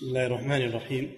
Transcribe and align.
بسم 0.00 0.08
الله 0.08 0.26
الرحمن 0.26 0.62
الرحيم. 0.62 1.12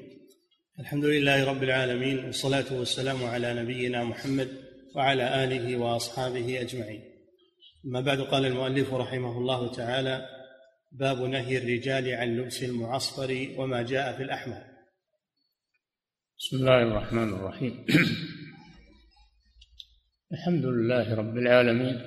الحمد 0.80 1.04
لله 1.04 1.44
رب 1.44 1.62
العالمين 1.62 2.24
والصلاة 2.24 2.78
والسلام 2.78 3.24
على 3.24 3.54
نبينا 3.54 4.04
محمد 4.04 4.48
وعلى 4.94 5.44
آله 5.44 5.76
وأصحابه 5.76 6.60
أجمعين. 6.60 7.02
أما 7.84 8.00
بعد 8.00 8.20
قال 8.20 8.46
المؤلف 8.46 8.94
رحمه 8.94 9.38
الله 9.38 9.72
تعالى 9.72 10.26
باب 10.92 11.22
نهي 11.22 11.58
الرجال 11.58 12.14
عن 12.14 12.36
لبس 12.36 12.62
المعصفر 12.62 13.54
وما 13.56 13.82
جاء 13.82 14.16
في 14.16 14.22
الأحمر. 14.22 14.62
بسم 16.38 16.56
الله 16.56 16.82
الرحمن 16.82 17.28
الرحيم. 17.34 17.86
الحمد 20.34 20.64
لله 20.64 21.14
رب 21.14 21.36
العالمين. 21.36 22.00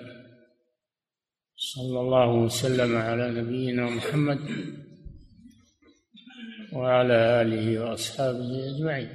صلى 1.55 1.99
الله 1.99 2.29
وسلم 2.31 2.95
على 2.95 3.31
نبينا 3.41 3.89
محمد 3.89 4.39
وعلى 6.75 7.41
آله 7.41 7.79
وأصحابه 7.79 8.75
أجمعين. 8.75 9.09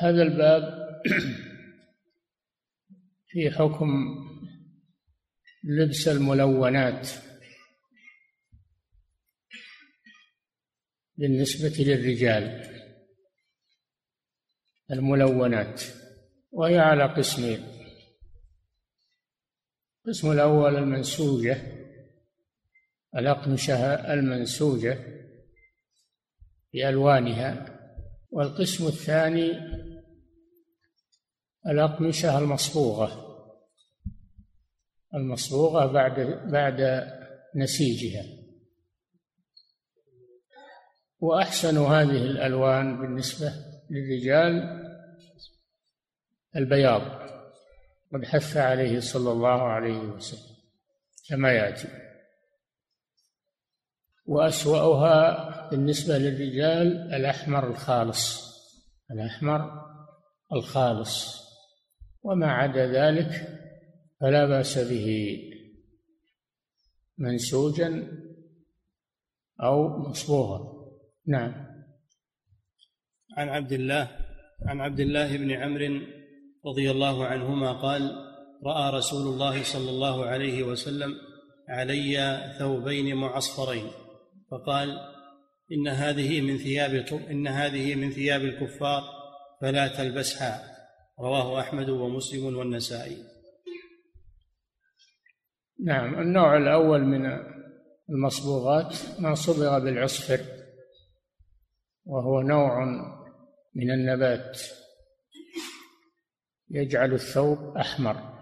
هذا 0.00 0.22
الباب 0.22 0.84
في 3.28 3.50
حكم 3.50 3.88
لبس 5.64 6.08
الملونات 6.08 7.08
بالنسبة 11.16 11.84
للرجال. 11.84 12.74
الملونات 14.90 15.82
وهي 16.52 16.78
على 16.78 17.04
قسمين. 17.04 17.64
القسم 20.06 20.32
الأول 20.32 20.76
المنسوجة. 20.76 21.83
الأقمشة 23.16 23.94
المنسوجة 24.12 24.98
بألوانها 26.72 27.80
والقسم 28.30 28.86
الثاني 28.86 29.52
الأقمشة 31.66 32.38
المصبوغة. 32.38 33.24
المصبوغة 35.14 35.86
بعد 35.86 36.20
بعد 36.50 37.08
نسيجها. 37.56 38.24
وأحسن 41.20 41.78
هذه 41.78 42.22
الألوان 42.22 43.00
بالنسبة 43.00 43.52
للرجال 43.90 44.84
البياض 46.56 47.02
قد 48.12 48.24
حث 48.24 48.56
عليه 48.56 49.00
صلى 49.00 49.32
الله 49.32 49.62
عليه 49.62 49.98
وسلم 49.98 50.56
كما 51.28 51.52
يأتي. 51.52 51.88
وأسوأها 54.26 55.70
بالنسبة 55.70 56.18
للرجال 56.18 57.14
الأحمر 57.14 57.70
الخالص. 57.70 58.44
الأحمر 59.10 59.70
الخالص. 60.52 61.44
وما 62.22 62.46
عدا 62.52 62.86
ذلك 62.86 63.30
فلا 64.20 64.46
بأس 64.46 64.78
به 64.78 65.38
منسوجا 67.18 68.08
أو 69.62 69.98
مصبوغا. 69.98 70.74
نعم. 71.26 71.66
عن 73.36 73.48
عبد 73.48 73.72
الله 73.72 74.08
عن 74.66 74.80
عبد 74.80 75.00
الله 75.00 75.36
بن 75.36 75.50
عمرو 75.50 76.00
رضي 76.66 76.90
الله 76.90 77.26
عنهما 77.26 77.72
قال 77.72 78.02
رأى 78.64 78.96
رسول 78.98 79.34
الله 79.34 79.62
صلى 79.62 79.90
الله 79.90 80.24
عليه 80.24 80.62
وسلم 80.62 81.14
علي 81.68 82.16
ثوبين 82.58 83.14
معصفرين. 83.16 84.03
فقال 84.50 84.98
إن 85.72 85.88
هذه 85.88 86.40
من 86.40 86.58
ثياب 86.58 86.94
إن 87.30 87.46
هذه 87.46 87.94
من 87.94 88.10
ثياب 88.10 88.40
الكفار 88.40 89.02
فلا 89.60 89.88
تلبسها. 89.88 90.74
رواه 91.20 91.60
أحمد 91.60 91.88
ومسلم 91.88 92.56
والنسائي. 92.56 93.16
نعم 95.84 96.20
النوع 96.20 96.56
الأول 96.56 97.04
من 97.04 97.26
المصبوغات 98.10 98.94
ما 99.18 99.34
صبغ 99.34 99.78
بالعصفر 99.78 100.40
وهو 102.04 102.40
نوع 102.40 102.84
من 103.74 103.90
النبات 103.90 104.60
يجعل 106.70 107.12
الثوب 107.12 107.76
أحمر. 107.76 108.34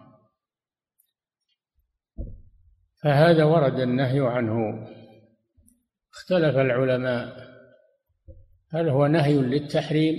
فهذا 3.03 3.45
ورد 3.45 3.81
النهي 3.81 4.21
عنه. 4.21 4.89
اختلف 6.15 6.57
العلماء. 6.57 7.53
هل 8.71 8.89
هو 8.89 9.07
نهي 9.07 9.35
للتحريم 9.35 10.17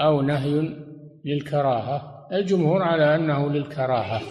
أو 0.00 0.22
نهي 0.22 0.76
للكراهة؟ 1.24 2.28
الجمهور 2.32 2.82
على 2.82 3.14
أنه 3.14 3.50
للكراهة. 3.50 4.22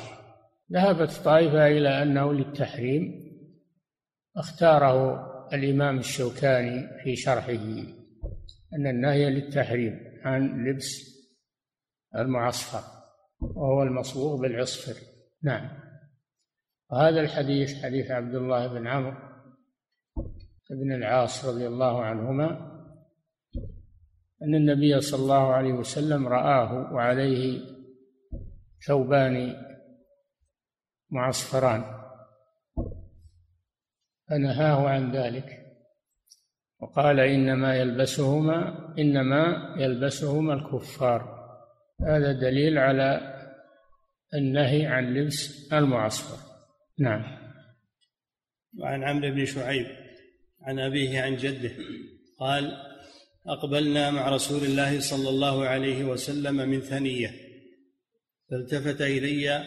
ذهبت 0.74 1.12
طائفة 1.12 1.68
إلى 1.68 2.03
أنه 2.03 2.34
للتحريم. 2.34 3.25
اختاره 4.38 5.25
الإمام 5.53 5.97
الشوكاني 5.97 7.03
في 7.03 7.16
شرحه 7.16 7.52
أن 8.74 8.88
النهي 8.88 9.30
للتحريم 9.30 10.00
عن 10.24 10.66
لبس 10.66 11.16
المعصفر 12.16 12.84
وهو 13.40 13.84
المصبوغ 13.84 14.42
بالعصفر. 14.42 15.02
نعم. 15.44 15.69
وهذا 16.92 17.22
الحديث 17.22 17.84
حديث 17.84 18.12
عبد 18.12 18.36
الله 18.36 18.68
بن 18.68 18.88
عمرو. 18.88 19.25
بن 20.69 20.91
العاص 20.91 21.45
رضي 21.45 21.67
الله 21.67 22.01
عنهما 22.03 22.75
أن 24.41 24.55
النبي 24.55 25.01
صلى 25.01 25.21
الله 25.21 25.53
عليه 25.53 25.73
وسلم 25.73 26.27
رآه 26.27 26.93
وعليه 26.93 27.61
ثوبان 28.87 29.55
معصفران 31.09 31.83
فنهاه 34.29 34.89
عن 34.89 35.11
ذلك 35.11 35.65
وقال 36.79 37.19
إنما 37.19 37.75
يلبسهما 37.75 38.93
إنما 38.99 39.75
يلبسهما 39.77 40.53
الكفار 40.53 41.35
هذا 42.01 42.31
دليل 42.31 42.77
على 42.77 43.35
النهي 44.33 44.85
عن 44.85 45.13
لبس 45.13 45.73
المعصفر. 45.73 46.55
نعم. 46.99 47.23
وعن 48.79 49.03
عمرو 49.03 49.31
بن 49.31 49.45
شعيب. 49.45 50.04
عن 50.65 50.79
أبيه 50.79 51.21
عن 51.21 51.37
جده. 51.37 51.71
قال 52.39 52.77
أقبلنا 53.47 54.11
مع 54.11 54.29
رسول 54.29 54.63
الله 54.63 54.99
صلى 54.99 55.29
الله 55.29 55.65
عليه 55.65 56.03
وسلم 56.03 56.55
من 56.55 56.81
ثنية. 56.81 57.31
فالتفت 58.51 59.01
إلي 59.01 59.63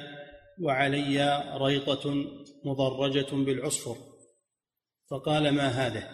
وعلي 0.62 1.44
ريطة 1.60 2.14
مضرجة 2.64 3.30
بالعصفر. 3.32 3.96
فقال 5.10 5.50
ما 5.50 5.68
هذا؟ 5.68 6.08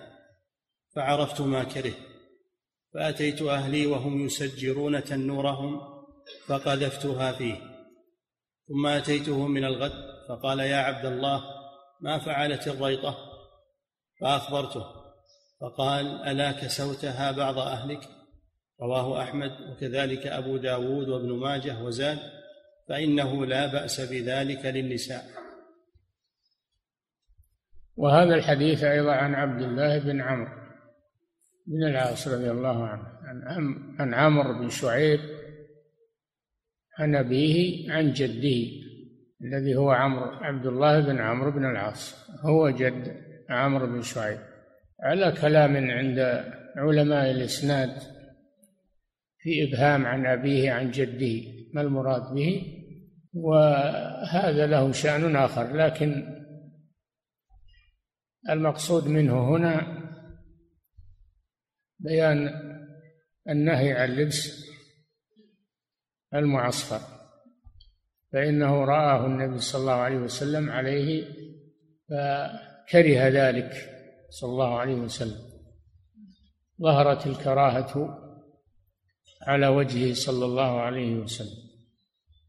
فعرفت 0.97 1.41
ما 1.41 1.65
كره. 1.65 1.95
فأتيت 2.95 3.43
أهلي 3.43 3.87
وهم 3.87 4.27
يسجرون 4.27 5.05
تنورهم 5.05 5.81
فقذفتها 6.47 7.33
فيه. 7.33 7.57
ثم 8.69 8.87
أتيته 8.87 9.47
من 9.47 9.65
الغد. 9.65 10.15
فقال 10.29 10.61
يا 10.61 10.77
عبد 10.77 11.07
الله 11.07 11.45
ما 12.01 12.19
فعلت 12.19 12.69
الريطة؟ 12.69 13.34
فأخبرته 14.21 14.85
فقال 15.61 16.07
ألا 16.07 16.53
كسوتها 16.53 17.33
بعض 17.33 17.59
أهلك؟ 17.59 18.01
رواه 18.83 19.23
أحمد. 19.23 19.51
وكذلك 19.71 20.27
أبو 20.27 20.57
داود 20.57 21.09
وابن 21.09 21.33
ماجه 21.33 21.83
وزاد 21.83 22.19
فإنه 22.89 23.47
لا 23.47 23.67
بأس 23.67 24.01
بذلك 24.01 24.67
للنساء. 24.67 25.25
وهذا 27.97 28.35
الحديث 28.35 28.85
أيضا 28.85 29.13
عن 29.13 29.35
عبد 29.35 29.63
الله 29.63 29.99
بن 29.99 30.21
عمرو 30.21 30.65
بن 31.67 31.87
العاص 31.87 32.29
رضي 32.29 32.51
الله 32.51 32.85
عنه 32.87 33.03
عن 33.25 33.97
عن 33.99 34.15
عمرو 34.15 34.59
بن 34.59 34.69
شعيب 34.69 35.21
عن 36.99 37.17
أبيه 37.17 37.93
عن 37.93 38.13
جده 38.13 38.85
الذي 39.45 39.77
هو 39.77 39.91
عمرو 39.91 40.25
عبد 40.25 40.67
الله 40.67 41.01
بن 41.01 41.19
عمرو 41.21 41.51
بن 41.51 41.65
العاص 41.65 42.31
هو 42.45 42.71
جد. 42.71 43.24
عمرو 43.51 43.87
بن 43.87 44.03
شعيب. 44.03 44.39
على 45.01 45.33
كلام 45.33 45.91
عند 45.91 46.19
علماء 46.77 47.31
الإسناد 47.31 47.99
في 49.39 49.65
إبهام 49.69 50.07
عن 50.07 50.27
أبيه 50.27 50.73
عن 50.73 50.91
جده 50.91 51.53
ما 51.75 51.81
المراد 51.81 52.35
به؟ 52.35 52.81
وهذا 53.35 54.67
له 54.67 54.93
شأن 54.93 55.37
آخر 55.37 55.77
لكن 55.77 56.35
المقصود 58.51 59.09
منه 59.09 59.49
هنا 59.49 60.01
بيان 61.99 62.51
النهي 63.49 63.93
عن 63.93 64.09
لبس 64.11 64.65
المعصفر 66.35 67.01
فإنه 68.33 68.85
رآه 68.85 69.27
النبي 69.27 69.59
صلى 69.59 69.81
الله 69.81 69.93
عليه 69.93 70.17
وسلم 70.17 70.71
عليه 70.71 71.25
فكره 72.89 73.29
ذلك 73.29 73.73
صلى 74.31 74.51
الله 74.51 74.79
عليه 74.79 74.95
وسلم. 74.95 75.41
ظهرت 76.83 77.27
الكراهة 77.27 78.19
على 79.43 79.67
وجهه 79.67 80.15
صلى 80.15 80.45
الله 80.45 80.81
عليه 80.81 81.17
وسلم. 81.17 81.65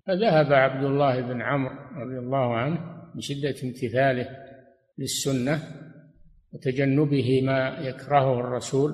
فذهب 0.08 0.54
عبد 0.54 0.84
الله 0.84 1.22
بن 1.22 1.42
عمرو 1.42 1.76
رضي 2.02 2.20
الله 2.20 2.56
عنه 2.56 2.80
بشدة 3.16 3.56
امتثاله 3.64 4.30
للسنة 4.98 5.62
وتجنبه 6.54 7.42
ما 7.42 7.78
يكرهه 7.80 8.40
الرسول 8.40 8.92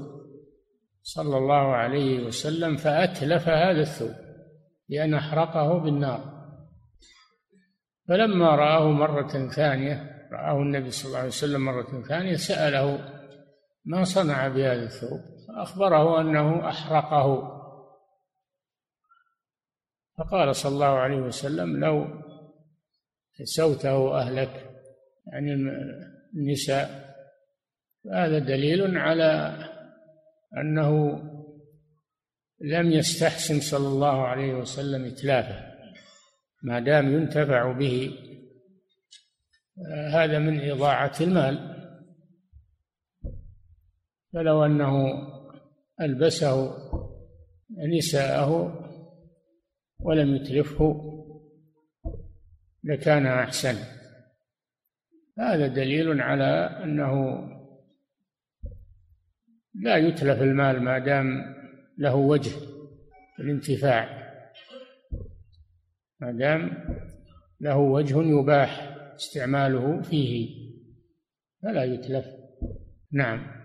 صلى 1.03 1.37
الله 1.37 1.75
عليه 1.75 2.25
وسلم 2.25 2.77
فأتلف 2.77 3.47
هذا 3.47 3.81
الثوب 3.81 4.15
لأن 4.89 5.13
أحرقه 5.13 5.77
بالنار. 5.77 6.41
فلما 8.07 8.55
رآه 8.55 8.91
مرة 8.91 9.49
ثانية 9.49 10.20
رآه 10.31 10.61
النبي 10.61 10.91
صلى 10.91 11.07
الله 11.07 11.17
عليه 11.17 11.27
وسلم 11.27 11.65
مرة 11.65 12.03
ثانية 12.07 12.35
سأله 12.35 13.11
ما 13.85 14.03
صنع 14.03 14.47
بهذا 14.47 14.83
الثوب؟ 14.83 15.21
فأخبره 15.47 16.21
أنه 16.21 16.69
أحرقه. 16.69 17.57
فقال 20.17 20.55
صلى 20.55 20.73
الله 20.73 20.99
عليه 20.99 21.21
وسلم 21.21 21.85
لو 21.85 22.07
كسوته 23.39 24.19
أهلك 24.19 24.69
يعني 25.27 25.53
النساء. 26.35 27.15
هذا 28.13 28.39
دليل 28.39 28.97
على 28.97 29.57
أنه 30.57 31.21
لم 32.61 32.91
يستحسن 32.91 33.59
صلى 33.59 33.87
الله 33.87 34.27
عليه 34.27 34.53
وسلم 34.53 35.05
إتلافه 35.05 35.71
ما 36.63 36.79
دام 36.79 37.13
ينتفع 37.13 37.71
به. 37.71 38.17
هذا 39.89 40.39
من 40.39 40.71
إضاعة 40.71 41.13
المال. 41.21 41.77
فلو 44.33 44.65
أنه 44.65 44.93
ألبسه 46.01 46.73
نساءه 47.97 48.77
ولم 49.99 50.35
يتلفه 50.35 51.17
لكان 52.83 53.27
أحسن. 53.27 53.75
هذا 55.39 55.67
دليل 55.67 56.21
على 56.21 56.79
أنه 56.83 57.39
لا 59.75 59.97
يتلف 59.97 60.41
المال 60.41 60.81
ما 60.83 60.99
دام 60.99 61.55
له 61.97 62.15
وجه 62.15 62.51
الانتفاع. 63.39 64.21
ما 66.19 66.31
دام 66.31 66.71
له 67.61 67.77
وجه 67.77 68.21
يباح. 68.23 68.90
استعماله 69.21 70.01
فيه. 70.01 70.49
فلا 71.63 71.83
يتلف. 71.83 72.25
نعم. 73.11 73.61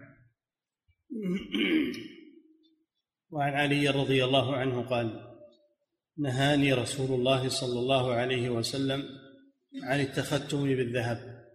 وعن 3.30 3.52
علي 3.52 3.88
رضي 3.88 4.24
الله 4.24 4.56
عنه 4.56 4.82
قال 4.82 5.36
نهاني 6.18 6.72
رسول 6.72 7.20
الله 7.20 7.48
صلى 7.48 7.78
الله 7.78 8.12
عليه 8.12 8.50
وسلم 8.50 9.02
عن 9.82 10.00
التختم 10.00 10.64
بالذهب 10.64 11.46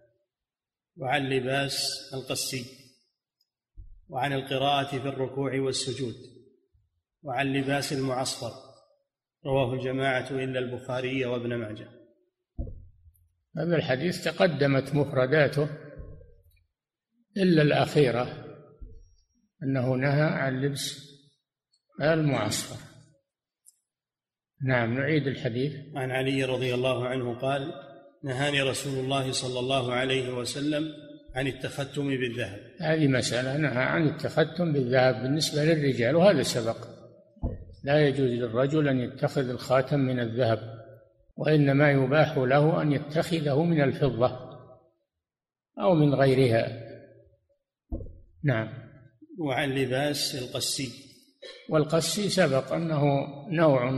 وعن 0.96 1.28
لباس 1.28 1.88
القسي 2.14 2.64
وعن 4.08 4.32
القراءة 4.32 4.98
في 4.98 5.08
الركوع 5.08 5.60
والسجود 5.60 6.14
وعن 7.22 7.52
لباس 7.52 7.92
المعصفر. 7.92 8.52
رواه 9.46 9.74
الجماعة 9.74 10.30
إلا 10.30 10.58
البخاري 10.58 11.24
وابن 11.24 11.54
ماجه. 11.54 12.01
هذا 13.56 13.76
الحديث 13.76 14.24
تقدمت 14.24 14.94
مفرداته 14.94 15.68
إلا 17.36 17.62
الأخيرة 17.62 18.44
أنه 19.62 19.94
نهى 19.94 20.22
عن 20.22 20.60
لبس 20.60 21.12
المعصفر 22.02 22.92
نعم 24.64 24.94
نعيد 24.94 25.26
الحديث. 25.26 25.72
عن 25.94 26.10
علي 26.10 26.44
رضي 26.44 26.74
الله 26.74 27.06
عنه 27.06 27.34
قال 27.38 27.72
نهاني 28.24 28.62
رسول 28.62 29.04
الله 29.04 29.32
صلى 29.32 29.58
الله 29.58 29.92
عليه 29.92 30.34
وسلم 30.34 30.88
عن 31.34 31.46
التختم 31.46 32.08
بالذهب. 32.08 32.60
هذه 32.80 33.06
مسألة 33.06 33.56
نهى 33.56 33.82
عن 33.82 34.08
التختم 34.08 34.72
بالذهب 34.72 35.22
بالنسبة 35.22 35.64
للرجال 35.64 36.16
وهذا 36.16 36.42
سبق. 36.42 36.76
لا 37.84 38.08
يجوز 38.08 38.30
للرجل 38.30 38.88
أن 38.88 39.00
يتخذ 39.00 39.48
الخاتم 39.48 40.00
من 40.00 40.20
الذهب. 40.20 40.81
وإنما 41.36 41.90
يباح 41.90 42.36
له 42.36 42.82
أن 42.82 42.92
يتخذه 42.92 43.62
من 43.62 43.82
الفضة 43.82 44.52
أو 45.78 45.94
من 45.94 46.14
غيرها. 46.14 46.92
نعم. 48.44 48.68
وعن 49.38 49.70
لباس 49.70 50.34
القسي. 50.34 50.88
والقسي 51.68 52.28
سبق 52.28 52.72
أنه 52.72 53.02
نوع 53.48 53.90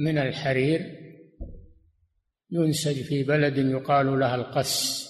من 0.00 0.18
الحرير 0.18 0.80
ينسج 2.50 3.02
في 3.02 3.22
بلد 3.22 3.58
يقال 3.58 4.20
لها 4.20 4.34
القس 4.34 5.06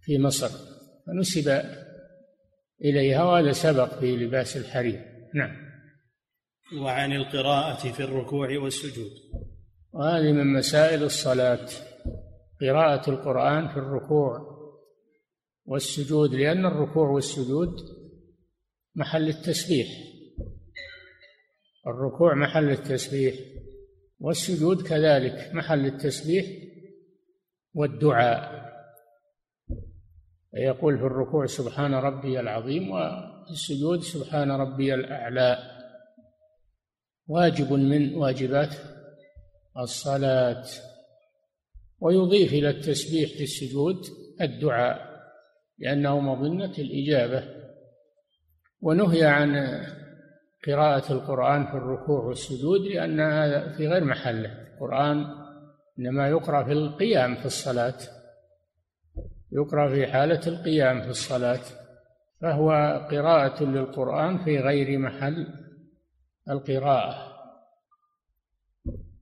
في 0.00 0.18
مصر 0.18 0.48
فنسب 1.06 1.62
إليها 2.84 3.24
وهذا 3.24 3.52
سبق 3.52 3.98
في 3.98 4.16
لباس 4.16 4.56
الحرير. 4.56 5.04
نعم. 5.34 5.59
وعن 6.78 7.12
القراءة 7.12 7.92
في 7.92 8.04
الركوع 8.04 8.58
والسجود. 8.58 9.10
وهذه 9.92 10.32
من 10.32 10.52
مسائل 10.52 11.02
الصلاة 11.02 11.68
قراءة 12.60 13.10
القرآن 13.10 13.68
في 13.68 13.76
الركوع 13.76 14.60
والسجود 15.64 16.34
لأن 16.34 16.66
الركوع 16.66 17.08
والسجود 17.08 17.76
محل 18.94 19.28
التسبيح. 19.28 19.88
الركوع 21.86 22.34
محل 22.34 22.70
التسبيح 22.70 23.34
والسجود 24.20 24.82
كذلك 24.82 25.54
محل 25.54 25.86
التسبيح 25.86 26.46
والدعاء. 27.74 28.60
يقول 30.54 30.98
في 30.98 31.04
الركوع 31.04 31.46
سبحان 31.46 31.94
ربي 31.94 32.40
العظيم 32.40 32.90
وفي 32.90 33.50
السجود 33.50 34.00
سبحان 34.00 34.50
ربي 34.50 34.94
الأعلى. 34.94 35.79
واجب 37.30 37.72
من 37.72 38.14
واجبات 38.14 38.74
الصلاة. 39.78 40.64
ويضيف 42.00 42.52
إلى 42.52 42.70
التسبيح 42.70 43.30
في 43.30 43.42
السجود 43.42 43.96
الدعاء 44.40 45.20
لأنه 45.78 46.20
مظنة 46.20 46.72
الإجابة. 46.78 47.44
ونهي 48.80 49.24
عن 49.24 49.80
قراءة 50.66 51.12
القرآن 51.12 51.66
في 51.66 51.72
الركوع 51.72 52.24
والسجود 52.24 52.80
لأن 52.80 53.20
هذا 53.20 53.72
في 53.76 53.88
غير 53.88 54.04
محله 54.04 54.72
القرآن 54.74 55.26
إنما 55.98 56.28
يقرأ 56.28 56.64
في 56.64 56.72
القيام 56.72 57.34
في 57.34 57.46
الصلاة. 57.46 57.98
يقرأ 59.52 59.88
في 59.88 60.06
حالة 60.06 60.40
القيام 60.46 61.02
في 61.02 61.08
الصلاة. 61.08 61.60
فهو 62.40 62.70
قراءة 63.10 63.64
للقرآن 63.64 64.44
في 64.44 64.58
غير 64.58 64.98
محل. 64.98 65.69
القراءة. 66.50 67.30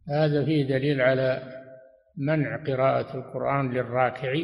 هذا 0.09 0.45
فيه 0.45 0.65
دليل 0.65 1.01
على 1.01 1.43
منع 2.17 2.65
قراءة 2.65 3.17
القرآن 3.17 3.71
للراكع 3.73 4.43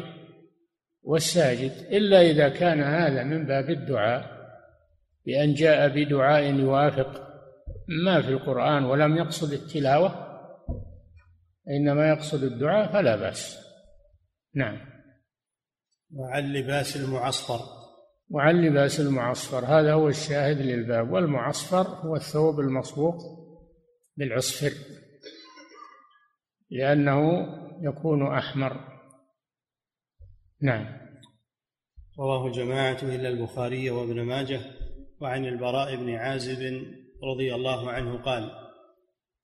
والساجد 1.03 1.71
إلا 1.71 2.21
إذا 2.21 2.49
كان 2.49 2.81
هذا 2.81 3.23
من 3.23 3.45
باب 3.45 3.69
الدعاء 3.69 4.35
بأن 5.25 5.53
جاء 5.53 5.89
بدعاء 5.89 6.43
يوافق 6.43 7.25
ما 7.87 8.21
في 8.21 8.29
القرآن 8.29 8.83
ولم 8.83 9.17
يقصد 9.17 9.53
التلاوة 9.53 10.25
إنما 11.69 12.09
يقصد 12.09 12.43
الدعاء 12.43 12.93
فلا 12.93 13.15
بأس. 13.15 13.65
نعم. 14.55 14.77
وعن 16.13 16.53
لباس 16.53 16.97
المعصفر. 16.97 17.84
وعن 18.29 18.61
لباس 18.61 18.99
المعصفر. 18.99 19.65
هذا 19.65 19.93
هو 19.93 20.07
الشاهد 20.07 20.57
للباب 20.57 21.11
والمعصفر 21.11 21.87
هو 21.87 22.15
الثوب 22.15 22.59
المصبوغ 22.59 23.15
بالعصفر 24.17 24.71
لأنه 26.69 27.47
يكون 27.81 28.27
أحمر. 28.27 28.95
نعم. 30.61 31.05
رواه 32.19 32.47
الجماعة 32.47 32.97
إلا 33.03 33.29
البخاري 33.29 33.89
وابن 33.89 34.21
ماجه 34.21 34.61
وعن 35.21 35.45
البراء 35.45 35.95
بن 35.95 36.09
عازب 36.09 36.83
رضي 37.23 37.55
الله 37.55 37.89
عنه 37.89 38.17
قال 38.17 38.51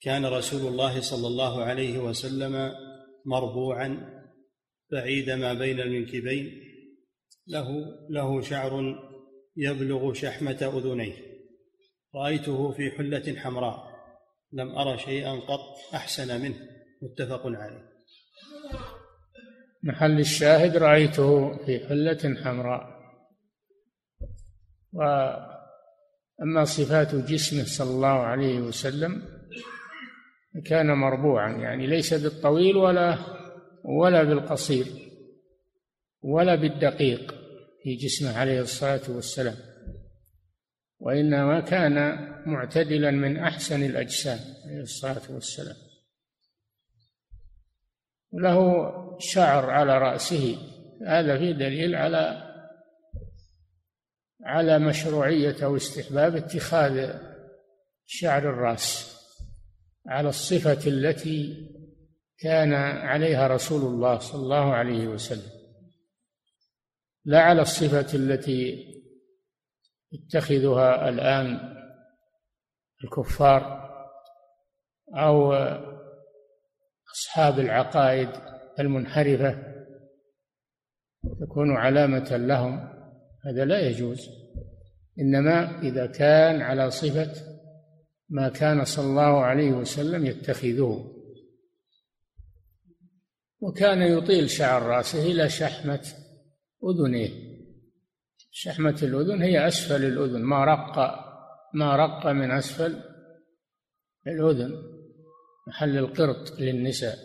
كان 0.02 0.26
رسول 0.26 0.68
الله 0.68 1.02
صلى 1.02 1.28
الله 1.28 1.64
عليه 1.64 2.00
وسلم 2.00 2.72
مربوعا 3.26 4.22
بعيد 4.92 5.30
ما 5.30 5.54
بين 5.54 5.80
المنكبين 5.80 6.71
له 7.48 7.68
له 8.10 8.42
شعر 8.42 8.96
يبلغ 9.58 10.14
شحمة 10.14 10.72
أذنيه. 10.78 11.14
رأيته 12.16 12.72
في 12.72 12.92
حلة 12.92 13.36
حمراء. 13.40 13.92
لم 14.54 14.70
أر 14.78 14.98
شيئا 14.98 15.32
قط 15.32 15.94
أحسن 15.96 16.42
منه. 16.42 16.56
متفق 17.02 17.42
عليه. 17.46 17.92
محل 19.84 20.20
الشاهد 20.20 20.78
رأيته 20.78 21.58
في 21.58 21.80
حلة 21.80 22.36
حمراء. 22.44 23.02
وأما 24.94 26.64
صفات 26.64 27.16
جسمه 27.16 27.64
صلى 27.64 27.90
الله 27.90 28.08
عليه 28.08 28.60
وسلم 28.60 29.24
كان 30.66 30.88
مربوعا 30.88 31.52
يعني 31.52 31.88
ليس 31.88 32.14
بالطويل 32.14 32.78
ولا 32.78 33.18
ولا 33.86 34.24
بالقصير. 34.24 34.86
ولا 36.22 36.56
بالدقيق 36.56 37.36
في 37.84 37.96
جسمه 37.96 38.38
عليه 38.38 38.62
الصلاة 38.62 39.02
والسلام 39.10 39.56
وإنما 41.00 41.60
كان 41.60 41.96
معتدلا 42.46 43.12
من 43.12 43.38
أحسن 43.38 43.84
الأجسام 43.84 44.40
عليه 44.66 44.82
الصلاة 44.82 45.22
والسلام. 45.30 45.76
له 48.34 48.58
شعر 49.20 49.70
على 49.70 49.98
رأسه 49.98 50.58
هذا 51.08 51.38
فيه 51.38 51.52
دليل 51.52 51.96
على 51.96 52.52
على 54.44 54.80
مشروعية 54.80 55.56
أو 55.64 55.76
استحباب 55.76 56.36
اتخاذ 56.36 57.14
شعر 58.06 58.50
الرأس 58.50 59.18
على 60.08 60.30
الصفة 60.30 60.88
التي 60.88 61.68
كان 62.38 62.74
عليها 62.74 63.48
رسول 63.48 63.82
الله 63.82 64.20
صلى 64.20 64.42
الله 64.42 64.74
عليه 64.74 65.08
وسلم. 65.08 65.61
لا 67.26 67.42
على 67.42 67.62
الصفة 67.62 68.18
التي 68.18 68.88
يتخذها 70.12 71.10
الآن 71.10 71.76
الكفار 73.04 73.82
أو 75.16 75.54
أصحاب 77.14 77.60
العقائد 77.60 78.30
المنحرفة 78.80 79.72
تكون 81.42 81.78
علامة 81.78 82.38
لهم. 82.38 82.92
هذا 83.46 83.66
لا 83.66 83.80
يجوز. 83.80 84.30
إنما 85.20 85.82
إذا 85.82 86.06
كان 86.06 86.62
على 86.62 86.92
صفة 86.92 87.34
ما 88.30 88.50
كان 88.50 88.86
صلى 88.86 89.06
الله 89.06 89.44
عليه 89.44 89.72
وسلم 89.72 90.26
يتخذه 90.26 91.12
وكان 93.60 94.02
يطيل 94.02 94.50
شعر 94.50 94.82
رأسه 94.82 95.32
إلى 95.32 95.50
شحمة 95.50 96.08
أذنيه 96.84 97.52
شحمة 98.52 99.00
الأذن 99.04 99.42
هي 99.42 99.68
أسفل 99.68 100.06
الأذن. 100.06 100.42
ما 100.42 100.66
رق 100.66 100.98
ما 101.74 101.96
رق 101.96 102.28
من 102.28 102.52
أسفل 102.52 103.04
الأذن. 104.28 104.84
محل 105.68 105.98
القرط 105.98 106.60
للنساء. 106.60 107.18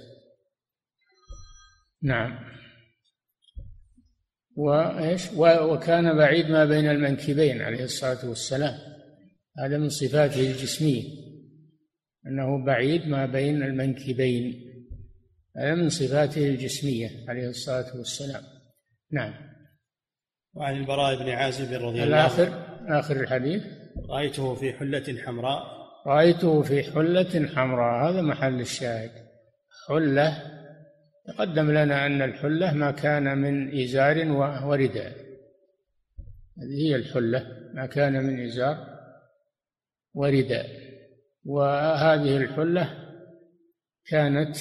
نعم. 2.02 2.38
وإيش 4.56 5.32
وكان 5.38 6.16
بعيد 6.16 6.46
ما 6.46 6.64
بين 6.64 6.90
المنكبين 6.90 7.62
عليه 7.62 7.84
الصلاة 7.84 8.28
والسلام. 8.28 8.78
هذا 9.58 9.78
من 9.78 9.88
صفاته 9.88 10.50
الجسمية. 10.50 11.02
أنه 12.26 12.64
بعيد 12.64 13.06
ما 13.06 13.26
بين 13.26 13.62
المنكبين. 13.62 14.72
هذا 15.56 15.74
من 15.74 15.88
صفاته 15.88 16.46
الجسمية 16.46 17.10
عليه 17.28 17.48
الصلاة 17.48 17.96
والسلام. 17.96 18.55
نعم. 19.10 19.34
وعن 20.54 20.76
البراء 20.76 21.16
بن 21.16 21.28
عازب 21.28 21.72
رضي 21.72 22.02
الله 22.02 22.16
عنه. 22.16 22.26
الآخر 22.26 22.66
آخر 22.98 23.20
الحديث. 23.20 23.62
رأيته 24.10 24.54
في 24.54 24.72
حلة 24.72 25.22
حمراء. 25.26 25.62
رأيته 26.06 26.62
في 26.62 26.82
حلة 26.82 27.48
حمراء 27.54 28.10
هذا 28.10 28.22
محل 28.22 28.60
الشاهد. 28.60 29.10
حلة 29.88 30.42
تقدم 31.26 31.70
لنا 31.70 32.06
أن 32.06 32.22
الحلة 32.22 32.74
ما 32.74 32.90
كان 32.90 33.38
من 33.38 33.80
إزار 33.82 34.28
ورداء. 34.66 35.12
هذه 36.58 36.82
هي 36.82 36.96
الحلة 36.96 37.70
ما 37.74 37.86
كان 37.86 38.24
من 38.24 38.44
إزار 38.44 38.86
ورداء. 40.14 40.66
وهذه 41.44 42.36
الحلة 42.36 43.12
كانت 44.06 44.56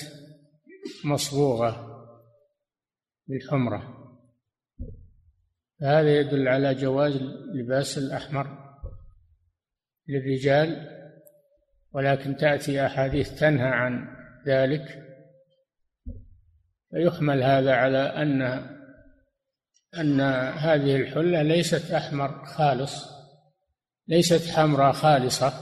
مصبوغة 1.06 1.96
بالحمرة 3.28 3.95
هذا 5.82 6.20
يدل 6.20 6.48
على 6.48 6.76
جواز 6.76 7.16
لباس 7.54 7.98
الأحمر 7.98 8.48
للرجال 10.08 10.90
ولكن 11.92 12.36
تأتي 12.36 12.86
أحاديث 12.86 13.40
تنهى 13.40 13.68
عن 13.68 14.08
ذلك. 14.48 15.02
فيحمل 16.92 17.44
هذا 17.44 17.74
على 17.76 17.98
أن 17.98 18.42
أن 20.00 20.22
هذه 20.52 20.96
الحلة 20.96 21.42
ليست 21.42 21.92
أحمر 21.92 22.46
خالص 22.46 23.06
ليست 24.08 24.50
حمراء 24.52 24.92
خالصة 24.92 25.54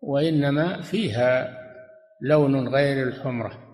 وإنما 0.00 0.82
فيها 0.82 1.58
لون 2.22 2.68
غير 2.68 3.08
الحمرة. 3.08 3.68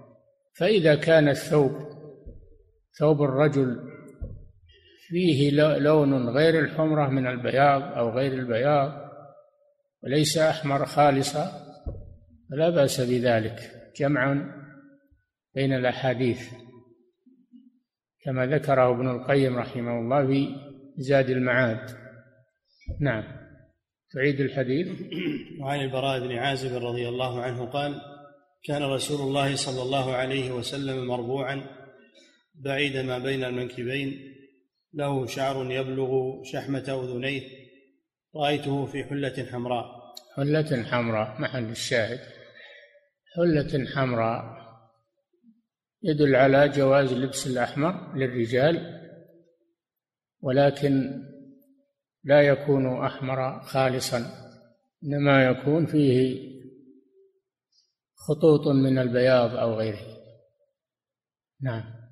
فإذا 0.55 0.95
كان 0.95 1.29
الثوب 1.29 1.73
ثوب 2.99 3.23
الرجل 3.23 3.94
فيه 5.09 5.51
لون 5.79 6.29
غير 6.29 6.61
الحمرة 6.61 7.09
من 7.09 7.27
البياض 7.27 7.83
أو 7.83 8.11
غير 8.11 8.33
البياض 8.33 8.93
وليس 10.03 10.39
أحمر 10.39 10.87
خالصا 10.87 11.53
فلا 12.51 12.71
بأس 12.71 13.01
بذلك 13.01 13.61
جمعا 14.01 14.65
بين 15.55 15.73
الأحاديث. 15.73 16.51
كما 18.25 18.47
ذكره 18.47 18.91
ابن 18.91 19.11
القيم 19.11 19.59
رحمه 19.59 19.99
الله 19.99 20.27
في 20.27 20.49
زاد 20.97 21.31
المعاد. 21.31 21.91
نعم. 23.01 23.25
تعيد 24.15 24.41
الحديث. 24.41 24.89
وعن 25.61 25.81
البراء 25.81 26.21
بن 26.21 26.33
عازب 26.33 26.85
رضي 26.85 27.09
الله 27.09 27.43
عنه 27.43 27.65
قال 27.65 28.01
كان 28.65 28.83
رسول 28.83 29.21
الله 29.29 29.57
صلى 29.57 29.83
الله 29.83 30.15
عليه 30.15 30.53
وسلم 30.53 31.07
مربوعا 31.07 31.67
بعيد 32.55 32.97
ما 32.97 33.19
بين 33.19 33.45
المنكبين 33.45 34.34
له 34.95 35.27
شعر 35.27 35.73
يبلغ 35.73 36.43
شحمة 36.43 37.05
أذنيه. 37.05 37.43
رأيته 38.37 38.87
في 38.87 39.05
حلة 39.05 39.47
حمراء. 39.53 39.87
حلة 40.37 40.83
حمراء 40.83 41.41
محل 41.41 41.71
الشاهد. 41.71 42.21
حلة 43.37 43.87
حمراء 43.95 44.65
يدل 46.03 46.37
على 46.37 46.69
جواز 46.69 47.13
لبس 47.13 47.47
الأحمر 47.47 48.17
للرجال 48.17 49.01
ولكن 50.41 51.23
لا 52.25 52.43
يكون 52.43 53.05
أحمر 53.05 53.61
خالصا 53.61 54.19
إنما 55.05 55.45
يكون 55.45 55.87
فيه 55.87 56.39
خطوط 58.15 58.67
من 58.67 58.99
البياض 58.99 59.57
أو 59.57 59.75
غيره. 59.75 60.17
نعم. 61.61 62.04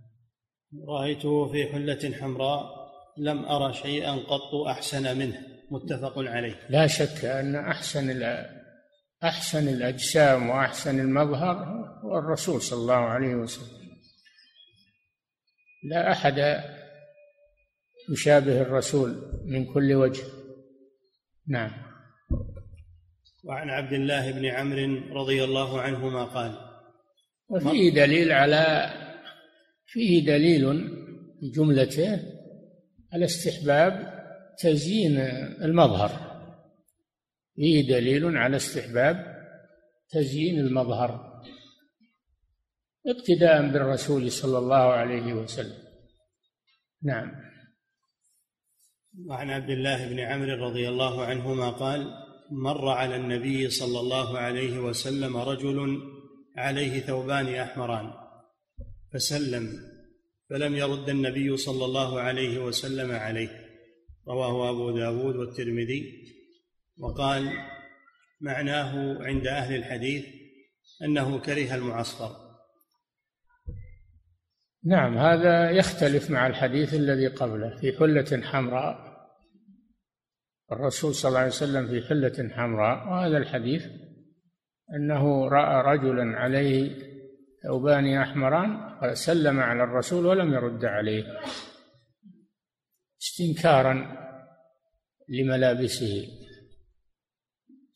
رأيته 0.89 1.53
في 1.53 1.67
حلة 1.73 2.13
حمراء 2.21 2.83
لم 3.19 3.45
أرى 3.45 3.75
شيئا 3.75 4.13
قط 4.13 4.55
أحسن 4.69 5.19
منه. 5.19 5.39
متفق 5.71 6.19
عليه. 6.19 6.61
لا 6.71 6.87
شك 6.87 7.25
أن 7.25 7.57
أحسن 7.57 8.23
أحسن 9.25 9.69
الأجسام 9.69 10.51
وأحسن 10.51 11.01
المظهر 11.01 11.57
هو 12.05 12.19
الرسول 12.19 12.63
صلى 12.63 12.79
الله 12.79 12.95
عليه 12.95 13.35
وسلم. 13.35 13.83
لا 15.85 16.13
أحد 16.13 16.63
يشابه 18.13 18.63
الرسول 18.63 19.41
من 19.45 19.75
كل 19.75 19.95
وجه. 19.95 20.23
نعم. 21.49 21.71
وعن 23.45 23.71
عبد 23.71 23.93
الله 23.93 24.31
بن 24.33 24.47
عمرو 24.47 25.21
رضي 25.23 25.45
الله 25.45 25.81
عنهما 25.81 26.25
قال 26.25 26.73
وفيه 27.49 27.95
دليل 27.95 28.33
على 28.33 28.93
فيه 29.87 30.27
دليل 30.27 30.89
في 31.41 31.51
جملته 31.51 32.21
على 33.13 33.25
استحباب 33.25 34.23
تزيين 34.59 35.19
المظهر. 35.63 36.33
فيه 37.55 37.89
دليل 37.89 38.37
على 38.37 38.57
استحباب 38.57 39.47
تزيين 40.11 40.61
المظهر. 40.61 41.43
اقتداء 43.07 43.73
بالرسول 43.73 44.33
صلى 44.33 44.59
الله 44.59 44.93
عليه 44.93 45.33
وسلم. 45.33 45.83
نعم. 47.03 47.33
وعن 49.27 49.51
عبد 49.51 49.71
الله 49.71 50.09
بن 50.09 50.21
عمرو 50.21 50.69
رضي 50.69 50.89
الله 50.89 51.25
عنهما 51.25 51.71
قال 51.71 52.15
مر 52.51 52.89
على 52.89 53.17
النبي 53.17 53.71
صلى 53.71 54.01
الله 54.01 54.39
عليه 54.39 54.79
وسلم 54.79 55.37
رجل 55.37 56.01
عليه 56.57 57.01
ثوبان 57.01 57.55
أحمران. 57.55 58.22
فسلم 59.13 59.93
فلم 60.51 60.75
يرد 60.75 61.09
النبي 61.09 61.57
صلى 61.57 61.85
الله 61.85 62.21
عليه 62.21 62.59
وسلم 62.59 63.13
عليه. 63.13 63.69
رواه 64.29 64.71
أبو 64.71 64.91
داود 64.91 65.37
والترمذي. 65.37 66.33
وقال 66.99 67.53
معناه 68.41 69.23
عند 69.23 69.47
أهل 69.47 69.75
الحديث 69.77 70.25
أنه 71.05 71.39
كره 71.39 71.75
المعصفر 71.75 72.43
نعم 74.85 75.19
هذا 75.19 75.71
يختلف 75.71 76.31
مع 76.31 76.47
الحديث 76.47 76.95
الذي 76.95 77.27
قبله 77.27 77.77
في 77.77 77.93
حلة 77.93 78.43
حمراء. 78.43 79.13
الرسول 80.73 81.15
صلى 81.15 81.29
الله 81.29 81.39
عليه 81.39 81.49
وسلم 81.49 81.87
في 81.87 82.09
حلة 82.09 82.55
حمراء 82.55 83.09
وهذا 83.09 83.37
الحديث 83.37 83.87
أنه 84.95 85.49
رأى 85.49 85.97
رجلا 85.97 86.39
عليه 86.39 87.12
ثوبان 87.63 88.17
أحمران 88.17 88.99
سلم 89.15 89.61
على 89.61 89.85
الرسول 89.85 90.27
ولم 90.27 90.55
يرد 90.55 90.85
عليه. 90.85 91.25
استنكارا 93.23 94.17
لملابسه. 95.29 96.27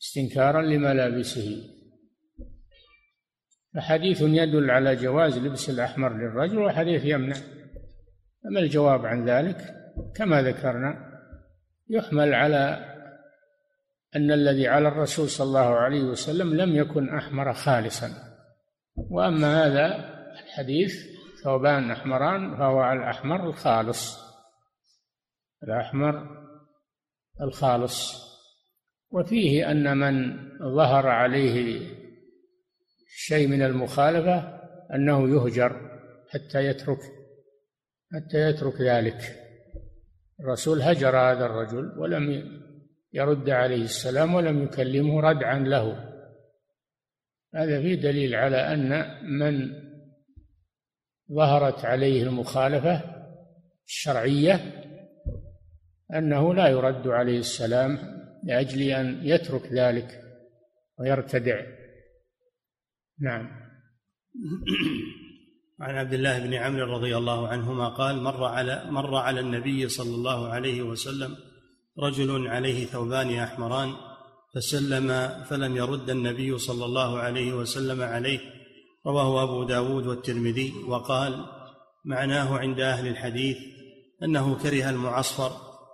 استنكارا 0.01 0.61
لملابسه. 0.61 1.63
فحديث 3.75 4.21
يدل 4.21 4.71
على 4.71 4.95
جواز 4.95 5.37
لبس 5.37 5.69
الأحمر 5.69 6.13
للرجل 6.13 6.57
وحديث 6.57 7.05
يمنع. 7.05 7.35
أما 8.45 8.59
الجواب 8.59 9.05
عن 9.05 9.29
ذلك 9.29 9.75
كما 10.15 10.41
ذكرنا 10.41 11.19
يحمل 11.89 12.33
على 12.33 12.93
أن 14.15 14.31
الذي 14.31 14.67
على 14.67 14.87
الرسول 14.87 15.29
صلى 15.29 15.47
الله 15.47 15.75
عليه 15.75 16.01
وسلم 16.01 16.55
لم 16.55 16.75
يكن 16.75 17.09
أحمر 17.09 17.53
خالصا. 17.53 18.26
وأما 18.97 19.65
هذا 19.65 20.17
الحديث 20.43 20.93
ثوبان 21.43 21.91
أحمران 21.91 22.57
فهو 22.57 22.91
الأحمر 22.91 23.49
الخالص. 23.49 24.19
الأحمر 25.63 26.45
الخالص. 27.41 28.27
وفيه 29.11 29.71
أن 29.71 29.97
من 29.97 30.37
ظهر 30.75 31.07
عليه 31.07 31.87
شيء 33.07 33.47
من 33.47 33.61
المخالفة 33.61 34.59
أنه 34.95 35.29
يهجر 35.29 35.99
حتى 36.29 36.65
يترك 36.65 36.99
حتى 38.13 38.37
يترك 38.37 38.81
ذلك. 38.81 39.35
الرسول 40.39 40.81
هجر 40.81 41.17
هذا 41.17 41.45
الرجل 41.45 41.99
ولم 41.99 42.43
يرد 43.13 43.49
عليه 43.49 43.83
السلام 43.83 44.35
ولم 44.35 44.63
يكلمه 44.63 45.21
ردعا 45.21 45.59
له. 45.59 46.16
هذا 47.55 47.81
فيه 47.81 47.95
دليل 47.95 48.35
على 48.35 48.57
أن 48.57 49.07
من 49.39 49.69
ظهرت 51.31 51.85
عليه 51.85 52.23
المخالفة 52.23 53.01
الشرعية 53.87 54.83
أنه 56.13 56.53
لا 56.53 56.67
يرد 56.67 57.07
عليه 57.07 57.39
السلام 57.39 57.99
لأجل 58.43 58.81
أن 58.81 59.19
يترك 59.23 59.73
ذلك 59.73 60.21
ويرتدع. 60.99 61.65
نعم. 63.19 63.49
عن 65.81 65.95
عبد 65.95 66.13
الله 66.13 66.39
بن 66.39 66.53
عمرو 66.53 66.97
رضي 66.97 67.17
الله 67.17 67.47
عنهما 67.47 67.89
قال 67.89 68.23
مر 68.23 68.43
على 68.43 68.83
مر 68.91 69.15
على 69.15 69.39
النبي 69.39 69.87
صلى 69.87 70.15
الله 70.15 70.49
عليه 70.49 70.81
وسلم 70.81 71.35
رجل 71.99 72.47
عليه 72.47 72.85
ثوبان 72.85 73.39
أحمران 73.39 73.93
فسلم 74.55 75.29
فلم 75.43 75.75
يرد 75.75 76.09
النبي 76.09 76.57
صلى 76.57 76.85
الله 76.85 77.19
عليه 77.19 77.53
وسلم 77.53 78.01
عليه. 78.01 78.39
رواه 79.07 79.43
أبو 79.43 79.63
داود 79.63 80.07
والترمذي 80.07 80.73
وقال 80.87 81.45
معناه 82.05 82.57
عند 82.57 82.79
أهل 82.79 83.07
الحديث 83.07 83.57
أنه 84.23 84.57
كره 84.63 84.89
المعصفر. 84.89 85.51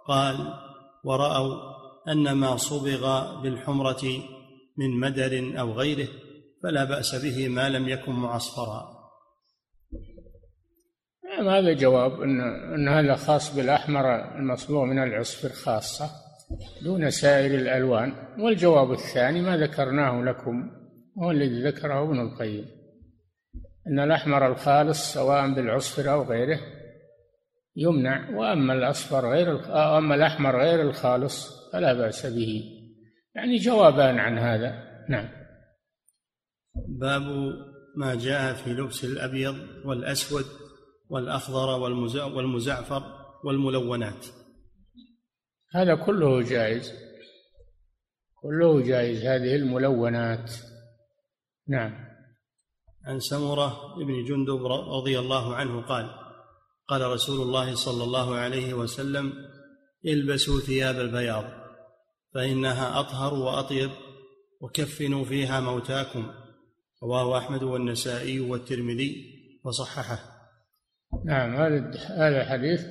قال 0.08 0.54
ورأوا 1.04 1.74
أن 2.08 2.32
ما 2.32 2.58
صبغ 2.58 3.36
بالحمرة 3.42 4.04
من 4.78 5.00
مدر 5.00 5.60
أو 5.60 5.72
غيره 5.72 6.08
فلا 6.64 6.84
بأس 6.84 7.16
به 7.16 7.48
ما 7.48 7.70
لم 7.70 7.90
يكن 7.90 8.12
معصفرا. 8.12 9.04
نعم 11.38 11.48
هذا 11.48 11.74
جواب 11.74 12.22
أن 12.22 12.42
أن 12.74 12.88
هذا 12.88 13.16
خاص 13.16 13.56
بالأحمر 13.56 14.36
المصبوغ 14.36 14.86
من 14.86 15.04
العصفر 15.04 15.50
خاصة 15.50 16.10
دون 16.84 17.10
سائر 17.10 17.56
الألوان. 17.56 18.14
والجواب 18.39 18.92
الثاني 18.92 19.42
ما 19.42 19.58
ذكرناه 19.58 20.24
لكم 20.24 20.72
هو 21.24 21.32
الذي 21.32 21.63
ذكره 21.63 22.04
ابن 22.04 22.20
القيم. 22.20 22.66
أن 23.88 24.00
الأحمر 24.00 24.52
الخالص 24.52 25.13
سواء 25.13 25.54
بالعصفر 25.54 26.12
أو 26.12 26.24
غيره 26.24 26.60
يمنع 27.76 28.30
وأما 28.30 28.74
الأصفر 28.74 29.32
غير 29.32 29.76
أما 29.98 30.16
الأحمر 30.16 30.62
غير 30.62 30.82
الخالص 30.82 31.50
فلا 31.74 31.94
بأس 31.94 32.26
به. 32.26 32.63
يعني 33.36 33.58
جوابان 33.58 34.20
عن 34.20 34.38
هذا. 34.38 34.84
نعم. 35.10 35.30
باب 36.88 37.22
ما 37.96 38.16
جاء 38.16 38.54
في 38.54 38.74
لبس 38.74 39.04
الأبيض 39.04 39.56
والأسود 39.86 40.46
والأخضر 41.10 41.80
والمزعفر 42.36 43.04
والملونات. 43.44 44.26
هذا 45.74 45.96
كله 45.96 46.42
جائز. 46.42 46.94
كله 48.42 48.82
جائز. 48.82 49.26
هذه 49.26 49.56
الملونات. 49.56 50.52
نعم. 51.68 52.14
عن 53.06 53.20
سمرة 53.20 53.96
بن 53.98 54.24
جندب 54.24 54.66
رضي 54.66 55.20
الله 55.20 55.56
عنه 55.56 55.82
قال 55.82 56.10
قال 56.88 57.02
رسول 57.02 57.42
الله 57.42 57.76
صلى 57.76 58.04
الله 58.04 58.36
عليه 58.36 58.74
وسلم 58.74 59.34
البسوا 60.06 60.60
ثياب 60.60 60.96
البياض 60.96 61.44
فإنها 62.34 63.00
أطهر 63.00 63.34
وأطيب 63.34 63.90
وكفنوا 64.62 65.26
فيها 65.26 65.60
موتاكم. 65.60 66.32
رواه 67.04 67.38
أحمد 67.38 67.64
والنسائي 67.64 68.40
والترمذي 68.40 69.34
وصححه. 69.66 70.20
نعم 71.26 71.56
هذا 71.56 71.92
هذا 71.96 72.42
الحديث 72.42 72.82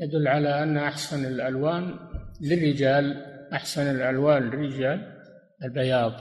يدل 0.00 0.28
على 0.28 0.62
أن 0.62 0.76
أحسن 0.76 1.24
الألوان 1.24 1.98
للرجال 2.40 3.30
أحسن 3.52 3.90
الألوان 3.90 4.42
للرجال 4.42 5.22
البياض. 5.64 6.12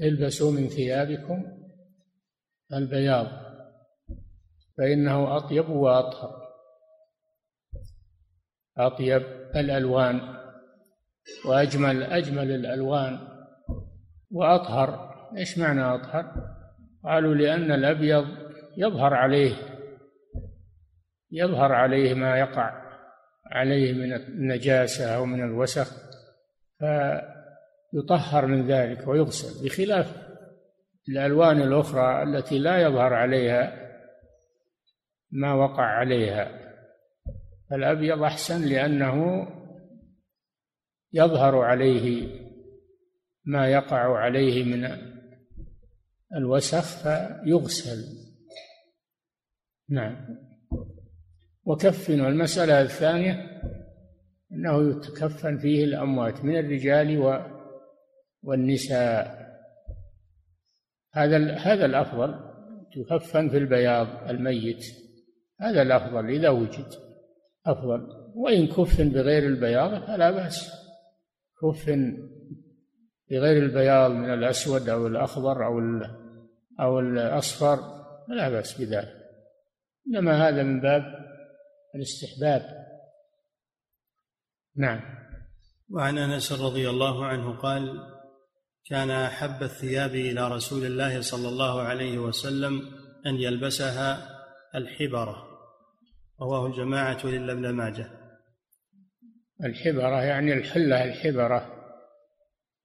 البسوا 0.00 0.52
من 0.52 0.68
ثيابكم 0.68 1.44
البياض 2.72 3.26
فإنه 4.78 5.36
أطيب 5.36 5.68
وأطهر. 5.68 6.44
أطيب 8.78 9.22
الألوان 9.56 10.20
وأجمل 11.46 12.02
أجمل 12.02 12.50
الألوان 12.50 13.18
وأطهر. 14.30 15.14
إيش 15.36 15.58
معنى 15.58 15.82
أطهر؟ 15.82 16.54
قالوا 17.04 17.34
لأن 17.34 17.72
الأبيض 17.72 18.26
يظهر 18.76 19.14
عليه. 19.14 19.73
يظهر 21.34 21.72
عليه 21.72 22.14
ما 22.14 22.38
يقع 22.38 22.84
عليه 23.46 23.92
من 23.92 24.12
النجاسة 24.12 25.16
أو 25.16 25.24
من 25.24 25.42
الوسخ 25.42 25.92
فيطهر 26.78 28.46
من 28.46 28.66
ذلك 28.66 29.08
ويغسل 29.08 29.64
بخلاف 29.64 30.24
الألوان 31.08 31.62
الأخرى 31.62 32.22
التي 32.22 32.58
لا 32.58 32.82
يظهر 32.82 33.14
عليها 33.14 33.84
ما 35.30 35.54
وقع 35.54 35.82
عليها. 35.82 36.60
الأبيض 37.72 38.22
أحسن 38.22 38.64
لأنه 38.64 39.46
يظهر 41.12 41.58
عليه 41.58 42.28
ما 43.44 43.68
يقع 43.68 44.18
عليه 44.18 44.64
من 44.64 44.98
الوسخ 46.36 47.02
فيغسل. 47.02 48.24
نعم. 49.88 50.44
وكفن 51.66 52.20
المسألة 52.20 52.80
الثانية 52.80 53.60
أنه 54.52 54.90
يتكفن 54.90 55.58
فيه 55.58 55.84
الأموات 55.84 56.44
من 56.44 56.56
الرجال 56.58 57.40
والنساء. 58.42 59.44
هذا 61.14 61.54
هذا 61.54 61.84
الأفضل 61.84 62.34
تكفن 62.94 63.48
في 63.48 63.58
البياض 63.58 64.30
الميت. 64.30 64.84
هذا 65.60 65.82
الأفضل 65.82 66.30
إذا 66.30 66.48
وجد. 66.48 66.86
أفضل. 67.66 68.08
وإن 68.34 68.66
كفن 68.66 69.08
بغير 69.08 69.46
البياض 69.46 70.06
فلا 70.06 70.30
بأس. 70.30 70.72
كفن 71.62 72.28
بغير 73.30 73.62
البياض 73.62 74.10
من 74.10 74.34
الأسود 74.34 74.88
أو 74.88 75.06
الأخضر 75.06 75.66
أو 75.66 75.80
أو 76.80 77.00
الأصفر 77.00 77.76
فلا 78.28 78.48
بأس 78.48 78.80
بذلك. 78.80 79.14
إنما 80.08 80.48
هذا 80.48 80.62
من 80.62 80.80
باب 80.80 81.23
الاستحباب. 81.94 82.84
نعم. 84.76 85.00
وعن 85.90 86.18
أنس 86.18 86.52
رضي 86.52 86.90
الله 86.90 87.26
عنه 87.26 87.56
قال 87.56 88.14
كان 88.90 89.10
أحب 89.10 89.62
الثياب 89.62 90.10
إلى 90.10 90.48
رسول 90.48 90.86
الله 90.86 91.20
صلى 91.20 91.48
الله 91.48 91.82
عليه 91.82 92.18
وسلم 92.18 92.82
أن 93.26 93.34
يلبسها 93.34 94.28
الحبرة. 94.74 95.48
رواه 96.40 96.66
الجماعة 96.66 97.24
إلا 97.24 97.52
ابن 97.52 97.70
ماجه. 97.70 98.10
الحبرة 99.64 100.22
يعني 100.22 100.52
الحلة 100.52 101.04
الحبرة. 101.04 101.84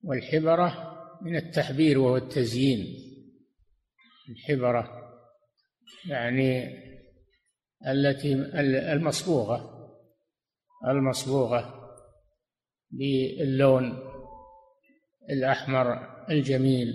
والحبرة 0.03 0.95
من 1.21 1.35
التحبير 1.35 1.99
وهو 1.99 2.17
التزيين. 2.17 2.85
الحبرة 4.29 4.99
يعني 6.09 6.79
التي 7.87 8.33
المصبوغة 8.93 9.79
المصبوغة 10.87 11.91
باللون 12.91 13.99
الأحمر 15.29 15.99
الجميل 16.29 16.87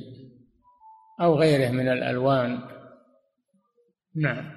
أو 1.21 1.39
غيره 1.39 1.71
من 1.71 1.89
الألوان. 1.89 2.59
نعم. 4.17 4.53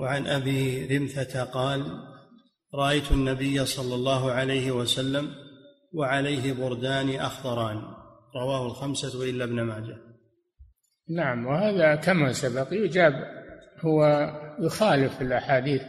وعن 0.00 0.26
أبي 0.26 0.86
رمثة 0.96 1.44
قال 1.44 1.82
رأيت 2.74 3.12
النبي 3.12 3.64
صلى 3.64 3.94
الله 3.94 4.30
عليه 4.30 4.70
وسلم 4.70 5.34
وعليه 5.92 6.52
بردان 6.52 7.10
أخضران. 7.10 7.76
رواه 8.36 8.66
الخمسة 8.66 9.30
إلا 9.30 9.44
ابن 9.44 9.62
ماجه. 9.62 9.96
نعم 11.08 11.46
وهذا 11.46 11.94
كما 11.94 12.32
سبق 12.32 12.68
يجاب 12.72 13.43
هو 13.84 14.30
يخالف 14.60 15.22
الأحاديث 15.22 15.82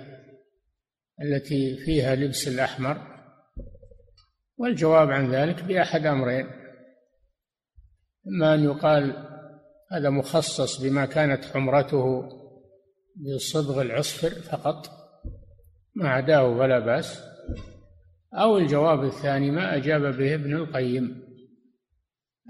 التي 1.21 1.77
فيها 1.86 2.15
لبس 2.15 2.47
الأحمر 2.47 3.15
والجواب 4.58 5.12
عن 5.12 5.31
ذلك 5.31 5.63
بأحد 5.63 6.05
أمرين. 6.05 6.47
إما 8.27 8.53
أن 8.53 8.63
يقال 8.63 9.27
هذا 9.91 10.10
مخصص 10.10 10.81
بما 10.81 11.05
كانت 11.05 11.45
حمرته 11.45 12.29
بصبغ 13.15 13.81
العصفر 13.81 14.29
فقط 14.29 14.89
ما 15.95 16.10
عداه 16.10 16.58
فلا 16.58 16.79
بأس 16.79 17.21
أو 18.34 18.58
الجواب 18.58 19.03
الثاني 19.03 19.51
ما 19.51 19.75
أجاب 19.75 20.01
به 20.01 20.34
ابن 20.34 20.55
القيم 20.55 21.25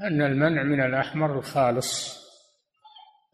أن 0.01 0.21
المنع 0.21 0.63
من 0.63 0.81
الأحمر 0.81 1.39
الخالص. 1.39 2.24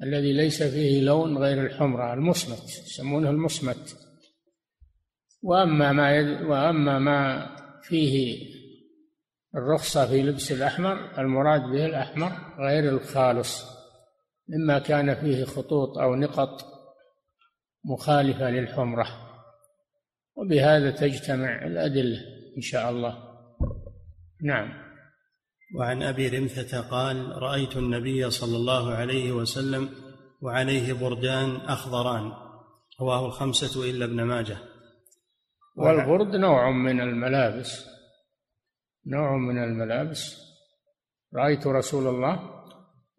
الذي 0.03 0.33
ليس 0.33 0.63
فيه 0.63 1.01
لون 1.01 1.37
غير 1.37 1.65
الحمرة 1.65 2.13
المصمت 2.13 2.63
يسمونه 2.63 3.29
المصمت. 3.29 3.97
وأما 5.43 5.91
ما 5.91 6.15
يد 6.15 6.41
وأما 6.41 6.99
ما 6.99 7.49
فيه 7.83 8.45
الرخصة 9.55 10.07
في 10.07 10.23
لبس 10.23 10.51
الأحمر 10.51 11.19
المراد 11.21 11.61
به 11.61 11.85
الأحمر 11.85 12.31
غير 12.59 12.89
الخالص. 12.89 13.63
مما 14.49 14.79
كان 14.79 15.15
فيه 15.15 15.43
خطوط 15.43 15.97
أو 15.97 16.15
نقط 16.15 16.65
مخالفة 17.85 18.49
للحمرة. 18.49 19.07
وبهذا 20.35 20.91
تجتمع 20.91 21.65
الأدلة 21.65 22.19
إن 22.57 22.61
شاء 22.61 22.89
الله. 22.89 23.17
نعم. 24.41 24.90
وعن 25.75 26.03
أبي 26.03 26.27
رمثة 26.27 26.81
قال 26.81 27.41
رأيت 27.41 27.77
النبي 27.77 28.29
صلى 28.29 28.57
الله 28.57 28.93
عليه 28.93 29.31
وسلم 29.31 29.89
وعليه 30.41 30.93
بردان 30.93 31.55
أخضران 31.55 32.31
رواه 33.01 33.25
الخمسة 33.25 33.89
إلا 33.89 34.05
ابن 34.05 34.23
ماجه. 34.23 34.57
والبرد 35.77 36.35
نوع 36.35 36.71
من 36.71 37.01
الملابس 37.01 37.85
نوع 39.07 39.37
من 39.37 39.63
الملابس. 39.63 40.37
رأيت 41.35 41.67
رسول 41.67 42.07
الله 42.07 42.39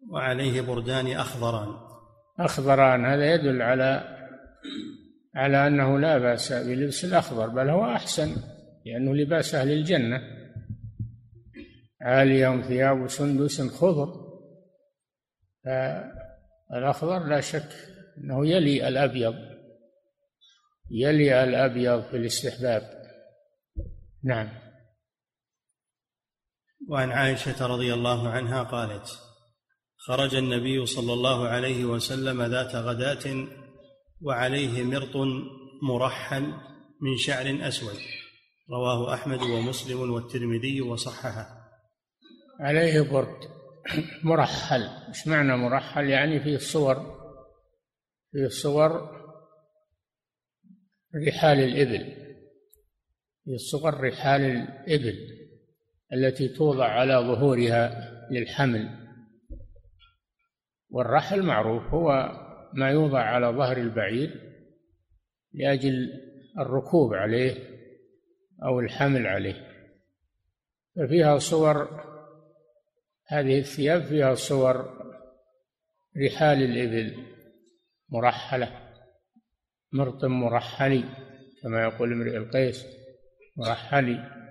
وعليه 0.09 0.61
بردان 0.61 1.07
أخضران. 1.07 1.67
أخضران 2.39 3.05
هذا 3.05 3.33
يدل 3.33 3.61
على 3.61 4.19
على 5.35 5.67
أنه 5.67 5.99
لا 5.99 6.17
بأس 6.17 6.53
بلبس 6.53 7.05
الأخضر 7.05 7.47
بل 7.47 7.69
هو 7.69 7.85
أحسن 7.85 8.35
لأنه 8.85 9.15
لباس 9.15 9.55
أهل 9.55 9.71
الجنة. 9.71 10.42
عاليهم 12.03 12.61
ثياب 12.61 13.07
سندس 13.07 13.61
خضر 13.61 14.33
فالأخضر 15.65 17.27
لا 17.27 17.41
شك 17.41 17.69
أنه 18.17 18.47
يلي 18.47 18.87
الأبيض 18.87 19.35
يلي 20.91 21.43
الأبيض 21.43 22.03
في 22.03 22.17
الاستحباب. 22.17 23.03
نعم. 24.23 24.49
وعن 26.89 27.11
عائشة 27.11 27.67
رضي 27.67 27.93
الله 27.93 28.29
عنها 28.29 28.63
قالت 28.63 29.19
خرج 29.97 30.35
النبي 30.35 30.85
صلى 30.85 31.13
الله 31.13 31.47
عليه 31.47 31.85
وسلم 31.85 32.43
ذات 32.43 32.75
غداة 32.75 33.47
وعليه 34.21 34.83
مرط 34.83 35.15
مرحل 35.81 36.43
من 37.01 37.17
شعر 37.17 37.67
أسود. 37.67 37.97
رواه 38.69 39.13
أحمد 39.13 39.41
ومسلم 39.41 40.11
والترمذي 40.11 40.81
وصححه. 40.81 41.62
عليه 42.59 43.01
برد. 43.01 43.53
مرحل. 44.23 44.89
إيش 45.07 45.27
معنى 45.27 45.57
مرحل؟ 45.57 46.09
يعني 46.09 46.39
فيه 46.39 46.57
صور. 46.57 46.95
فيه 48.31 48.47
صور 48.47 48.91
رحال 51.27 51.59
الإبل. 51.59 52.15
فيه 53.45 53.57
صور 53.57 54.07
رحال 54.07 54.41
الإبل 54.41 55.17
التي 56.13 56.47
توضع 56.47 56.85
على 56.85 57.13
ظهورها 57.13 58.11
للحمل. 58.31 58.89
والرحل 60.89 61.41
معروف 61.41 61.83
هو 61.83 62.31
ما 62.73 62.89
يوضع 62.89 63.19
على 63.19 63.47
ظهر 63.47 63.77
البعير 63.77 64.53
لأجل 65.53 66.09
الركوب 66.59 67.13
عليه 67.13 67.55
أو 68.63 68.79
الحمل 68.79 69.27
عليه. 69.27 69.67
ففيها 70.95 71.37
صور 71.37 72.12
هذه 73.33 73.59
الثياب 73.59 74.03
فيها 74.03 74.35
صور 74.35 75.03
رحال 76.25 76.63
الإبل 76.63 77.25
مرحلة 78.09 78.91
مرط 79.91 80.25
مرحلي 80.25 81.03
كما 81.63 81.83
يقول 81.83 82.13
امرئ 82.13 82.37
القيس 82.37 82.85
مرحلي 83.57 84.43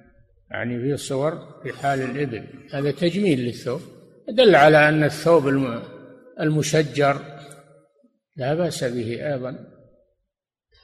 يعني 0.50 0.80
فيه 0.80 0.94
صور 0.94 1.62
رحال 1.66 2.02
الإبل. 2.02 2.68
هذا 2.72 2.90
تجميل 2.90 3.40
للثوب 3.40 3.80
دل 4.28 4.54
على 4.54 4.88
أن 4.88 5.04
الثوب 5.04 5.48
المشجر 6.40 7.22
لا 8.36 8.54
بأس 8.54 8.84
به 8.84 9.32
أيضا 9.32 9.66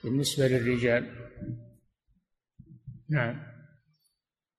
بالنسبة 0.05 0.49
للرجال. 0.49 1.07
نعم. 3.11 3.58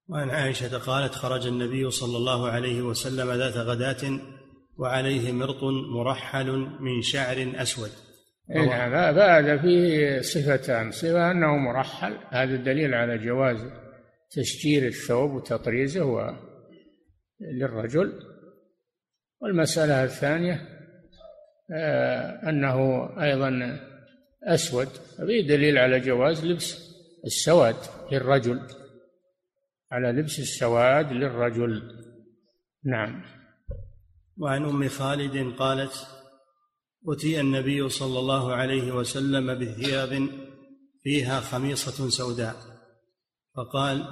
وعن 0.09 0.29
عائشة 0.29 0.77
قالت 0.77 1.15
خرج 1.15 1.47
النبي 1.47 1.91
صلى 1.91 2.17
الله 2.17 2.49
عليه 2.49 2.81
وسلم 2.81 3.31
ذات 3.31 3.57
غداة 3.57 4.19
وعليه 4.77 5.31
مرط 5.31 5.63
مرحل 5.95 6.51
من 6.79 7.01
شعر 7.01 7.53
أسود. 7.55 7.89
نعم 8.49 8.93
هذا 8.93 9.57
فيه 9.57 10.21
صفتان. 10.21 10.91
صفة 10.91 11.31
أنه 11.31 11.57
مرحل. 11.57 12.17
هذا 12.29 12.55
دليل 12.55 12.93
على 12.93 13.17
جواز 13.17 13.57
تشجير 14.31 14.87
الثوب 14.87 15.31
وتطريزه 15.31 16.37
للرجل. 17.41 18.13
والمسألة 19.41 20.03
الثانية 20.03 20.61
آه، 21.71 22.49
أنه 22.49 23.09
أيضا 23.23 23.79
أسود. 24.43 24.87
فيه 25.27 25.47
دليل 25.47 25.77
على 25.77 25.99
جواز 25.99 26.45
لبس 26.45 26.95
السواد 27.25 27.75
للرجل. 28.11 28.78
على 29.91 30.21
لبس 30.21 30.39
السواد 30.39 31.12
للرجل. 31.12 31.82
نعم. 32.86 33.23
وعن 34.38 34.65
أم 34.65 34.88
خالد 34.88 35.56
قالت 35.56 36.08
أتي 37.08 37.41
النبي 37.41 37.89
صلى 37.89 38.19
الله 38.19 38.54
عليه 38.54 38.91
وسلم 38.91 39.60
بثياب 39.60 40.30
فيها 41.04 41.39
خميصة 41.39 42.10
سوداء 42.10 42.56
فقال 43.56 44.08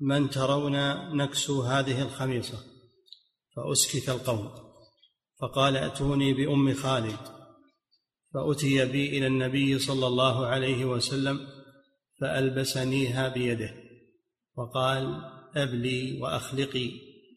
من 0.00 0.30
ترون 0.30 0.76
نكسو 1.16 1.62
هذه 1.62 2.02
الخميصة؟ 2.02 2.58
فأسكت 3.56 4.08
القوم 4.08 4.50
فقال 5.40 5.76
أتوني 5.76 6.34
بأم 6.34 6.74
خالد. 6.74 7.18
فأتي 8.34 8.84
بي 8.84 9.18
إلى 9.18 9.26
النبي 9.26 9.78
صلى 9.78 10.06
الله 10.06 10.46
عليه 10.46 10.84
وسلم 10.84 11.40
فألبسنيها 12.20 13.28
بيده. 13.28 13.83
وقال 14.56 15.20
أبلي 15.56 16.20
وأخلقي 16.20 16.90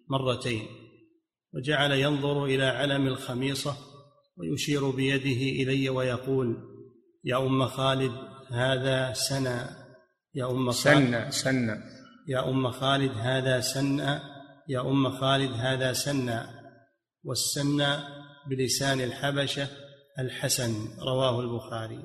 مرتين. 0.10 0.68
وجعل 1.54 1.92
ينظر 1.92 2.46
إلى 2.46 2.64
علم 2.64 3.08
الخميصة 3.08 3.78
ويشير 4.38 4.90
بيده 4.90 5.64
إلي 5.64 5.90
ويقول 5.90 6.58
يا 7.24 7.38
أم 7.38 7.66
خالد 7.66 8.12
هذا 8.52 9.14
سنى 9.14 9.60
يا 10.36 10.52
أم 10.52 10.72
خالد 10.72 11.06
سنى 11.06 11.32
سنى 11.32 11.78
يا 12.28 12.50
أم 12.50 12.72
خالد 12.72 13.12
هذا 13.12 13.60
سنى 13.60 14.20
يا 14.70 14.82
أم 14.82 15.10
خالد 15.10 15.52
هذا 15.52 15.94
سنى 15.94 16.42
والسنى 17.24 17.98
بلسان 18.50 19.02
الحبشة 19.02 19.68
الحسن 20.20 20.72
رواه 21.08 21.40
البخاري. 21.40 22.04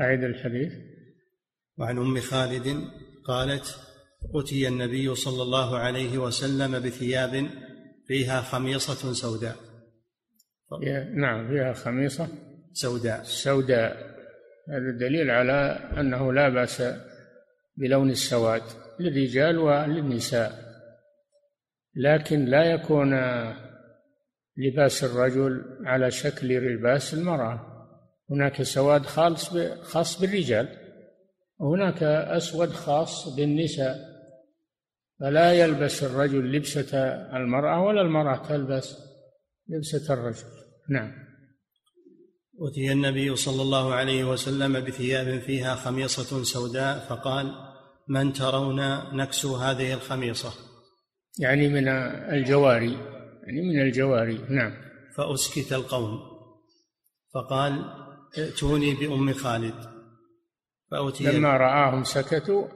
أعيد 0.00 0.24
الحديث. 0.24 0.72
وعن 1.78 1.98
أم 1.98 2.20
خالد 2.20 2.88
قالت 3.24 3.78
أتي 4.34 4.68
النبي 4.68 5.14
صلى 5.14 5.42
الله 5.42 5.78
عليه 5.78 6.18
وسلم 6.18 6.78
بثياب 6.78 7.46
فيها 8.06 8.40
خميصة 8.40 9.12
سوداء. 9.12 9.56
نعم 11.14 11.48
فيها 11.48 11.72
خميصة 11.72 12.28
سوداء. 12.72 13.22
سوداء. 13.22 14.12
هذا 14.68 14.90
دليل 15.00 15.30
على 15.30 15.90
أنه 16.00 16.32
لا 16.32 16.48
بأس 16.48 16.82
بلون 17.76 18.10
السواد 18.10 18.62
للرجال 19.00 19.58
وللنساء. 19.58 20.72
لكن 21.94 22.44
لا 22.44 22.64
يكون 22.64 23.14
لباس 24.56 25.04
الرجل 25.04 25.64
على 25.84 26.10
شكل 26.10 26.74
لباس 26.74 27.14
المرأة. 27.14 27.68
هناك 28.30 28.62
سواد 28.62 29.06
خالص 29.06 29.56
خاص 29.82 30.20
بالرجال. 30.20 30.81
وهناك 31.62 32.02
أسود 32.02 32.68
خاص 32.68 33.28
بالنساء 33.36 33.96
فلا 35.20 35.52
يلبس 35.52 36.02
الرجل 36.02 36.52
لبسة 36.52 36.98
المرأة 37.36 37.82
ولا 37.82 38.00
المرأة 38.00 38.48
تلبس 38.48 38.96
لبسة 39.68 40.14
الرجل. 40.14 40.46
نعم. 40.90 41.12
أتي 42.60 42.92
النبي 42.92 43.36
صلى 43.36 43.62
الله 43.62 43.94
عليه 43.94 44.24
وسلم 44.24 44.80
بثياب 44.80 45.40
فيها 45.40 45.74
خميصة 45.74 46.42
سوداء 46.42 46.98
فقال 46.98 47.52
من 48.08 48.32
ترون 48.32 48.80
نكسو 49.16 49.56
هذه 49.56 49.94
الخميصة؟ 49.94 50.52
يعني 51.38 51.68
من 51.68 51.88
الجواري 51.88 52.92
يعني 53.42 53.62
من 53.62 53.82
الجواري. 53.82 54.38
نعم. 54.48 54.72
فأسكت 55.16 55.72
القوم 55.72 56.20
فقال 57.34 57.84
ائتوني 58.38 58.94
بأم 58.94 59.32
خالد. 59.32 59.91
فأتي 60.92 61.38
لما 61.38 61.56
رآهم 61.56 62.04
سكتوا 62.04 62.68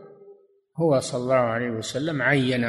هو 0.77 1.01
صلى 1.01 1.23
الله 1.23 1.35
عليه 1.35 1.71
وسلم 1.71 2.23
عين 2.23 2.65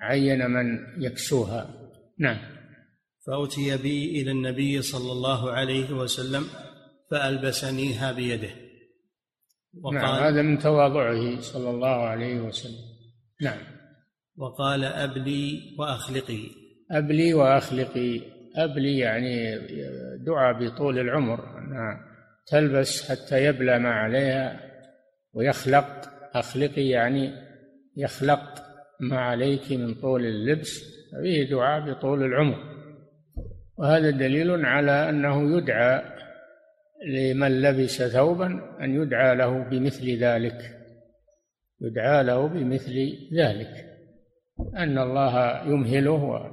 عين 0.00 0.50
من 0.50 0.78
يكسوها. 0.98 1.90
نعم. 2.18 2.38
فأتي 3.26 3.76
بي 3.76 4.20
إلى 4.22 4.30
النبي 4.30 4.82
صلى 4.82 5.12
الله 5.12 5.50
عليه 5.50 5.92
وسلم 5.92 6.44
فألبسنيها 7.10 8.12
بيده. 8.12 8.50
وقال 9.82 9.94
نعم 9.94 10.22
هذا 10.22 10.42
من 10.42 10.58
تواضعه 10.58 11.40
صلى 11.40 11.70
الله 11.70 12.06
عليه 12.06 12.40
وسلم. 12.40 12.84
نعم. 13.42 13.58
وقال 14.36 14.84
أبلي 14.84 15.74
وأخلقي. 15.78 16.46
أبلي 16.90 17.34
وأخلقي. 17.34 18.20
أبلي 18.56 18.98
يعني 18.98 19.58
دعاء 20.26 20.64
بطول 20.64 20.98
العمر. 20.98 21.58
أنها 21.58 22.13
تلبس 22.46 23.10
حتى 23.10 23.44
يبلى 23.44 23.78
ما 23.78 23.90
عليها 23.90 24.60
ويخلق 25.32 25.86
أخلقي 26.34 26.88
يعني 26.88 27.32
يخلق 27.96 28.40
ما 29.00 29.20
عليك 29.20 29.72
من 29.72 29.94
طول 29.94 30.26
اللبس 30.26 30.82
فيه 31.22 31.50
دعاء 31.50 31.90
بطول 31.90 32.22
العمر. 32.24 32.74
وهذا 33.78 34.10
دليل 34.10 34.66
على 34.66 35.08
أنه 35.08 35.56
يدعى 35.56 36.02
لمن 37.06 37.62
لبس 37.62 38.02
ثوبا 38.02 38.76
أن 38.80 39.02
يدعى 39.02 39.36
له 39.36 39.58
بمثل 39.58 40.16
ذلك 40.18 40.80
يدعى 41.80 42.22
له 42.22 42.48
بمثل 42.48 43.12
ذلك. 43.34 43.70
أن 44.76 44.98
الله 44.98 45.62
يمهله 45.66 46.50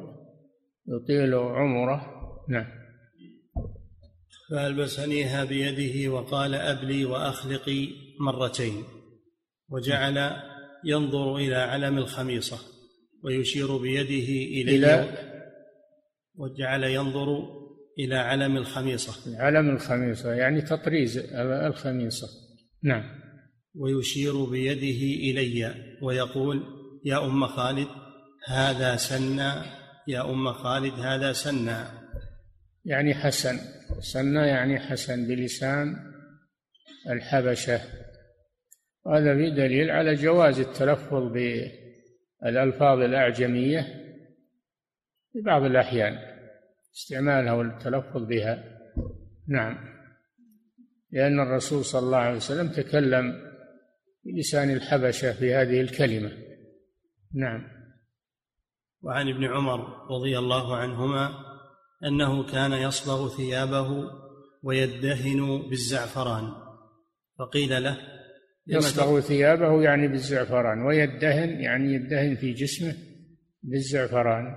ويطيل 0.88 1.34
عمره. 1.36 2.08
نعم. 2.50 2.81
فألبسنيها 4.52 5.44
بيده 5.44 6.12
وقال 6.12 6.56
أبلي 6.56 7.06
وأخلقي 7.06 7.88
مرتين 8.20 8.84
وجعل 9.70 10.32
ينظر 10.86 11.36
إلى 11.36 11.56
علم 11.56 11.98
الخميصة 11.98 12.58
ويشير 13.24 13.78
بيده 13.78 14.32
إلي 14.62 14.76
إلى 14.76 15.08
وجعل 16.36 16.84
ينظر 16.84 17.62
إلى 18.00 18.16
علم 18.16 18.58
الخميصة 18.58 19.42
علم 19.42 19.70
الخميصة 19.70 20.34
يعني 20.34 20.62
تطريز 20.62 21.18
الخميصة. 21.44 22.28
نعم. 22.84 23.04
ويشير 23.76 24.46
بيده 24.46 25.32
إلي 25.32 25.76
ويقول 26.02 26.64
يا 27.06 27.26
أم 27.26 27.48
خالد 27.48 27.88
هذا 28.48 28.96
سنى 28.96 29.52
يا 30.08 30.32
أم 30.32 30.54
خالد 30.54 30.94
هذا 30.94 31.34
سنى 31.34 32.01
يعني 32.86 33.14
حسن 33.14 33.58
سنى 34.00 34.48
يعني 34.48 34.80
حسن 34.80 35.28
بلسان 35.28 35.96
الحبشة. 37.10 37.82
وهذا 39.06 39.36
في 39.36 39.52
دليل 39.52 39.92
على 39.92 40.14
جواز 40.14 40.60
التلفظ 40.60 41.32
بالألفاظ 41.34 43.00
الأعجمية 43.00 43.82
في 45.34 45.42
بعض 45.42 45.64
الأحيان 45.64 46.18
استعمالها 46.96 47.54
والتلفظ 47.54 48.26
بها. 48.26 48.64
نعم. 49.48 49.78
لأن 51.12 51.40
الرسول 51.40 51.86
صلى 51.86 52.06
الله 52.06 52.18
عليه 52.18 52.36
وسلم 52.36 52.70
تكلم 52.70 53.52
بلسان 54.26 54.70
الحبشة 54.70 55.34
في 55.34 55.54
هذه 55.54 55.82
الكلمة. 55.82 56.32
نعم. 57.34 57.68
وعن 59.02 59.30
ابن 59.30 59.46
عمر 59.46 60.08
رضي 60.12 60.38
الله 60.38 60.78
عنهما 60.78 61.51
أنه 62.06 62.52
كان 62.52 62.72
يصبغ 62.72 63.38
ثيابه 63.38 64.10
ويدهن 64.64 65.70
بالزعفران. 65.70 66.52
فقيل 67.40 67.84
له 67.84 67.98
يصبغ 68.68 69.20
ثيابه 69.20 69.82
يعني 69.82 70.08
بالزعفران 70.08 70.82
ويدهن 70.82 71.50
يعني 71.50 71.94
يدهن 71.94 72.36
في 72.36 72.54
جسمه 72.54 72.96
بالزعفران. 73.64 74.56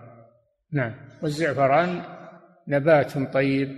نعم. 0.73 0.95
والزعفران 1.23 2.05
نبات 2.69 3.35
طيب 3.35 3.69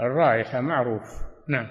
الرائحة 0.00 0.60
معروف. 0.60 1.02
نعم. 1.48 1.66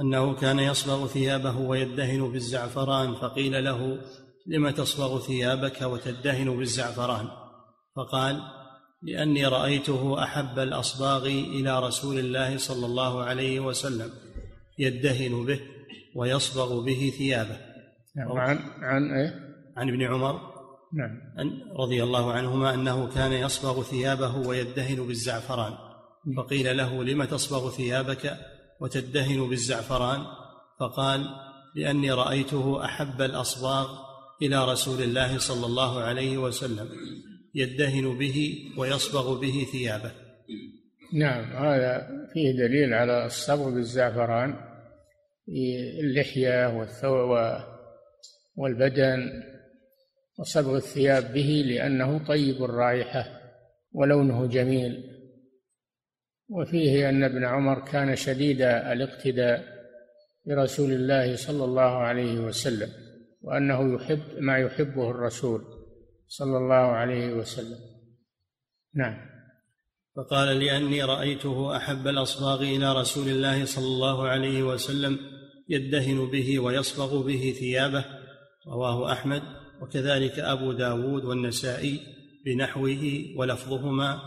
أنه 0.00 0.34
كان 0.34 0.58
يصبغ 0.58 1.06
ثيابه 1.06 1.58
ويدهن 1.58 2.32
بالزعفران. 2.32 3.14
فقيل 3.14 3.64
له 3.64 4.00
لم 4.46 4.70
تصبغ 4.70 5.20
ثيابك 5.20 5.82
وتدهن 5.82 6.56
بالزعفران؟ 6.56 7.26
فقال 7.96 8.40
لأني 9.06 9.46
رأيته 9.46 10.22
أحب 10.22 10.58
الأصباغ 10.58 11.26
إلى 11.26 11.80
رسول 11.80 12.18
الله 12.18 12.56
صلى 12.56 12.86
الله 12.86 13.22
عليه 13.22 13.60
وسلم 13.60 14.10
يدهن 14.78 15.44
به 15.44 15.60
ويصبغ 16.16 16.80
به 16.80 17.12
ثيابه. 17.18 17.58
نعم 18.16 18.38
عن 18.38 18.58
عن 18.82 19.10
إيه؟ 19.10 19.34
عن 19.76 19.88
ابن 19.88 20.02
عمر. 20.02 20.40
نعم. 20.94 21.50
رضي 21.78 22.02
الله 22.02 22.32
عنهما 22.32 22.74
أنه 22.74 23.08
كان 23.14 23.32
يصبغ 23.32 23.82
ثيابه 23.82 24.36
ويدهن 24.36 25.06
بالزعفران. 25.06 25.72
فقيل 26.36 26.76
له 26.76 27.04
لم 27.04 27.24
تصبغ 27.24 27.70
ثيابك 27.70 28.36
وتدهن 28.80 29.48
بالزعفران؟ 29.48 30.24
فقال 30.80 31.26
لأني 31.74 32.12
رأيته 32.12 32.84
أحب 32.84 33.22
الأصباغ 33.22 33.98
إلى 34.42 34.72
رسول 34.72 35.02
الله 35.02 35.38
صلى 35.38 35.66
الله 35.66 36.00
عليه 36.00 36.38
وسلم. 36.38 36.88
يدهن 37.56 38.18
به 38.18 38.58
ويصبغ 38.78 39.40
به 39.40 39.66
ثيابه. 39.72 40.12
نعم 41.12 41.44
هذا 41.44 42.08
فيه 42.32 42.52
دليل 42.52 42.94
على 42.94 43.26
الصبغ 43.26 43.70
بالزعفران 43.70 44.54
اللحية 46.00 46.78
والثوب 46.78 47.38
والبدن 48.56 49.42
وصبغ 50.38 50.76
الثياب 50.76 51.32
به 51.32 51.64
لأنه 51.66 52.26
طيب 52.26 52.64
الرائحة 52.64 53.40
ولونه 53.92 54.46
جميل. 54.46 55.12
وفيه 56.50 57.08
أن 57.08 57.24
ابن 57.24 57.44
عمر 57.44 57.84
كان 57.84 58.16
شديد 58.16 58.62
الاقتداء 58.62 59.64
برسول 60.46 60.92
الله 60.92 61.36
صلى 61.36 61.64
الله 61.64 61.96
عليه 61.96 62.40
وسلم 62.40 62.88
وأنه 63.40 63.94
يحب 63.94 64.20
ما 64.38 64.58
يحبه 64.58 65.10
الرسول. 65.10 65.75
صلى 66.28 66.56
الله 66.56 66.74
عليه 66.74 67.32
وسلم. 67.32 67.78
نعم. 68.94 69.36
فقال 70.16 70.58
لاني 70.60 71.02
رأيته 71.02 71.76
أحب 71.76 72.06
الأصباغ 72.06 72.62
إلى 72.62 73.00
رسول 73.00 73.28
الله 73.28 73.64
صلى 73.64 73.84
الله 73.84 74.28
عليه 74.28 74.62
وسلم 74.62 75.18
يدهن 75.68 76.30
به 76.30 76.58
ويصبغ 76.58 77.26
به 77.26 77.54
ثيابه 77.58 78.04
رواه 78.66 79.12
أحمد 79.12 79.42
وكذلك 79.80 80.38
أبو 80.38 80.72
داود 80.72 81.24
والنسائي 81.24 82.00
بنحوه 82.46 83.24
ولفظهما 83.36 84.20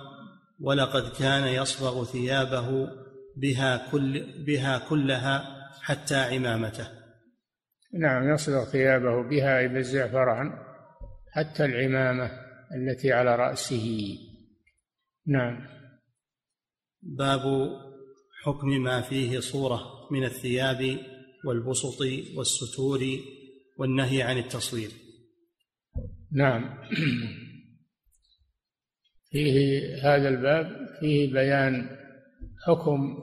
ولقد 0.59 1.11
كان 1.19 1.47
يصبغ 1.47 2.03
ثيابه 2.03 2.87
بها 3.37 3.91
كل 3.91 4.43
بها 4.45 4.77
كلها 4.89 5.69
حتى 5.81 6.15
عمامته. 6.15 6.87
نعم 7.93 8.33
يصبغ 8.33 8.63
ثيابه 8.65 9.29
بها 9.29 9.67
بالزعفران 9.67 10.68
حتى 11.31 11.65
العمامة 11.65 12.31
التي 12.75 13.11
على 13.11 13.35
رأسه. 13.35 14.17
نعم. 15.27 15.67
باب 17.01 17.41
حكم 18.43 18.67
ما 18.67 19.01
فيه 19.01 19.39
صورة 19.39 19.81
من 20.11 20.23
الثياب 20.23 20.97
والبسط 21.45 22.01
والستور 22.37 22.99
والنهي 23.77 24.21
عن 24.21 24.37
التصوير. 24.37 24.91
نعم. 26.31 26.87
فيه 29.31 29.79
هذا 30.03 30.29
الباب 30.29 30.87
فيه 30.99 31.33
بيان 31.33 31.97
حكم 32.67 33.17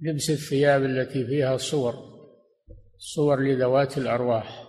لبس 0.00 0.30
الثياب 0.30 0.84
التي 0.84 1.26
فيها 1.26 1.56
صور 1.56 1.94
صور 2.98 3.40
لذوات 3.40 3.98
الأرواح. 3.98 4.63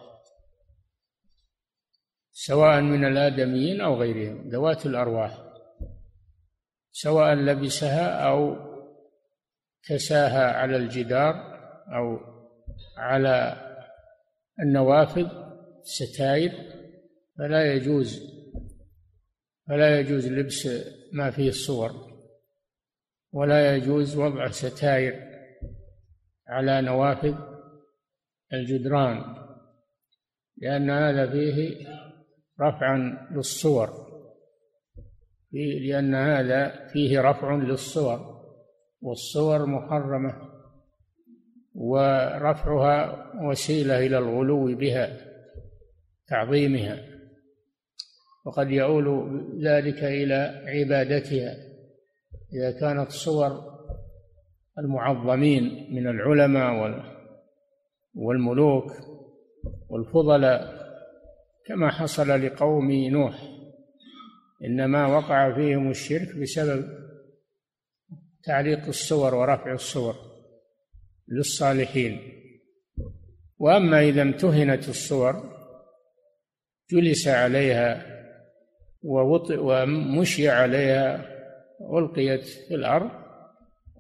سواء 2.38 2.82
من 2.82 3.06
الآدميين 3.06 3.82
أو 3.82 3.96
غيرهم 3.96 4.50
ذوات 4.50 4.86
الأرواح. 4.86 5.38
سواء 6.92 7.34
لبسها 7.34 8.28
أو 8.28 8.56
كساها 9.84 10.52
على 10.52 10.78
الجدار 10.78 11.36
أو 11.96 12.20
على 12.98 13.62
النوافذ 14.60 15.28
ستائر 15.84 16.52
فلا 17.38 17.74
يجوز 17.74 18.20
فلا 19.68 20.00
يجوز 20.00 20.28
لبس 20.28 20.70
ما 21.14 21.32
فيه 21.32 21.50
الصور 21.50 21.92
ولا 23.32 23.76
يجوز 23.76 24.18
وضع 24.18 24.50
ستائر 24.50 25.14
على 26.48 26.82
نوافذ 26.82 27.36
الجدران 28.54 29.36
لأن 30.58 30.90
هذا 30.90 31.32
فيه 31.32 31.88
رفعا 32.62 33.28
للصور. 33.32 34.06
لأن 35.82 36.16
هذا 36.16 36.88
فيه 36.88 37.22
رفع 37.22 37.56
للصور 37.56 38.36
والصور 39.02 39.66
محرمة 39.66 40.36
ورفعها 41.76 43.32
وسيلة 43.44 44.06
إلى 44.06 44.18
الغلو 44.18 44.76
بها 44.76 45.18
تعظيمها. 46.28 46.98
وقد 48.46 48.72
يؤول 48.72 49.08
ذلك 49.64 50.04
إلى 50.04 50.64
عبادتها. 50.68 51.56
إذا 52.54 52.80
كانت 52.80 53.12
صور 53.12 53.76
المعظمين 54.80 55.94
من 55.96 56.08
العلماء 56.08 57.04
والملوك 58.16 58.92
والفضلاء 59.90 60.75
كما 61.66 61.92
حصل 61.92 62.46
لقوم 62.46 62.92
نوح. 62.92 63.36
إنما 64.66 65.08
وقع 65.08 65.56
فيهم 65.56 65.90
الشرك 65.90 66.36
بسبب 66.36 66.86
تعليق 68.44 68.86
الصور 68.88 69.36
ورفع 69.36 69.74
الصور 69.74 70.16
للصالحين. 71.28 72.20
وأما 73.58 74.02
إذا 74.02 74.22
امتهنت 74.22 74.90
الصور 74.90 75.56
جلس 76.92 77.28
عليها 77.28 78.06
ووطئ 79.04 79.58
ومشي 79.60 80.50
عليها 80.50 81.36
ألقيت 81.98 82.44
في 82.46 82.76
الأرض 82.76 83.12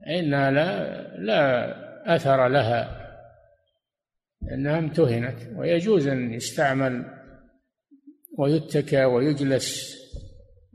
إنها 0.08 0.52
لا 0.52 1.02
لا 1.18 2.16
أثر 2.16 2.48
لها. 2.48 3.06
إنها 4.52 4.80
امتهنت 4.80 5.38
ويجوز 5.56 6.08
أن 6.08 6.34
يستعمل 6.34 7.15
ويتكى 8.38 9.06
ويجلس 9.06 9.96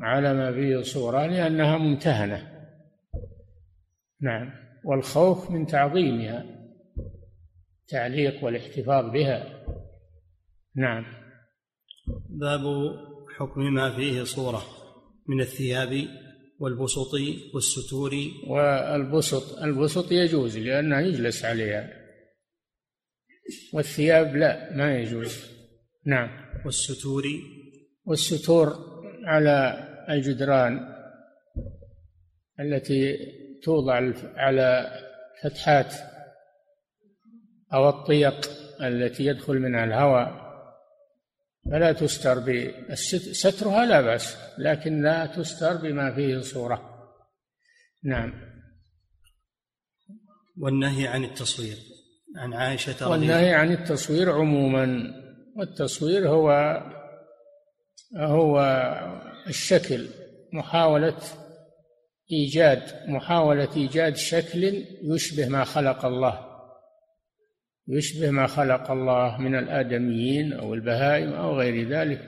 على 0.01 0.35
ما 0.35 0.53
فيه 0.53 0.83
صورة 0.83 1.27
لأنها 1.27 1.79
ممتهنة. 1.79 2.67
نعم. 4.23 4.53
والخوف 4.85 5.51
من 5.51 5.67
تعظيمها 5.67 6.45
تعليق 7.89 8.45
والاحتفاظ 8.45 9.11
بها. 9.11 9.65
نعم. 10.77 11.05
باب 12.29 12.61
حكم 13.37 13.75
ما 13.75 13.97
فيه 13.97 14.25
صورة 14.25 14.63
من 15.29 15.41
الثياب 15.41 16.09
والبسط 16.59 17.15
والستور. 17.55 18.15
والبسط 18.49 19.59
البسط 19.59 20.13
يجوز 20.13 20.59
لأنه 20.59 21.01
يجلس 21.01 21.45
عليها. 21.45 21.91
والثياب 23.73 24.37
لا 24.37 24.77
ما 24.77 24.99
يجوز. 24.99 25.51
نعم. 26.07 26.50
والستور. 26.65 27.25
والستور 28.05 28.75
على 29.25 29.89
الجدران 30.09 30.95
التي 32.61 33.17
توضع 33.63 34.13
على 34.37 34.91
فتحات 35.43 35.95
أو 37.73 37.89
الطيق 37.89 38.51
التي 38.83 39.25
يدخل 39.27 39.59
منها 39.59 39.85
الهواء. 39.85 40.51
فلا 41.71 41.93
تستر 41.93 42.41
سترها 43.33 43.87
لا 43.87 44.01
بأس 44.01 44.37
لكن 44.59 45.03
لا 45.03 45.27
تستر 45.27 45.77
بما 45.77 46.15
فيه 46.15 46.41
صورة. 46.41 46.91
نعم. 48.05 48.33
والنهي 50.59 51.07
عن 51.07 51.25
التصوير. 51.25 51.77
عن 52.37 52.53
عائشة 52.53 52.93
رضي 52.93 53.11
والنهي 53.11 53.55
عن 53.55 53.73
التصوير 53.73 54.33
عموما. 54.33 55.15
والتصوير 55.61 56.29
هو 56.29 56.81
هو 58.17 58.61
الشكل 59.47 60.07
محاولة 60.53 61.17
إيجاد 62.33 62.83
محاولة 63.09 63.69
إيجاد 63.77 64.17
شكل 64.17 64.85
يشبه 65.03 65.49
ما 65.49 65.65
خلق 65.65 66.05
الله. 66.05 66.47
يشبه 67.89 68.31
ما 68.31 68.47
خلق 68.47 68.91
الله 68.91 69.39
من 69.39 69.59
الآدميين 69.59 70.53
أو 70.53 70.75
البهائم 70.75 71.33
أو 71.33 71.59
غير 71.59 71.89
ذلك 71.89 72.21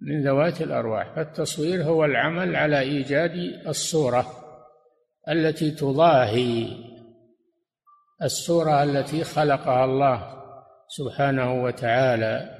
من 0.00 0.22
ذوات 0.26 0.62
الأرواح. 0.62 1.14
فالتصوير 1.16 1.82
هو 1.84 2.04
العمل 2.04 2.56
على 2.56 2.80
إيجاد 2.80 3.32
الصورة 3.66 4.26
التي 5.28 5.70
تضاهي 5.70 6.66
الصورة 8.22 8.82
التي 8.82 9.24
خلقها 9.24 9.84
الله 9.84 10.38
سبحانه 10.88 11.62
وتعالى. 11.62 12.57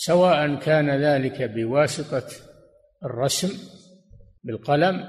سواء 0.00 0.54
كان 0.54 0.90
ذلك 0.90 1.42
بواسطة 1.42 2.26
الرسم 3.04 3.48
بالقلم 4.44 5.04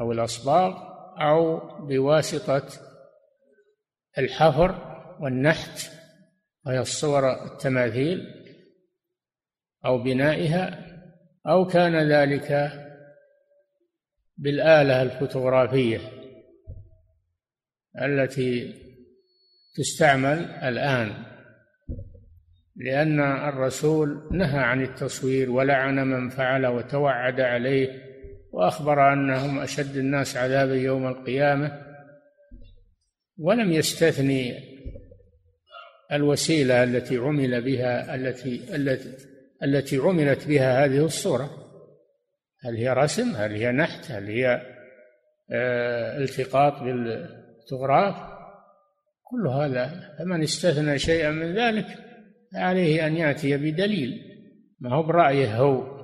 أو 0.00 0.12
الأصباغ 0.12 0.76
أو 1.20 1.58
بواسطة 1.86 2.68
الحفر 4.18 4.98
والنحت 5.20 5.90
وهي 6.66 6.78
الصور 6.78 7.44
التماثيل 7.52 8.26
أو 9.84 10.02
بنائها 10.02 10.86
أو 11.46 11.66
كان 11.66 12.12
ذلك 12.12 12.72
بالآلة 14.36 15.02
الفوتوغرافية 15.02 16.00
التي 18.02 18.74
تستعمل 19.74 20.38
الآن. 20.50 21.37
لأن 22.78 23.20
الرسول 23.20 24.28
نهى 24.32 24.58
عن 24.58 24.82
التصوير 24.82 25.50
ولعن 25.50 26.06
من 26.06 26.28
فعل 26.28 26.66
وتوعد 26.66 27.40
عليه 27.40 28.02
وأخبر 28.52 29.12
أنهم 29.12 29.58
أشد 29.58 29.96
الناس 29.96 30.36
عذابا 30.36 30.74
يوم 30.74 31.06
القيامة. 31.06 31.84
ولم 33.38 33.72
يستثني 33.72 34.54
الوسيلة 36.12 36.84
التي 36.84 37.16
عمل 37.16 37.62
بها 37.64 38.14
التي 38.14 38.76
التي 38.76 39.14
التي 39.62 39.96
عملت 39.96 40.48
بها 40.48 40.84
هذه 40.84 41.04
الصورة. 41.04 41.50
هل 42.64 42.76
هي 42.76 42.88
رسم؟ 42.88 43.36
هل 43.36 43.52
هي 43.52 43.72
نحت؟ 43.72 44.10
هل 44.10 44.26
هي 44.26 44.62
آه 45.50 46.18
التقاط 46.18 46.82
بالفوتوغراف 46.82 48.14
كل 49.24 49.46
هذا 49.48 50.14
فمن 50.18 50.42
استثنى 50.42 50.98
شيئا 50.98 51.30
من 51.30 51.54
ذلك 51.54 52.07
عليه 52.54 53.06
أن 53.06 53.16
يأتي 53.16 53.56
بدليل. 53.56 54.24
ما 54.80 54.94
هو 54.94 55.02
برأيه 55.02 55.56
هو؟ 55.56 55.98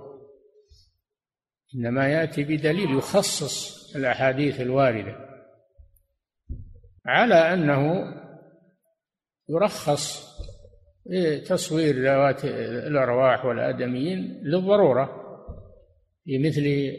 إنما 1.75 2.09
يأتي 2.09 2.45
بدليل 2.45 2.99
يخصص 2.99 3.85
الأحاديث 3.97 4.61
الواردة 4.61 5.17
على 7.07 7.35
أنه 7.35 8.05
يرخص 9.49 10.35
تصوير 11.47 12.03
ذوات 12.03 12.45
الأرواح 12.87 13.45
والآدميين 13.45 14.41
للضرورة 14.43 15.21
في 16.25 16.39
مثل 16.39 16.93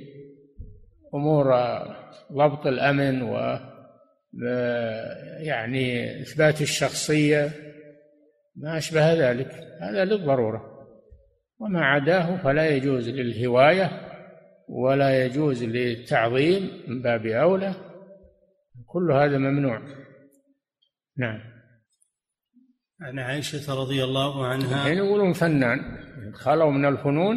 أمور 1.15 1.53
ضبط 2.31 2.67
الأمن 2.67 3.21
و 3.21 3.59
يعني 5.39 6.21
إثبات 6.21 6.61
الشخصية 6.61 7.64
ما 8.55 8.77
أشبه 8.77 9.13
ذلك 9.13 9.51
هذا 9.81 10.05
للضرورة. 10.05 10.75
وما 11.59 11.85
عداه 11.85 12.37
فلا 12.37 12.69
يجوز 12.69 13.09
للهواية 13.09 13.91
ولا 14.69 15.25
يجوز 15.25 15.63
للتعظيم 15.63 16.69
من 16.87 17.01
باب 17.01 17.25
أولى 17.25 17.75
كل 18.85 19.11
هذا 19.11 19.37
ممنوع. 19.37 19.81
نعم. 21.17 21.39
عن 23.01 23.19
عائشة 23.19 23.81
رضي 23.81 24.03
الله 24.03 24.47
عنها. 24.47 24.87
يقولون 24.87 25.33
فنان 25.33 25.79
خلوا 26.33 26.71
من 26.71 26.85
الفنون 26.85 27.35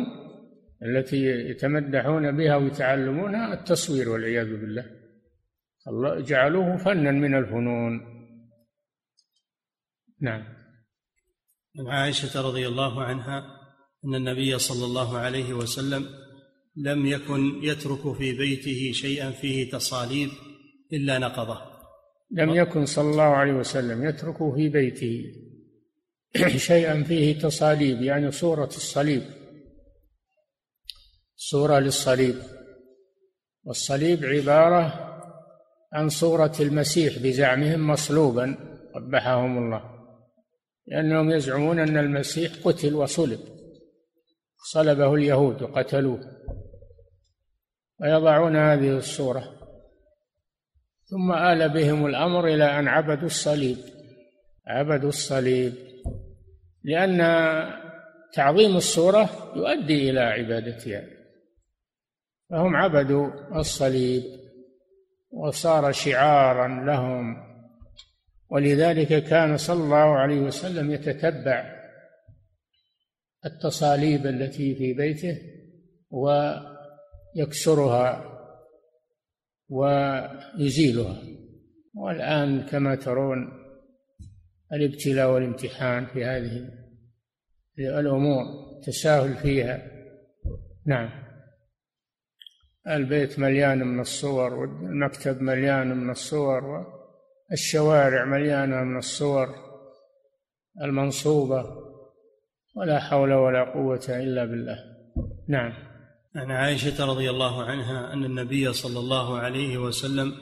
التي 0.82 1.24
يتمدحون 1.24 2.36
بها 2.36 2.56
ويتعلمونها 2.56 3.54
التصوير 3.54 4.08
والعياذ 4.08 4.60
بالله. 4.60 4.84
الله 5.88 6.20
جعلوه 6.20 6.76
فنا 6.76 7.10
من 7.10 7.34
الفنون. 7.34 8.00
نعم. 10.20 10.57
عن 11.78 11.86
عائشة 11.86 12.42
رضي 12.42 12.68
الله 12.68 13.02
عنها 13.02 13.44
أن 14.04 14.14
النبي 14.14 14.58
صلى 14.58 14.84
الله 14.84 15.18
عليه 15.18 15.52
وسلم 15.52 16.06
لم 16.76 17.06
يكن 17.06 17.60
يترك 17.62 18.16
في 18.16 18.32
بيته 18.32 18.92
شيئا 18.92 19.30
فيه 19.30 19.70
تصاليب 19.70 20.30
إلا 20.92 21.18
نقضه. 21.18 21.60
لم 22.30 22.50
يكن 22.50 22.86
صلى 22.86 23.10
الله 23.10 23.22
عليه 23.22 23.52
وسلم 23.52 24.08
يترك 24.08 24.54
في 24.54 24.68
بيته 24.68 25.24
شيئا 26.56 27.02
فيه 27.02 27.38
تصاليب 27.38 28.02
يعني 28.02 28.30
صورة 28.30 28.66
الصليب. 28.66 29.22
صورة 31.36 31.78
للصليب. 31.78 32.36
والصليب 33.64 34.24
عبارة 34.24 35.04
عن 35.92 36.08
صورة 36.08 36.52
المسيح 36.60 37.18
بزعمهم 37.18 37.90
مصلوبا 37.90 38.56
قبحهم 38.94 39.58
الله. 39.58 39.97
لأنهم 40.90 41.30
يزعمون 41.30 41.78
أن 41.78 41.96
المسيح 41.96 42.52
قتل 42.64 42.94
وصلب. 42.94 43.40
صلبه 44.72 45.14
اليهود 45.14 45.62
وقتلوه. 45.62 46.20
ويضعون 48.00 48.56
هذه 48.56 48.96
الصورة. 48.96 49.44
ثم 51.04 51.32
آل 51.32 51.68
بهم 51.68 52.06
الأمر 52.06 52.46
إلى 52.46 52.78
أن 52.78 52.88
عبدوا 52.88 53.26
الصليب. 53.26 53.76
عبدوا 54.66 55.08
الصليب. 55.08 55.72
لأن 56.84 57.18
تعظيم 58.32 58.76
الصورة 58.76 59.52
يؤدي 59.56 60.10
إلى 60.10 60.20
عبادتها. 60.20 61.02
فهم 62.50 62.76
عبدوا 62.76 63.58
الصليب. 63.58 64.22
وصار 65.30 65.92
شعارا 65.92 66.84
لهم. 66.84 67.47
ولذلك 68.50 69.24
كان 69.24 69.56
صلى 69.56 69.84
الله 69.84 69.96
عليه 70.18 70.40
وسلم 70.40 70.90
يتتبع 70.90 71.78
التصاليب 73.46 74.26
التي 74.26 74.74
في 74.74 74.92
بيته 74.92 75.38
ويكسرها 77.36 78.24
ويزيلها. 79.68 81.22
والآن 81.94 82.66
كما 82.66 82.94
ترون 82.94 83.52
الابتلاء 84.72 85.30
والامتحان 85.30 86.06
في 86.06 86.24
هذه 86.24 86.70
الأمور 87.78 88.44
تساهل 88.86 89.34
فيها. 89.36 89.82
نعم. 90.86 91.10
البيت 92.88 93.38
مليان 93.38 93.86
من 93.86 94.00
الصور 94.00 94.54
والمكتب 94.54 95.42
مليان 95.42 95.96
من 95.96 96.10
الصور 96.10 96.97
والشوارع 97.50 98.24
مليانة 98.24 98.84
من 98.84 98.98
الصور 98.98 99.48
المنصوبة 100.82 101.64
ولا 102.76 103.00
حول 103.00 103.32
ولا 103.32 103.64
قوة 103.64 104.06
إلا 104.08 104.44
بالله. 104.44 104.76
نعم. 105.48 105.72
عن 106.36 106.50
عائشة 106.50 107.06
رضي 107.06 107.30
الله 107.30 107.64
عنها 107.64 108.12
أن 108.12 108.24
النبي 108.24 108.72
صلى 108.72 108.98
الله 108.98 109.38
عليه 109.38 109.78
وسلم 109.78 110.32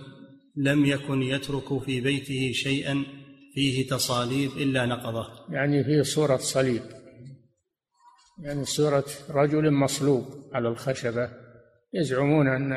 لم 0.57 0.87
يكن 0.87 1.23
يترك 1.23 1.83
في 1.83 2.01
بيته 2.01 2.53
شيئا 2.53 3.05
فيه 3.55 3.89
تصاليب 3.89 4.51
إلا 4.51 4.87
نقضه. 4.87 5.27
يعني 5.51 5.85
فيه 5.85 6.03
صورة 6.03 6.37
صليب. 6.37 6.83
يعني 8.43 8.65
صورة 8.65 9.05
رجل 9.31 9.71
مصلوب 9.71 10.25
على 10.53 10.69
الخشبة 10.69 11.31
يزعمون 11.95 12.49
أن 12.49 12.73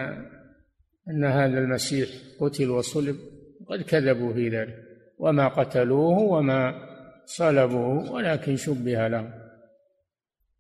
أن 1.10 1.26
هذا 1.26 1.60
المسيح 1.60 2.10
قتل 2.40 2.70
وصلب. 2.70 3.16
قد 3.70 3.82
كذبوا 3.82 4.34
في 4.34 4.50
ذلك 4.50 4.76
وما 5.18 5.48
قتلوه 5.48 6.20
وما 6.20 6.90
صلبوه 7.26 8.12
ولكن 8.12 8.56
شبه 8.56 9.08
لهم 9.08 9.32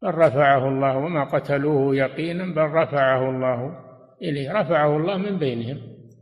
بل 0.02 0.16
رفعه 0.16 0.68
الله 0.68 0.98
وما 0.98 1.24
قتلوه 1.24 1.96
يقينا 1.96 2.46
بل 2.54 2.62
رفعه 2.62 3.30
الله 3.30 3.90
إليه. 4.22 4.52
رفعه 4.52 4.98
الله 4.98 5.18
من 5.18 5.38
بينهم. 5.38 5.78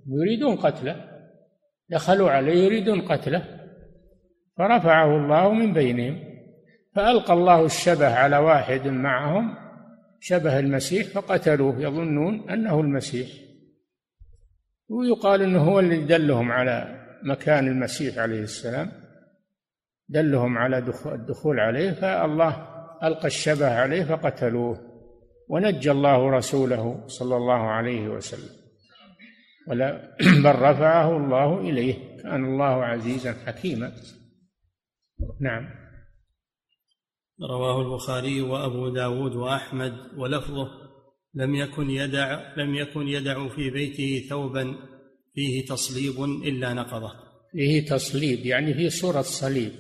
يريدون 0.07 0.55
قتله. 0.55 0.95
دخلوا 1.89 2.31
عليه 2.31 2.65
يريدون 2.65 3.01
قتله. 3.01 3.43
فرفعه 4.57 5.17
الله 5.17 5.53
من 5.53 5.73
بينهم. 5.73 6.19
فألقى 6.95 7.33
الله 7.33 7.65
الشبه 7.65 8.15
على 8.15 8.37
واحد 8.37 8.87
معهم 8.87 9.55
شبه 10.19 10.59
المسيح 10.59 11.07
فقتلوه. 11.07 11.81
يظنون 11.81 12.49
أنه 12.49 12.79
المسيح. 12.79 13.46
ويقال 14.89 15.41
أنه 15.41 15.59
هو 15.59 15.79
الذي 15.79 16.05
دلهم 16.05 16.51
على 16.51 17.07
مكان 17.23 17.67
المسيح 17.67 18.17
عليه 18.17 18.41
السلام 18.41 18.91
دلهم 20.09 20.57
على 20.57 20.77
الدخول 21.05 21.59
عليه 21.59 21.91
فالله 21.91 22.67
ألقى 23.03 23.27
الشبه 23.27 23.79
عليه 23.79 24.03
فقتلوه 24.03 24.87
ونجى 25.49 25.91
الله 25.91 26.29
رسوله 26.29 27.07
صلى 27.07 27.35
الله 27.37 27.67
عليه 27.67 28.07
وسلم 28.07 28.67
ولا 29.67 30.17
بل 30.43 30.55
رفعه 30.55 31.17
الله 31.17 31.59
إليه 31.59 32.17
كان 32.17 32.45
الله 32.45 32.85
عزيزا 32.85 33.33
حكيما. 33.33 33.91
نعم. 35.41 35.69
رواه 37.49 37.81
البخاري 37.81 38.41
وأبو 38.41 38.89
داود 38.89 39.35
وأحمد 39.35 39.93
ولفظه 40.17 40.86
لم 41.33 41.55
يكن 41.55 41.89
يدع 41.89 42.55
لم 42.57 42.75
يكن 42.75 43.07
يدع 43.07 43.47
في 43.47 43.69
بيته 43.69 44.27
ثوبا 44.29 44.75
فيه 45.33 45.65
تصليب 45.65 46.23
إلا 46.23 46.73
نقضه. 46.73 47.11
فيه 47.51 47.85
تصليب 47.85 48.45
يعني 48.45 48.73
فيه 48.73 48.89
صورة 48.89 49.21
صليب. 49.21 49.71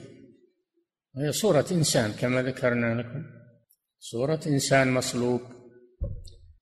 هي 1.17 1.31
صورة 1.31 1.65
إنسان 1.71 2.11
كما 2.11 2.41
ذكرنا 2.41 3.01
لكم. 3.01 3.23
صورة 3.99 4.39
إنسان 4.47 4.93
مصلوب. 4.93 5.41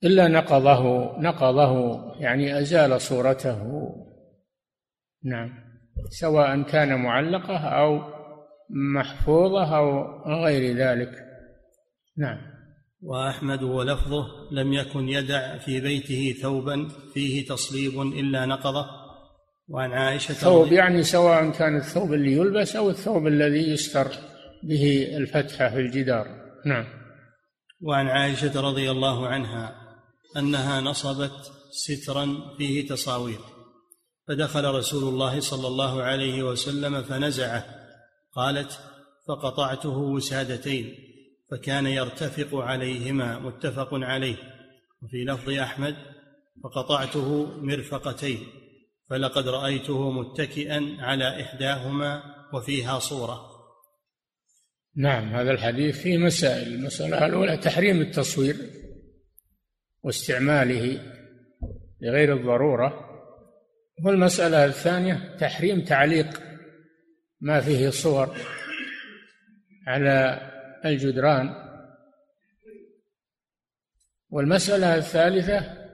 إلا 0.03 0.27
نقضه 0.27 1.17
نقضه 1.19 2.01
يعني 2.21 2.59
أزال 2.59 3.01
صورته. 3.01 3.89
نعم. 5.23 5.49
سواء 6.09 6.61
كان 6.61 7.03
معلقة 7.03 7.57
أو 7.57 7.99
محفوظة 8.69 9.77
أو 9.77 10.43
غير 10.45 10.77
ذلك. 10.77 11.11
نعم. 12.17 12.55
وأحمد 13.02 13.64
ولفظه 13.64 14.26
لم 14.52 14.74
يكن 14.74 15.10
يدع 15.10 15.58
في 15.58 15.82
بيته 15.82 16.36
ثوبا 16.41 16.88
فيه 17.14 17.46
تصليب 17.46 18.02
إلا 18.02 18.46
نقضه. 18.46 18.86
وعن 19.68 19.91
عائشة 19.91 20.34
ثوب 20.34 20.72
يعني 20.72 21.04
سواء 21.04 21.52
كان 21.52 21.78
الثوب 21.78 22.14
اللي 22.14 22.32
يلبس 22.32 22.76
أو 22.76 22.89
الثوب 22.89 23.28
الذي 23.28 23.70
يستر 23.70 24.08
به 24.64 25.18
الفتحة 25.18 25.70
في 25.70 25.80
الجدار. 25.80 26.28
نعم. 26.66 26.86
وعن 27.82 28.08
عائشة 28.08 28.62
رضي 28.62 28.91
الله 28.91 29.28
عنها 29.28 29.76
أنها 30.38 30.82
نصبت 30.82 31.52
سترا 31.72 32.56
فيه 32.58 32.88
تصاوير. 32.88 33.39
فدخل 34.28 34.66
رسول 34.66 35.14
الله 35.14 35.39
صلى 35.39 35.68
الله 35.68 36.04
عليه 36.04 36.43
وسلم 36.43 37.04
فنزعه. 37.04 37.66
قالت 38.36 38.80
فقطعته 39.28 39.98
وسادتين. 39.98 41.05
فكان 41.52 41.86
يرتفق 41.88 42.56
عليهما 42.56 43.39
متفق 43.39 43.89
عليه. 43.93 44.38
وفي 45.02 45.24
لفظ 45.24 45.50
أحمد 45.50 45.96
فقطعته 46.64 47.46
مرفقتين 47.62 48.39
فلقد 49.10 49.48
رأيته 49.48 50.12
متكئا 50.12 50.98
على 51.00 51.41
إحداهما 51.41 52.24
وفيها 52.54 53.00
صورة. 53.00 53.56
نعم 54.98 55.36
هذا 55.36 55.52
الحديث 55.52 56.02
فيه 56.02 56.18
مسائل 56.18 56.74
المسألة 56.74 57.26
الأولى 57.26 57.58
تحريم 57.58 58.02
التصوير 58.02 58.56
واستعماله 60.04 61.02
لغير 62.02 62.34
الضرورة 62.34 63.06
والمسألة 64.06 64.66
الثانية 64.66 65.38
تحريم 65.39 65.82
تعليق 65.82 66.41
ما 67.41 67.62
فيه 67.62 67.89
صور 67.89 68.36
على 69.88 70.41
الجدران. 70.86 71.65
والمسألة 74.29 74.95
الثالثة 74.95 75.86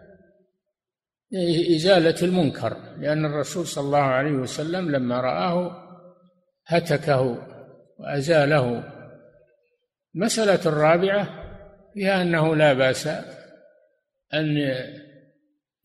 إزالة 1.75 2.15
المنكر 2.21 2.77
لأن 2.97 3.25
الرسول 3.25 3.67
صلى 3.67 3.83
الله 3.83 3.97
عليه 3.97 4.31
وسلم 4.31 4.91
لما 4.91 5.21
رآه 5.21 5.87
هتكه 6.65 7.47
وأزاله. 7.99 8.83
المسألة 10.15 10.59
الرابعة 10.65 11.27
فيها 11.93 12.21
أنه 12.21 12.55
لا 12.55 12.73
بأس 12.73 13.07
أن 14.33 14.57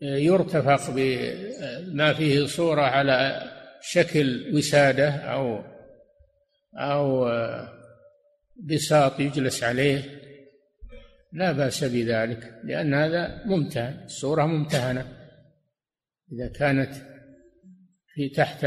يرتفق 0.00 0.90
بما 0.90 2.12
فيه 2.12 2.46
صورة 2.46 2.82
على 2.82 3.42
شكل 3.80 4.54
وسادة 4.54 5.10
أو 5.10 5.62
أو 6.74 7.28
بساط 8.64 9.20
يجلس 9.20 9.64
عليه 9.64 10.02
لا 11.32 11.52
بأس 11.52 11.84
بذلك 11.84 12.60
لأن 12.64 12.94
هذا 12.94 13.42
ممتهن 13.44 14.04
الصورة 14.04 14.46
ممتهنة. 14.46 15.06
إذا 16.32 16.48
كانت 16.48 16.94
في 18.14 18.28
تحت 18.28 18.64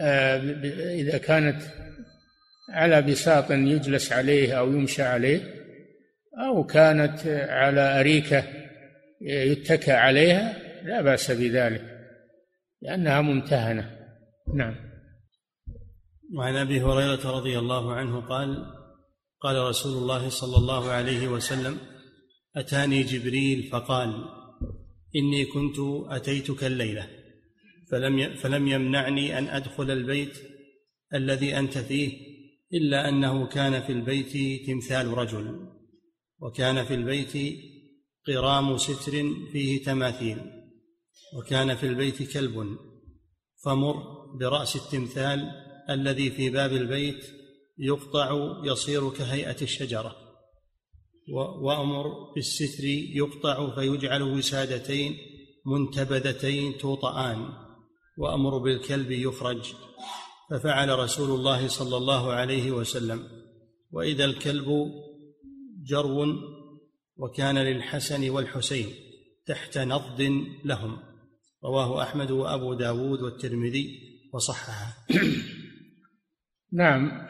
آه، 0.00 0.36
إذا 0.94 1.18
كانت 1.18 1.62
على 2.70 3.02
بساط 3.02 3.50
يجلس 3.50 4.12
عليه 4.12 4.58
أو 4.58 4.72
يمشى 4.72 5.02
عليه 5.02 5.40
أو 6.46 6.64
كانت 6.64 7.26
على 7.48 8.00
أريكة 8.00 8.44
يتكى 9.20 9.92
عليها 9.92 10.56
لا 10.82 11.02
بأس 11.02 11.30
بذلك 11.30 11.96
لأنها 12.82 13.20
ممتهنة. 13.20 13.90
نعم. 14.54 14.85
وعن 16.34 16.56
أبي 16.56 16.80
هريرة 16.82 17.30
رضي 17.30 17.58
الله 17.58 17.92
عنه 17.92 18.20
قال 18.20 18.66
قال 19.40 19.68
رسول 19.68 20.02
الله 20.02 20.28
صلى 20.28 20.56
الله 20.56 20.90
عليه 20.90 21.28
وسلم 21.28 21.78
أتاني 22.56 23.02
جبريل 23.02 23.62
فقال 23.62 24.24
إني 25.16 25.44
كنت 25.44 25.76
أتيتك 26.08 26.64
الليلة 26.64 27.08
فلم 27.90 28.34
فلم 28.34 28.68
يمنعني 28.68 29.38
أن 29.38 29.44
أدخل 29.48 29.90
البيت 29.90 30.38
الذي 31.14 31.58
أنت 31.58 31.78
فيه 31.78 32.12
إلا 32.72 33.08
أنه 33.08 33.46
كان 33.46 33.82
في 33.82 33.92
البيت 33.92 34.66
تمثال 34.66 35.06
رجل 35.06 35.68
وكان 36.40 36.84
في 36.84 36.94
البيت 36.94 37.58
قرام 38.26 38.76
ستر 38.76 39.12
فيه 39.52 39.84
تماثيل 39.84 40.38
وكان 41.38 41.74
في 41.76 41.86
البيت 41.86 42.32
كلب 42.32 42.78
فمر 43.64 43.96
برأس 44.40 44.76
التمثال 44.76 45.65
الذي 45.90 46.30
في 46.30 46.50
باب 46.50 46.72
البيت 46.72 47.24
يقطع 47.78 48.60
يصير 48.64 49.10
كهيئة 49.10 49.62
الشجرة 49.62 50.16
وأمر 51.62 52.32
بالستر 52.34 52.84
يقطع 53.14 53.74
فيجعل 53.74 54.22
وسادتين 54.22 55.16
منتبذتين 55.66 56.78
توطآن 56.78 57.48
وأمر 58.18 58.58
بالكلب 58.58 59.10
يخرج. 59.10 59.74
ففعل 60.50 60.98
رسول 60.98 61.30
الله 61.30 61.68
صلى 61.68 61.96
الله 61.96 62.32
عليه 62.32 62.70
وسلم. 62.70 63.28
وإذا 63.92 64.24
الكلب 64.24 64.92
جرو 65.86 66.26
وكان 67.16 67.58
للحسن 67.58 68.30
والحسين 68.30 68.86
تحت 69.46 69.78
نضد 69.78 70.46
لهم. 70.64 70.98
رواه 71.64 72.02
أحمد 72.02 72.30
وأبو 72.30 72.74
داود 72.74 73.22
والترمذي 73.22 74.00
وصححه. 74.32 75.06
نعم. 76.72 77.26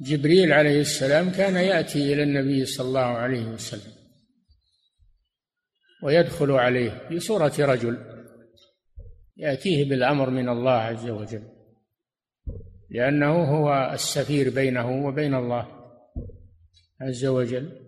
جبريل 0.00 0.52
عليه 0.52 0.80
السلام 0.80 1.30
كان 1.30 1.56
يأتي 1.56 2.12
إلى 2.12 2.22
النبي 2.22 2.64
صلى 2.64 2.86
الله 2.86 3.00
عليه 3.00 3.46
وسلم 3.46 3.92
ويدخل 6.02 6.50
عليه 6.50 7.08
في 7.08 7.20
صورة 7.20 7.52
رجل 7.58 7.98
يأتيه 9.36 9.88
بالأمر 9.88 10.30
من 10.30 10.48
الله 10.48 10.72
عز 10.72 11.08
وجل 11.08 11.42
لأنه 12.90 13.44
هو 13.44 13.90
السفير 13.94 14.50
بينه 14.50 15.06
وبين 15.06 15.34
الله 15.34 15.68
عز 17.00 17.24
وجل 17.24 17.82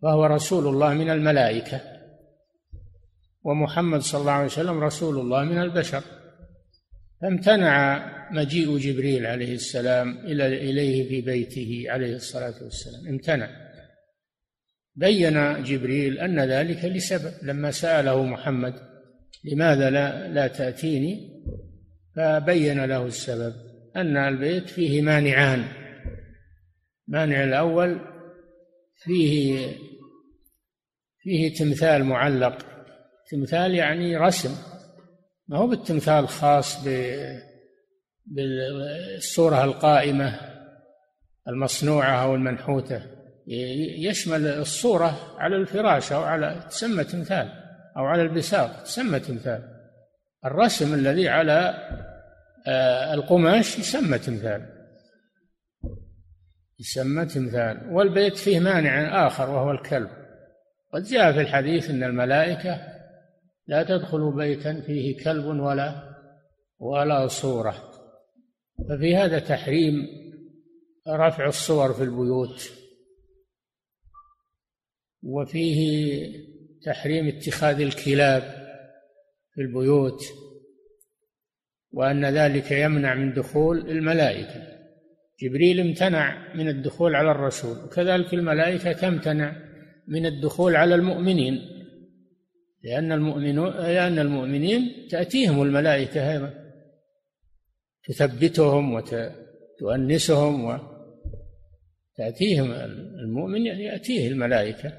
وهو 0.00 0.26
رسول 0.26 0.66
الله 0.66 0.94
من 0.94 1.10
الملائكة 1.10 1.80
ومحمد 3.44 4.00
صلى 4.00 4.20
الله 4.20 4.32
عليه 4.32 4.46
وسلم 4.46 4.80
رسول 4.80 5.18
الله 5.18 5.44
من 5.44 5.62
البشر. 5.62 6.02
فامتنع 7.22 8.02
مجيء 8.32 8.78
جبريل 8.78 9.26
عليه 9.26 9.54
السلام 9.54 10.18
إلى 10.18 10.46
إليه 10.46 11.08
في 11.08 11.20
بيته 11.20 11.84
عليه 11.88 12.14
الصلاة 12.14 12.54
والسلام. 12.62 13.08
امتنع. 13.08 13.48
بين 14.94 15.62
جبريل 15.62 16.18
أن 16.18 16.40
ذلك 16.40 16.84
لسبب. 16.84 17.32
لما 17.42 17.70
سأله 17.70 18.22
محمد 18.22 18.74
لماذا 19.44 19.90
لا, 19.90 20.28
لا 20.28 20.46
تأتيني؟ 20.46 21.42
فبين 22.16 22.84
له 22.84 23.06
السبب 23.06 23.54
أن 23.96 24.16
البيت 24.16 24.68
فيه 24.68 25.02
مانعان. 25.02 25.64
مانع 27.08 27.44
الأول 27.44 28.00
فيه 28.96 29.68
فيه 31.18 31.54
تمثال 31.54 32.04
معلق. 32.04 32.66
تمثال 33.30 33.74
يعني 33.74 34.16
رسم. 34.16 34.71
ما 35.52 35.58
هو 35.58 35.66
بالتمثال 35.66 36.28
خاص 36.28 36.84
بالصورة 38.26 39.64
القائمة 39.64 40.40
المصنوعة 41.48 42.22
أو 42.22 42.34
المنحوتة. 42.34 43.02
يشمل 43.98 44.46
الصورة 44.46 45.36
على 45.38 45.56
الفراش 45.56 46.12
أو 46.12 46.22
على 46.22 46.66
تسمى 46.70 47.04
تمثال 47.04 47.52
أو 47.96 48.04
على 48.04 48.22
البساط 48.22 48.82
تسمى 48.82 49.20
تمثال. 49.20 49.62
الرسم 50.44 50.94
الذي 50.94 51.28
على 51.28 51.74
آه، 52.66 53.14
القماش 53.14 53.78
يسمى 53.78 54.18
تمثال. 54.18 54.66
يسمى 56.80 57.26
تمثال. 57.26 57.88
والبيت 57.90 58.36
فيه 58.36 58.60
مانع 58.60 59.26
آخر 59.26 59.50
وهو 59.50 59.70
الكلب. 59.70 60.10
قد 60.92 61.02
جاء 61.02 61.32
في 61.32 61.40
الحديث 61.40 61.90
أن 61.90 62.02
الملائكة 62.02 62.91
لا 63.72 63.82
تدخل 63.82 64.32
بيتا 64.32 64.80
فيه 64.80 65.24
كلب 65.24 65.44
ولا 65.44 66.16
ولا 66.78 67.26
صورة. 67.26 67.92
ففي 68.88 69.16
هذا 69.16 69.38
تحريم 69.38 69.94
رفع 71.08 71.46
الصور 71.46 71.92
في 71.92 72.02
البيوت. 72.02 72.72
وفيه 75.22 76.28
تحريم 76.84 77.28
اتخاذ 77.28 77.80
الكلاب 77.80 78.42
في 79.54 79.60
البيوت. 79.60 80.22
وأن 81.92 82.24
ذلك 82.24 82.70
يمنع 82.70 83.14
من 83.14 83.32
دخول 83.32 83.90
الملائكة. 83.90 84.62
جبريل 85.42 85.80
امتنع 85.80 86.54
من 86.54 86.68
الدخول 86.68 87.14
على 87.14 87.30
الرسول. 87.30 87.84
وكذلك 87.84 88.34
الملائكة 88.34 88.92
تمتنع 88.92 89.56
من 90.08 90.26
الدخول 90.26 90.76
على 90.76 90.94
المؤمنين. 90.94 91.71
لأن 92.82 93.12
المؤمنون 93.12 93.70
لأن 93.70 94.18
المؤمنين 94.18 95.08
تأتيهم 95.10 95.62
الملائكة 95.62 96.32
أيضا. 96.32 96.54
تثبتهم 98.04 98.94
وتؤنسهم 98.94 100.80
وتأتيهم 102.18 102.72
المؤمن 103.24 103.66
يأتيه 103.66 104.28
الملائكة. 104.28 104.92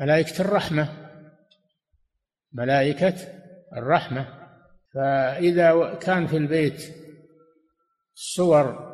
ملائكة 0.00 0.40
الرحمة. 0.40 0.88
ملائكة 2.52 3.14
الرحمة. 3.76 4.42
فإذا 4.94 5.94
كان 5.94 6.26
في 6.26 6.36
البيت 6.36 6.94
صور 8.14 8.92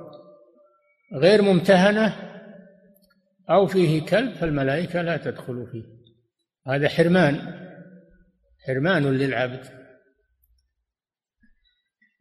غير 1.15 1.43
ممتهنة 1.43 2.17
أو 3.51 3.67
فيه 3.67 4.07
كلب 4.07 4.35
فالملائكة 4.35 5.03
لا 5.03 5.17
تدخل 5.17 5.67
فيه. 5.73 5.98
هذا 6.69 6.89
حرمان 6.89 7.59
حرمان 8.67 9.03
للعبد. 9.03 9.79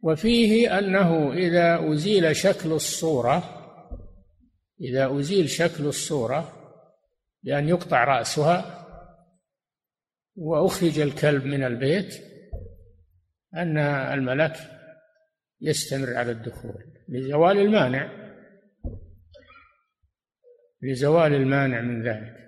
وفيه 0.02 0.78
أنه 0.78 1.32
إذا 1.32 1.92
أزيل 1.92 2.36
شكل 2.36 2.72
الصورة 2.72 3.58
إذا 4.80 5.18
أزيل 5.18 5.48
شكل 5.48 5.86
الصورة 5.86 6.52
بأن 7.42 7.68
يقطع 7.68 8.04
رأسها 8.04 8.86
وأخرج 10.36 10.98
الكلب 10.98 11.44
من 11.44 11.64
البيت 11.64 12.14
أن 13.54 13.78
الملك 13.78 14.56
يستمر 15.60 16.14
على 16.14 16.30
الدخول 16.30 16.84
لزوال 17.08 17.58
المانع 17.58 18.28
لزوال 20.82 21.34
المانع 21.34 21.80
من 21.80 22.02
ذلك. 22.02 22.38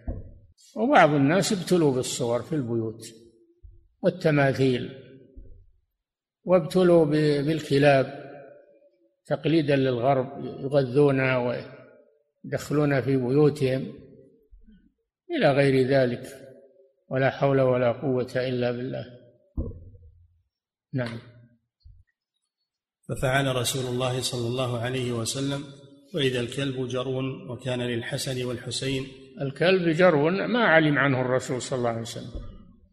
وبعض 0.77 1.11
الناس 1.11 1.53
ابتلوا 1.53 1.95
بالصور 1.95 2.43
في 2.43 2.55
البيوت 2.55 3.07
والتماثيل 4.03 4.91
وابتلوا 6.45 7.05
بالكلاب 7.43 8.21
تقليدا 9.27 9.77
للغرب 9.77 10.45
يغذونها 10.45 11.64
ويدخلونها 12.45 13.01
في 13.01 13.16
بيوتهم 13.16 13.93
إلى 15.31 15.53
غير 15.53 15.89
ذلك 15.89 16.27
ولا 17.09 17.31
حول 17.31 17.61
ولا 17.61 17.93
قوة 17.93 18.33
إلا 18.37 18.71
بالله. 18.71 19.05
نعم. 20.93 21.18
ففعل 23.09 23.57
رسول 23.57 23.87
الله 23.87 24.21
صلى 24.21 24.49
الله 24.49 24.79
عليه 24.79 25.12
وسلم 25.12 25.64
وإذا 26.14 26.41
الكلب 26.41 26.89
جرو 26.89 27.21
وكان 27.53 27.83
للحسن 27.83 28.45
والحسين 28.45 29.20
الكلب 29.41 29.88
جرو 29.88 30.30
ما 30.30 30.64
علم 30.64 30.99
عنه 30.99 31.20
الرسول 31.20 31.62
صلى 31.62 31.78
الله 31.78 31.91
عليه 31.91 32.01
وسلم. 32.01 32.41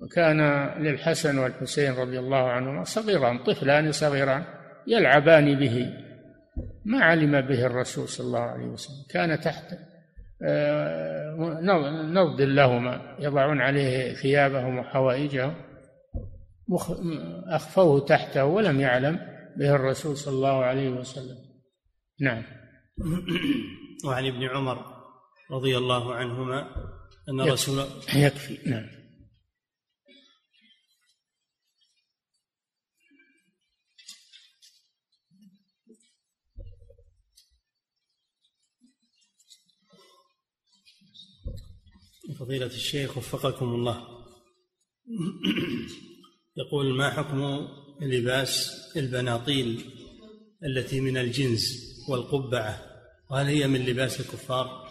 وكان 0.02 0.70
للحسن 0.84 1.38
والحسين 1.40 1.94
رضي 1.94 2.20
الله 2.20 2.50
عنهما 2.50 2.84
صغيران 2.84 3.38
طفلان 3.44 3.92
صغيران 3.92 4.44
يلعبان 4.88 5.60
به. 5.60 5.94
ما 6.86 7.04
علم 7.04 7.42
به 7.42 7.66
الرسول 7.66 8.08
صلى 8.08 8.28
الله 8.28 8.40
عليه 8.40 8.66
وسلم. 8.66 9.06
كان 9.10 9.40
تحت 9.40 9.74
آه، 10.44 11.36
نضد 12.14 12.42
لهما 12.42 13.16
يضعون 13.20 13.62
عليه 13.62 14.14
ثيابهم 14.14 14.78
وحوائجهم. 14.78 15.54
أخفوه 17.48 18.06
تحته 18.06 18.46
ولم 18.46 18.80
يعلم 18.80 19.20
به 19.58 19.76
الرسول 19.76 20.18
صلى 20.18 20.34
الله 20.34 20.66
عليه 20.66 20.90
وسلم. 20.90 21.38
نعم. 22.22 22.44
وعن 24.06 24.26
ابن 24.26 24.44
عمر 24.44 24.97
رضي 25.52 25.78
الله 25.78 26.14
عنهما 26.14 26.60
أن 27.30 27.40
يكفي. 27.40 27.52
رسول 27.52 27.80
يكفي. 28.16 28.70
نعم. 28.70 28.98
فضيلة 42.40 42.66
الشيخ 42.66 43.18
وفقكم 43.18 43.66
الله. 43.66 44.08
يقول 46.58 46.94
ما 46.98 47.12
حكم 47.12 47.68
لباس 48.02 48.72
البناطيل 48.98 49.92
التي 50.64 51.02
من 51.02 51.18
الجنس 51.18 51.64
والقبعة؟ 52.10 53.02
وهل 53.30 53.46
هي 53.46 53.68
من 53.68 53.86
لباس 53.86 54.20
الكفار؟ 54.20 54.87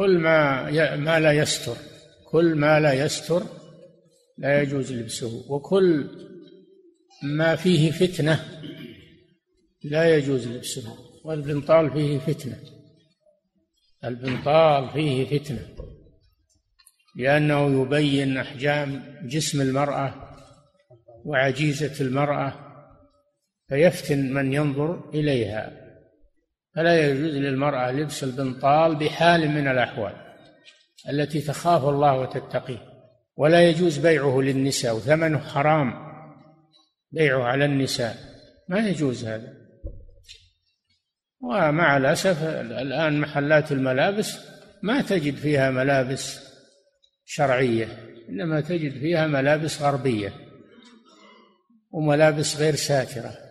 كل 0.00 0.18
ما 0.18 0.96
ما 0.96 1.20
لا 1.20 1.32
يستر 1.32 1.76
كل 2.30 2.54
ما 2.54 2.80
لا 2.80 2.92
يستر 2.92 3.42
لا 4.38 4.62
يجوز 4.62 4.92
لبسه 4.92 5.44
وكل 5.52 6.10
ما 7.22 7.56
فيه 7.56 7.90
فتنة 7.90 8.60
لا 9.84 10.16
يجوز 10.16 10.48
لبسه 10.48 10.96
والبنطال 11.24 11.90
فيه 11.90 12.18
فتنة 12.18 12.58
البنطال 14.04 14.90
فيه 14.90 15.38
فتنة 15.38 15.68
لأنه 17.16 17.82
يبين 17.82 18.36
أحجام 18.36 19.18
جسم 19.24 19.60
المرأة 19.60 20.14
وعجيزة 21.24 22.04
المرأة 22.04 22.52
فيفتن 23.68 24.32
من 24.32 24.52
ينظر 24.52 25.10
إليها. 25.14 25.79
فلا 26.76 27.06
يجوز 27.06 27.34
للمرأة 27.34 27.90
لبس 27.90 28.24
البنطال 28.24 28.96
بحال 28.96 29.48
من 29.48 29.68
الأحوال 29.68 30.12
التي 31.08 31.40
تخاف 31.40 31.84
الله 31.84 32.18
وتتقيه 32.18 32.90
ولا 33.36 33.68
يجوز 33.68 33.98
بيعه 33.98 34.40
للنساء 34.40 34.96
وثمنه 34.96 35.38
حرام 35.38 35.92
بيعه 37.12 37.42
على 37.42 37.64
النساء. 37.64 38.16
ما 38.68 38.88
يجوز 38.88 39.24
هذا. 39.24 39.52
ومع 41.40 41.96
الأسف 41.96 42.42
الآن 42.42 43.20
محلات 43.20 43.72
الملابس 43.72 44.38
ما 44.82 45.02
تجد 45.02 45.34
فيها 45.34 45.70
ملابس 45.70 46.40
شرعية 47.24 47.88
إنما 48.28 48.60
تجد 48.60 48.92
فيها 48.92 49.26
ملابس 49.26 49.82
غربية 49.82 50.32
وملابس 51.90 52.56
غير 52.56 52.74
ساترة. 52.74 53.49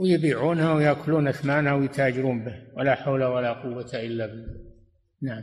ويبيعونها 0.00 0.74
ويأكلون 0.74 1.28
أثمانها 1.28 1.74
ويتاجرون 1.74 2.44
به. 2.44 2.62
ولا 2.76 2.94
حول 2.94 3.24
ولا 3.24 3.52
قوة 3.52 3.90
إلا 3.94 4.26
بالله. 4.26 4.70
نعم. 5.22 5.42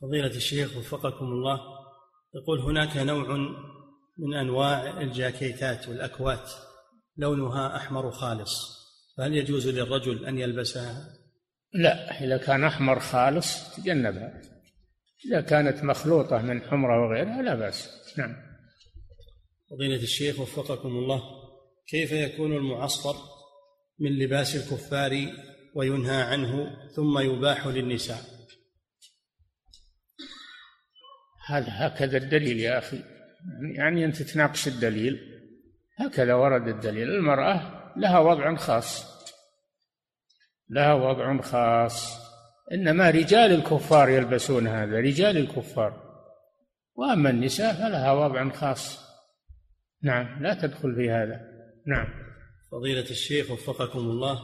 فضيلة 0.00 0.36
الشيخ 0.36 0.76
وفقكم 0.76 1.24
الله 1.24 1.60
يقول 2.34 2.60
هناك 2.60 2.96
نوع 2.96 3.36
من 4.18 4.34
أنواع 4.34 5.00
الجاكيتات 5.00 5.88
والأكوات 5.88 6.50
لونها 7.16 7.76
أحمر 7.76 8.10
خالص. 8.10 8.76
فهل 9.18 9.34
يجوز 9.34 9.68
للرجل 9.68 10.26
أن 10.26 10.38
يلبسها؟ 10.38 11.08
لا 11.74 12.24
إذا 12.24 12.36
كان 12.36 12.64
أحمر 12.64 13.00
خالص 13.00 13.76
تجنبها. 13.76 14.40
إذا 15.26 15.40
كانت 15.40 15.84
مخلوطة 15.84 16.38
من 16.42 16.62
حمرة 16.62 17.06
وغيرها 17.06 17.42
لا 17.42 17.54
بأس. 17.54 17.88
نعم. 18.18 18.36
فضيلة 19.70 20.02
الشيخ 20.02 20.40
وفقكم 20.40 20.88
الله 20.88 21.35
كيف 21.88 22.12
يكون 22.12 22.52
المعصفر 22.52 23.16
من 23.98 24.18
لباس 24.18 24.56
الكفار 24.56 25.26
وينهى 25.74 26.22
عنه 26.22 26.76
ثم 26.96 27.18
يباح 27.18 27.66
للنساء؟ 27.66 28.20
هذا 31.48 31.68
هكذا 31.68 32.16
الدليل 32.16 32.60
يا 32.60 32.78
أخي. 32.78 33.02
يعني 33.76 34.04
أنت 34.04 34.22
تناقش 34.22 34.68
الدليل. 34.68 35.20
هكذا 35.98 36.34
ورد 36.34 36.68
الدليل. 36.68 37.10
المرأة 37.10 37.92
لها 37.96 38.18
وضع 38.18 38.56
خاص. 38.56 39.04
لها 40.70 40.94
وضع 40.94 41.40
خاص. 41.40 42.26
إنما 42.72 43.10
رجال 43.10 43.52
الكفار 43.52 44.08
يلبسون 44.08 44.66
هذا 44.66 44.96
رجال 45.00 45.36
الكفار. 45.36 46.06
وأما 46.94 47.30
النساء 47.30 47.74
فلها 47.74 48.12
وضع 48.12 48.50
خاص. 48.50 49.06
نعم 50.02 50.42
لا 50.42 50.54
تدخل 50.54 50.94
في 50.94 51.10
هذا. 51.10 51.55
نعم. 51.86 52.06
فضيلة 52.72 53.10
الشيخ 53.10 53.50
وفقكم 53.50 53.98
الله 53.98 54.40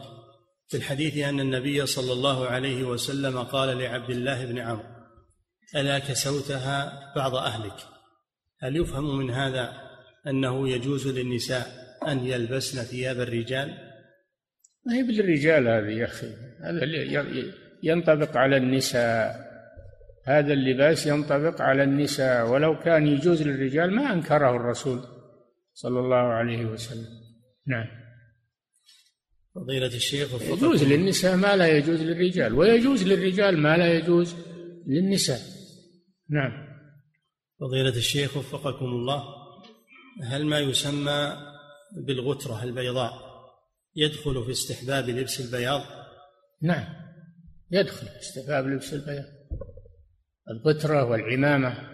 في 0.69 0.77
الحديث 0.77 1.19
أن 1.19 1.41
النبي 1.41 1.87
صلى 1.87 2.13
الله 2.13 2.47
عليه 2.47 2.85
وسلم 2.85 3.39
قال 3.39 3.79
لعبد 3.79 4.11
الله 4.11 4.47
بن 4.47 4.59
عمرو 4.59 4.85
ألا 5.77 5.99
كسوتها 5.99 7.13
بعض 7.17 7.35
أهلك؟ 7.35 7.77
هل 8.63 8.77
يفهم 8.77 9.19
من 9.19 9.31
هذا 9.31 9.73
أنه 10.27 10.69
يجوز 10.69 11.09
للنساء 11.09 11.67
أن 12.09 12.27
يلبسن 12.27 12.83
ثياب 12.83 13.21
الرجال؟ 13.21 13.69
ما 14.87 14.95
هي 14.95 15.03
بالرجال 15.03 15.69
هذه 15.69 15.99
يا 15.99 16.05
أخي؟ 16.05 16.33
هذا 16.61 16.85
ينطبق 17.83 18.37
على 18.37 18.57
النساء. 18.57 19.53
هذا 20.27 20.53
اللباس 20.53 21.07
ينطبق 21.07 21.61
على 21.61 21.83
النساء. 21.83 22.49
ولو 22.49 22.79
كان 22.79 23.07
يجوز 23.07 23.43
للرجال 23.43 23.95
ما 23.95 24.13
أنكره 24.13 24.57
الرسول 24.57 25.01
صلى 25.73 26.01
الله 26.01 26.17
عليه 26.17 26.65
وسلم. 26.65 27.23
نعم. 27.67 27.87
فضيلة 29.55 29.87
الشيخ 29.87 30.43
يجوز 30.43 30.85
للنساء 30.85 31.37
ما 31.37 31.57
لا 31.57 31.77
يجوز 31.77 32.03
للرجال 32.03 32.55
ويجوز 32.55 33.05
للرجال 33.05 33.59
ما 33.59 33.77
لا 33.77 33.95
يجوز 33.95 34.37
للنساء. 34.87 35.41
نعم. 36.31 36.73
فضيلة 37.61 37.97
الشيخ 37.97 38.37
وفقكم 38.37 38.85
الله 38.85 39.25
هل 40.23 40.47
ما 40.47 40.59
يسمى 40.59 41.37
بالغترة 42.07 42.65
البيضاء 42.65 43.13
يدخل 43.97 44.45
في 44.45 44.51
استحباب 44.51 45.09
لبس 45.09 45.41
البياض؟ 45.41 45.81
نعم 46.63 46.95
يدخل 47.71 48.07
في 48.07 48.19
استحباب 48.19 48.67
لبس 48.67 48.93
البياض. 48.95 49.25
الغترة 50.51 51.05
والعمامة 51.05 51.93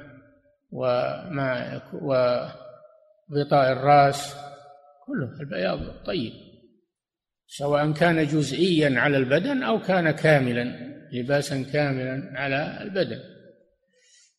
وما 0.71 1.83
و 2.03 2.13
غطاء 3.35 3.73
الرأس 3.73 4.35
كله 5.09 5.41
البياض 5.41 6.05
طيب. 6.07 6.33
سواء 7.47 7.93
كان 7.93 8.27
جزئيا 8.27 9.01
على 9.01 9.17
البدن 9.17 9.63
أو 9.63 9.81
كان 9.81 10.11
كاملا 10.11 10.89
لباسا 11.13 11.63
كاملا 11.63 12.33
على 12.35 12.83
البدن. 12.83 13.21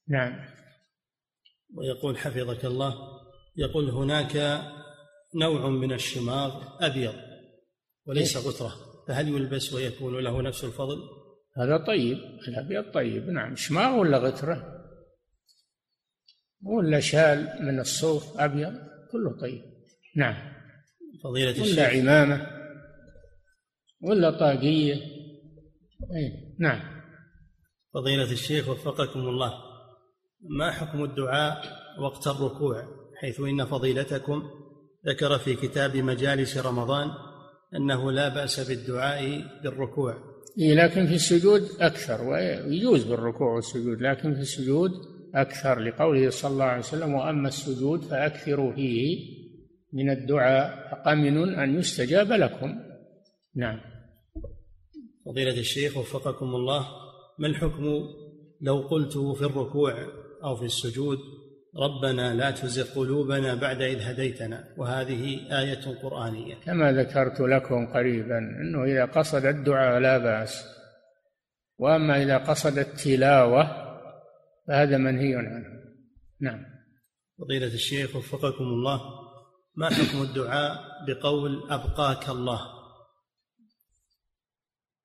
نعم. 0.08 0.46
ويقول 1.76 2.18
حفظك 2.18 2.66
الله 2.66 2.94
يقول 3.58 3.90
هناك 3.90 4.62
نوع 5.36 5.70
من 5.70 5.94
الشماغ 5.94 6.64
أبيض 6.82 7.16
وليس 8.06 8.38
إيه؟ 8.38 8.44
غترة 8.44 8.76
فهل 9.08 9.28
يلبس 9.28 9.74
ويكون 9.74 10.24
له 10.24 10.42
نفس 10.42 10.64
الفضل؟ 10.64 10.98
هذا 11.58 11.78
طيب 11.78 12.18
الأبيض 12.48 12.94
طيب. 12.94 13.30
نعم. 13.30 13.56
شماغ 13.56 14.00
ولا 14.00 14.18
غترة؟ 14.18 14.86
ولا 16.64 17.00
شال 17.00 17.58
من 17.62 17.80
الصوف 17.80 18.40
أبيض؟ 18.40 18.74
كله 19.12 19.40
طيب. 19.42 19.62
نعم. 20.16 20.59
فضيلة 21.24 21.52
الشيخ. 21.52 21.78
ولا 21.78 21.88
عمامة. 21.88 22.48
ولا 24.02 24.40
طاقية. 24.40 24.94
أي 26.16 26.56
نعم. 26.60 26.82
فضيلة 27.94 28.32
الشيخ 28.32 28.70
وفقكم 28.70 29.20
الله. 29.20 29.54
ما 30.42 30.72
حكم 30.72 31.04
الدعاء 31.04 31.62
وقت 32.02 32.28
الركوع؟ 32.28 32.84
حيث 33.22 33.40
إن 33.40 33.66
فضيلتكم 33.66 34.44
ذكر 35.08 35.38
في 35.38 35.56
كتاب 35.56 35.98
مجالس 35.98 36.58
رمضان 36.58 37.12
أنه 37.76 38.12
لا 38.12 38.30
بأس 38.30 38.70
بالدعاء 38.70 39.42
بالركوع. 39.64 40.18
إيه 40.60 40.74
لكن 40.74 41.08
في 41.08 41.16
السجود 41.16 41.62
أكثر 41.80 42.22
ويجوز 42.24 43.04
بالركوع 43.04 43.56
والسجود 43.56 44.02
لكن 44.02 44.34
في 44.34 44.40
السجود 44.42 44.92
أكثر 45.36 45.80
لقوله 45.80 46.30
صلى 46.30 46.52
الله 46.52 46.66
عليه 46.66 46.80
وسلم 46.80 47.14
وأما 47.14 47.48
السجود 47.48 48.02
فأكثروا 48.02 48.74
فيه. 48.76 49.39
من 49.94 50.10
الدعاء 50.10 50.90
فقمن 50.92 51.56
أن 51.60 51.80
يستجاب 51.80 52.32
لكم. 52.32 52.80
نعم. 53.56 53.80
فضيلة 55.26 55.60
الشيخ 55.60 55.98
وفقكم 55.98 56.46
الله 56.46 56.88
ما 57.40 57.48
الحكم 57.48 57.86
لو 58.62 58.80
قلت 58.80 59.18
في 59.18 59.42
الركوع 59.42 59.94
أو 60.44 60.56
في 60.56 60.66
السجود 60.66 61.18
ربنا 61.78 62.34
لا 62.34 62.52
تزغ 62.52 63.00
قلوبنا 63.00 63.56
بعد 63.56 63.82
إذ 63.82 64.02
هديتنا؟ 64.02 64.74
وهذه 64.78 65.24
آية 65.60 66.00
قرآنية. 66.02 66.56
كما 66.56 66.92
ذكرت 66.92 67.40
لكم 67.40 67.94
قريبا 67.94 68.38
أنه 68.38 68.84
إذا 68.84 69.06
قصد 69.06 69.46
الدعاء 69.46 70.00
لا 70.00 70.18
بأس. 70.18 70.66
وأما 71.78 72.24
إذا 72.24 72.38
قصد 72.38 72.78
التلاوة 72.78 73.68
فهذا 74.68 74.98
منهي 74.98 75.36
عنه. 75.36 75.66
نعم. 76.42 76.66
فضيلة 77.40 77.74
الشيخ 77.74 78.16
وفقكم 78.16 78.64
الله 78.64 79.19
ما 79.80 79.90
حكم 79.90 80.22
الدعاء 80.22 81.06
بقول 81.08 81.72
أبقاك 81.72 82.30
الله؟ 82.30 82.62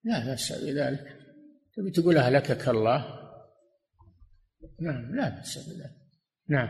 لا 0.05 0.27
بأس 0.27 0.53
بذلك 0.53 1.18
تبي 1.77 1.91
تقول 1.91 2.16
أهلكك 2.16 2.68
الله؟ 2.68 2.99
نعم 4.81 5.16
لا 5.16 5.29
بأس 5.29 5.59
بذلك 5.59 5.97
نعم. 6.49 6.68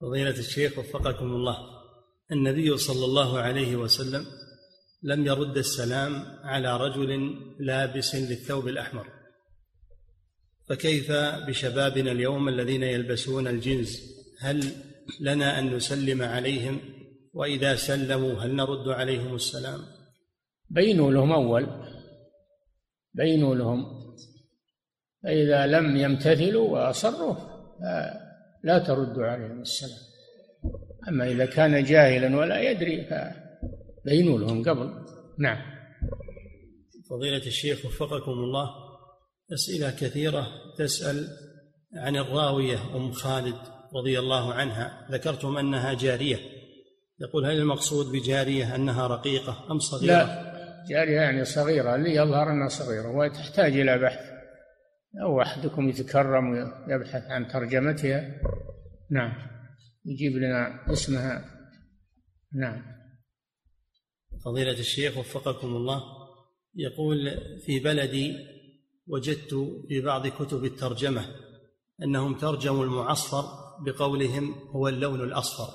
فضيلة 0.00 0.38
الشيخ 0.38 0.78
وفقكم 0.78 1.26
الله 1.26 1.58
النبي 2.32 2.76
صلى 2.76 3.04
الله 3.04 3.38
عليه 3.38 3.76
وسلم 3.76 4.26
لم 5.02 5.26
يرد 5.26 5.56
السلام 5.56 6.24
على 6.44 6.76
رجل 6.76 7.34
لابس 7.60 8.14
للثوب 8.14 8.68
الأحمر. 8.68 9.06
فكيف 10.68 11.12
بشبابنا 11.46 12.12
اليوم 12.12 12.48
الذين 12.48 12.82
يلبسون 12.82 13.48
الجنز 13.48 14.00
هل 14.40 14.89
لنا 15.20 15.58
أن 15.58 15.74
نسلم 15.74 16.22
عليهم 16.22 16.80
وإذا 17.34 17.76
سلموا 17.76 18.34
هل 18.34 18.56
نرد 18.56 18.88
عليهم 18.88 19.34
السلام؟ 19.34 19.80
بينوا 20.70 21.10
لهم 21.12 21.32
أول 21.32 21.66
بينوا 23.14 23.54
لهم 23.54 23.84
فإذا 25.22 25.66
لم 25.66 25.96
يمتثلوا 25.96 26.68
وأصروا 26.68 27.34
لا 28.64 28.78
ترد 28.78 29.18
عليهم 29.18 29.60
السلام. 29.60 29.98
أما 31.08 31.30
إذا 31.30 31.46
كان 31.46 31.84
جاهلا 31.84 32.36
ولا 32.36 32.70
يدري 32.70 33.04
فبينوا 33.04 34.38
لهم 34.38 34.62
قبل. 34.62 35.06
نعم. 35.38 35.80
فضيلة 37.10 37.46
الشيخ 37.46 37.86
وفقكم 37.86 38.32
الله 38.32 38.70
أسئلة 39.52 39.90
كثيرة 39.90 40.46
تسأل 40.78 41.28
عن 41.96 42.16
الراوية 42.16 42.96
أم 42.96 43.12
خالد. 43.12 43.79
رضي 43.94 44.18
الله 44.18 44.54
عنها 44.54 45.06
ذكرتم 45.10 45.56
أنها 45.56 45.94
جارية. 45.94 46.38
يقول 47.20 47.46
هل 47.46 47.58
المقصود 47.58 48.12
بجارية 48.12 48.74
أنها 48.74 49.06
رقيقة 49.06 49.66
أم 49.70 49.78
صغيرة؟ 49.78 50.06
لا 50.06 50.84
جارية 50.88 51.20
يعني 51.20 51.44
صغيرة. 51.44 51.94
اللي 51.94 52.14
يظهر 52.14 52.50
أنها 52.50 52.68
صغيرة 52.68 53.16
وتحتاج 53.16 53.72
إلى 53.80 53.98
بحث. 53.98 54.30
أو 55.22 55.42
أحدكم 55.42 55.88
يتكرم 55.88 56.50
ويبحث 56.50 57.22
عن 57.22 57.48
ترجمتها 57.48 58.40
نعم 59.10 59.32
يجيب 60.04 60.32
لنا 60.36 60.92
اسمها. 60.92 61.44
نعم. 62.52 62.82
فضيلة 64.44 64.72
الشيخ 64.72 65.18
وفقكم 65.18 65.68
الله 65.68 66.02
يقول 66.74 67.30
في 67.66 67.78
بلدي 67.78 68.36
وجدت 69.06 69.54
في 69.88 70.00
بعض 70.00 70.26
كتب 70.26 70.64
الترجمة 70.64 71.24
أنهم 72.02 72.34
ترجموا 72.34 72.84
المعصفر 72.84 73.69
بقولهم 73.84 74.54
هو 74.54 74.88
اللون 74.88 75.20
الأصفر. 75.20 75.68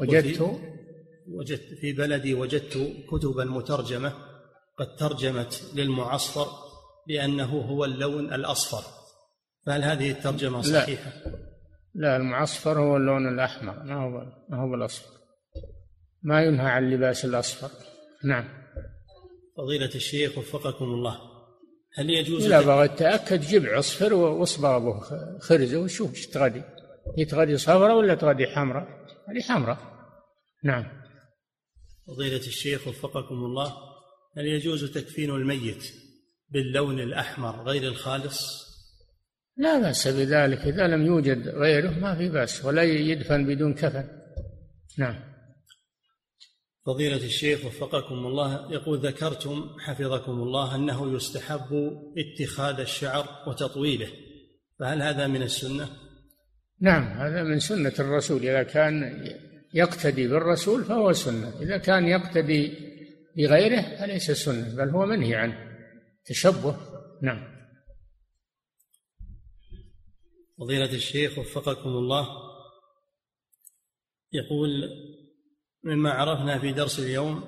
وجدت؟ 0.00 0.60
وجدت 1.28 1.74
في 1.80 1.92
بلدي 1.92 2.34
وجدت 2.34 2.92
كتبا 3.10 3.44
مترجمة 3.44 4.12
قد 4.78 4.96
ترجمت 4.96 5.70
للمعصفر 5.74 6.46
بأنه 7.08 7.60
هو 7.60 7.84
اللون 7.84 8.34
الأصفر. 8.34 9.02
فهل 9.66 9.82
هذه 9.82 10.10
الترجمة 10.10 10.62
صحيحة؟ 10.62 11.10
لا, 11.10 11.38
لا 11.94 12.16
المعصفر 12.16 12.78
هو 12.78 12.96
اللون 12.96 13.28
الأحمر 13.28 13.82
ما 13.82 13.94
هو 13.94 14.10
ما 14.48 14.62
هو 14.62 14.74
الأصفر 14.74 15.10
ما 16.22 16.42
ينهى 16.42 16.66
عن 16.66 16.84
اللباس 16.84 17.24
الأصفر. 17.24 17.70
نعم. 18.24 18.48
فضيلة 19.56 19.94
الشيخ 19.94 20.38
وفقكم 20.38 20.84
الله. 20.84 21.31
هل 21.94 22.10
يجوز 22.10 22.44
إذا 22.44 22.60
بغيت 22.60 22.98
تأكد 22.98 23.40
جيب 23.40 23.66
عصفر 23.66 24.14
واصبغ 24.14 24.78
به 24.78 25.00
خرزة 25.38 25.78
وشوف 25.78 26.14
إيش 26.14 26.26
تغدي 26.26 26.62
هي 27.18 27.24
تغدي 27.24 27.56
صفراء 27.56 27.96
ولا 27.96 28.14
تغدي 28.14 28.46
حمراء؟ 28.46 28.88
هذه 29.28 29.40
حمراء 29.40 29.78
نعم. 30.64 30.84
فضيلة 32.06 32.36
الشيخ 32.36 32.88
وفقكم 32.88 33.34
الله 33.34 33.72
هل 34.36 34.46
يجوز 34.46 34.92
تكفين 34.92 35.30
الميت 35.30 35.84
باللون 36.48 37.00
الأحمر 37.00 37.62
غير 37.62 37.82
الخالص؟ 37.82 38.72
لا 39.56 39.78
بأس 39.78 40.08
بذلك 40.08 40.58
إذا 40.58 40.86
لم 40.86 41.06
يوجد 41.06 41.48
غيره 41.48 41.90
ما 41.90 42.14
في 42.14 42.28
بأس 42.28 42.64
ولا 42.64 42.82
يدفن 42.82 43.46
بدون 43.46 43.74
كفن. 43.74 44.08
نعم. 44.98 45.31
فضيلة 46.86 47.16
الشيخ 47.16 47.64
وفقكم 47.64 48.14
الله 48.14 48.72
يقول 48.72 48.98
ذكرتم 48.98 49.76
حفظكم 49.78 50.32
الله 50.32 50.74
أنه 50.74 51.16
يستحب 51.16 51.92
اتخاذ 52.18 52.80
الشعر 52.80 53.44
وتطويله 53.46 54.08
فهل 54.78 55.02
هذا 55.02 55.26
من 55.26 55.42
السنة؟ 55.42 55.88
نعم 56.80 57.04
هذا 57.04 57.42
من 57.42 57.58
سنة 57.58 57.92
الرسول 57.98 58.42
إذا 58.42 58.62
كان 58.62 59.24
يقتدي 59.74 60.28
بالرسول 60.28 60.84
فهو 60.84 61.12
سنة 61.12 61.60
إذا 61.60 61.78
كان 61.78 62.08
يقتدي 62.08 62.72
بغيره 63.36 63.98
فليس 63.98 64.30
سنة 64.30 64.76
بل 64.76 64.90
هو 64.90 65.06
منهي 65.06 65.34
عنه 65.34 65.72
تشبه 66.24 66.76
نعم 67.22 67.52
فضيلة 70.58 70.94
الشيخ 70.94 71.38
وفقكم 71.38 71.88
الله 71.88 72.28
يقول 74.32 74.70
مما 75.84 76.10
عرفنا 76.10 76.58
في 76.58 76.72
درس 76.72 76.98
اليوم 76.98 77.44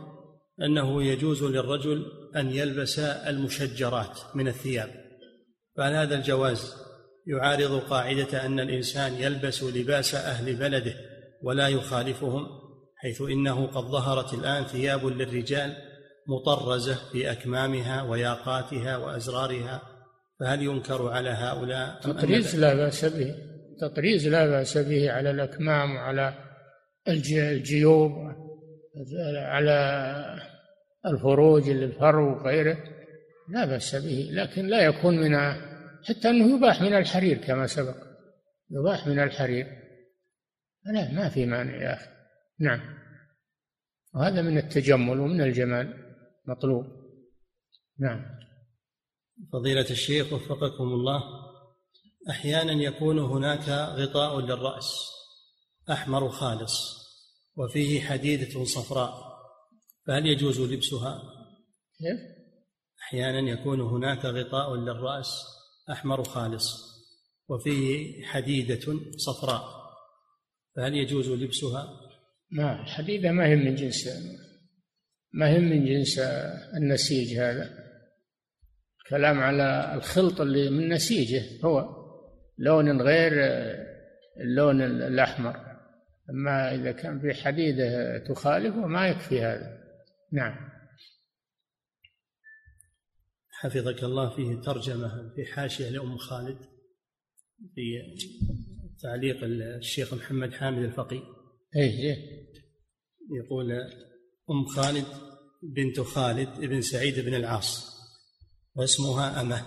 أنه 0.62 1.03
يجوز 1.03 1.45
للرجل 1.45 2.07
أن 2.37 2.51
يلبس 2.51 2.99
المشجرات 2.99 4.18
من 4.35 4.49
الثياب 4.49 4.91
فهل 5.76 5.93
هذا 5.95 6.14
الجواز 6.14 6.74
يعارض 7.26 7.80
قاعدة 7.80 8.47
أن 8.47 8.61
الإنسان 8.61 9.12
يلبس 9.12 9.62
لباس 9.62 10.14
أهل 10.14 10.57
بلده 10.57 10.95
ولا 11.43 11.68
يخالفهم 11.68 12.47
حيث 12.97 13.22
إنه 13.22 13.66
قد 13.66 13.85
ظهرت 13.85 14.35
الآن 14.35 14.64
ثياب 14.64 15.07
للرجال 15.07 15.76
مطرزة 16.28 16.95
في 17.12 17.30
أكمامها 17.32 18.03
وياقاتها 18.03 18.97
وأزرارها 18.97 19.82
فهل 20.41 20.62
ينكر 20.62 21.09
على 21.09 21.30
هؤلاء 21.30 22.01
تطريز 22.03 22.57
لا 22.57 22.74
بأس 22.74 23.05
به 23.05 23.35
تطريز 23.80 24.28
لا 24.28 24.47
بأس 24.47 24.78
به 24.78 25.11
على 25.11 25.30
الأكمام 25.30 25.97
وعلى 25.97 26.44
الجيوب 27.09 28.13
على 29.37 29.77
الفروج 31.07 31.69
الفرو 31.69 32.37
وغيره. 32.37 32.79
لا 33.49 33.65
بأس 33.65 33.97
به 33.97 34.29
لكن 34.33 34.67
لا 34.67 34.85
يكون 34.85 35.17
من 35.17 35.37
حتى 36.05 36.31
أنه 36.31 36.57
يباح 36.57 36.83
من 36.83 36.95
الحرير 36.95 37.37
كما 37.39 37.67
سبق. 37.67 37.97
يباح 38.71 39.07
من 39.07 39.21
الحرير. 39.21 39.67
لا 40.85 41.13
ما 41.13 41.29
في 41.29 41.47
مانع 41.47 41.77
يا 41.77 41.95
أخي. 41.95 42.09
نعم. 42.61 42.81
وهذا 44.15 44.43
من 44.43 44.59
التجمل 44.59 45.21
ومن 45.21 45.41
الجمال. 45.41 46.15
مطلوب. 46.47 46.85
نعم. 47.99 48.25
فضيلة 49.53 49.91
الشيخ 49.91 50.33
وفقكم 50.33 50.85
الله 50.85 51.23
أحيانا 52.31 52.73
يكون 52.73 53.19
هناك 53.19 53.69
غطاء 53.69 54.41
للرأس. 54.41 55.14
أحمر 55.91 56.28
خالص 56.28 57.05
وفيه 57.57 58.01
حديدة 58.01 58.64
صفراء 58.64 59.35
فهل 60.07 60.26
يجوز 60.26 60.61
لبسها؟ 60.61 61.22
كيف؟ 61.99 62.20
أحيانا 63.03 63.51
يكون 63.51 63.80
هناك 63.80 64.24
غطاء 64.24 64.74
للرأس 64.74 65.28
أحمر 65.91 66.24
خالص 66.24 66.95
وفيه 67.49 68.24
حديدة 68.24 68.99
صفراء 69.16 69.62
فهل 70.76 70.95
يجوز 70.95 71.28
لبسها؟ 71.28 72.01
ما 72.51 72.80
الحديدة 72.80 73.32
ما 73.32 73.47
هي 73.47 73.57
من 73.57 73.74
جنس 73.74 74.09
ما 75.32 75.49
هي 75.49 75.59
من 75.59 75.85
جنس 75.85 76.18
النسيج 76.76 77.39
هذا 77.39 77.85
كلام 79.11 79.41
على 79.41 79.95
الخلط 79.95 80.41
اللي 80.41 80.70
من 80.70 80.89
نسيجه 80.89 81.43
هو 81.64 82.05
لون 82.59 83.03
غير 83.03 83.32
اللون 84.41 84.82
الأحمر 84.82 85.74
أما 86.31 86.75
إذا 86.75 86.93
كان 86.93 87.20
في 87.20 87.35
حديدة 87.35 88.18
تخالفه 88.18 88.87
ما 88.87 89.09
يكفي 89.09 89.41
هذا. 89.41 89.85
نعم. 90.33 90.75
حفظك 93.51 94.05
الله 94.05 94.37
فيه 94.37 94.61
ترجمة 94.61 95.33
في 95.37 95.45
حاشية 95.45 95.89
لأم 95.89 96.16
خالد 96.16 96.59
في 97.75 98.03
تعليق 99.03 99.45
الشيخ 99.45 100.14
محمد 100.14 100.53
حامد 100.53 100.83
الفقي. 100.83 101.22
إيه 101.77 102.16
يقول 103.45 103.72
أم 104.51 104.64
خالد 104.64 105.07
بنت 105.62 106.01
خالد 106.01 106.61
بن 106.61 106.81
سعيد 106.81 107.20
بن 107.20 107.35
العاص 107.35 107.95
واسمها 108.75 109.41
أمة 109.41 109.62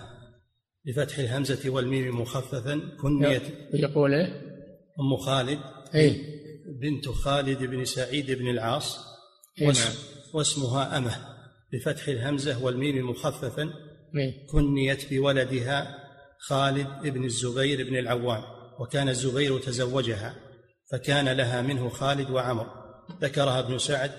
بفتح 0.84 1.18
الهمزة 1.18 1.70
والميم 1.70 2.20
مخففا 2.20 2.96
كنيت 3.00 3.42
يقول 3.74 4.14
إيه؟ 4.14 4.26
أم 5.00 5.16
خالد 5.16 5.58
إيه؟ 5.94 6.37
بنت 6.68 7.08
خالد 7.08 7.62
بن 7.62 7.84
سعيد 7.84 8.30
بن 8.30 8.50
العاص 8.50 8.98
إيه 9.60 9.66
واسم 9.66 9.84
نعم. 9.84 9.94
واسمها 10.34 10.98
أمة 10.98 11.16
بفتح 11.72 12.08
الهمزة 12.08 12.64
والميم 12.64 13.10
مخففا؟ 13.10 13.70
كنيت 14.50 15.14
بولدها 15.14 15.98
خالد 16.38 16.88
بن 17.02 17.24
الزبير 17.24 17.88
بن 17.88 17.96
العوام 17.96 18.42
وكان 18.80 19.08
الزبير 19.08 19.58
تزوجها 19.58 20.34
فكان 20.92 21.28
لها 21.28 21.62
منه 21.62 21.88
خالد 21.88 22.30
وعمر. 22.30 22.66
ذكرها 23.20 23.58
ابن 23.58 23.78
سعد 23.78 24.12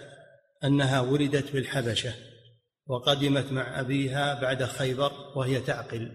أنها 0.64 1.02
ولدت 1.02 1.52
بالحبشة 1.52 2.14
وقدمت 2.88 3.52
مع 3.52 3.80
أبيها 3.80 4.42
بعد 4.42 4.64
خيبر 4.64 5.12
وهي 5.36 5.60
تعقل. 5.60 6.12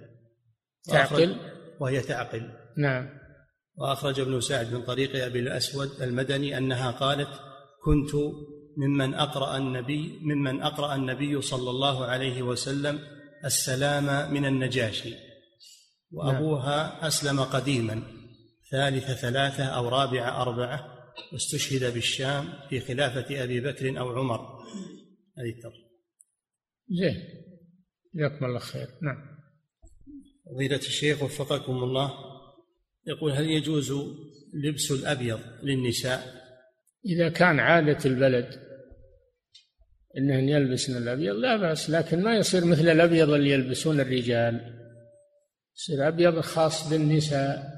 تعقل؟ 0.85 1.37
وهي 1.81 2.01
تعقل. 2.01 2.51
نعم. 2.77 3.24
وأخرج 3.77 4.21
ابن 4.21 4.41
سعد 4.41 4.75
من 4.75 4.83
طريق 4.83 5.25
أبي 5.25 5.41
الأسود 5.41 6.03
المدني 6.03 6.59
أنها 6.59 6.91
قالت 6.91 7.41
كنت 7.85 8.11
ممن 8.77 9.15
أقرأ 9.15 9.57
النبي 9.57 10.19
ممن 10.23 10.63
أقرأ 10.63 10.95
النبي 10.95 11.41
صلى 11.41 11.71
الله 11.71 12.05
عليه 12.05 12.43
وسلم 12.43 12.99
السلام 13.45 14.33
من 14.33 14.45
النجاشي 14.45 15.15
وأبوها 16.11 17.07
أسلم 17.07 17.41
قديما 17.41 18.03
ثالث 18.71 19.11
ثلاثة 19.11 19.65
أو 19.65 19.89
رابع 19.89 20.43
أربعة 20.43 20.95
واستشهد 21.33 21.95
بالشام 21.95 22.53
في 22.69 22.81
خلافة 22.81 23.45
أبي 23.45 23.61
بكر 23.61 23.99
أو 23.99 24.13
عمر. 24.13 24.41
هذه 25.39 25.51
الترجمة. 25.57 25.85
زين. 26.89 27.23
جزاكم 28.15 28.45
الله 28.45 28.59
خير. 28.59 28.89
نعم. 29.03 29.37
فضيلة 30.47 30.77
الشيخ 30.77 31.23
وفقكم 31.23 31.73
الله. 31.73 32.34
يقول 33.07 33.33
هل 33.33 33.51
يجوز 33.51 33.93
لبس 34.55 34.91
الأبيض 34.91 35.41
للنساء؟ 35.63 36.45
إذا 37.07 37.29
كان 37.29 37.61
عادة 37.61 37.99
البلد 38.05 38.65
أنهن 40.19 40.49
يلبسن 40.49 40.97
الأبيض 40.97 41.35
لا 41.35 41.57
بأس 41.57 41.91
لكن 41.91 42.23
ما 42.23 42.37
يصير 42.37 42.65
مثل 42.65 42.89
الأبيض 42.89 43.31
اللي 43.31 43.51
يلبسون 43.51 44.01
الرجال. 44.01 44.81
يصير 45.77 46.09
أبيض 46.09 46.41
خاص 46.41 46.89
بالنساء. 46.89 47.75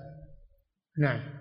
نعم. 0.98 1.36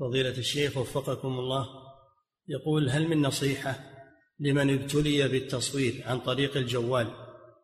فضيلة 0.00 0.38
الشيخ 0.38 0.76
وفقكم 0.76 1.28
الله 1.28 1.66
يقول 2.48 2.90
هل 2.90 3.08
من 3.08 3.22
نصيحة 3.22 3.80
لمن 4.40 4.74
ابتلي 4.74 5.28
بالتصوير 5.28 6.02
عن 6.06 6.20
طريق 6.20 6.56
الجوال 6.56 7.06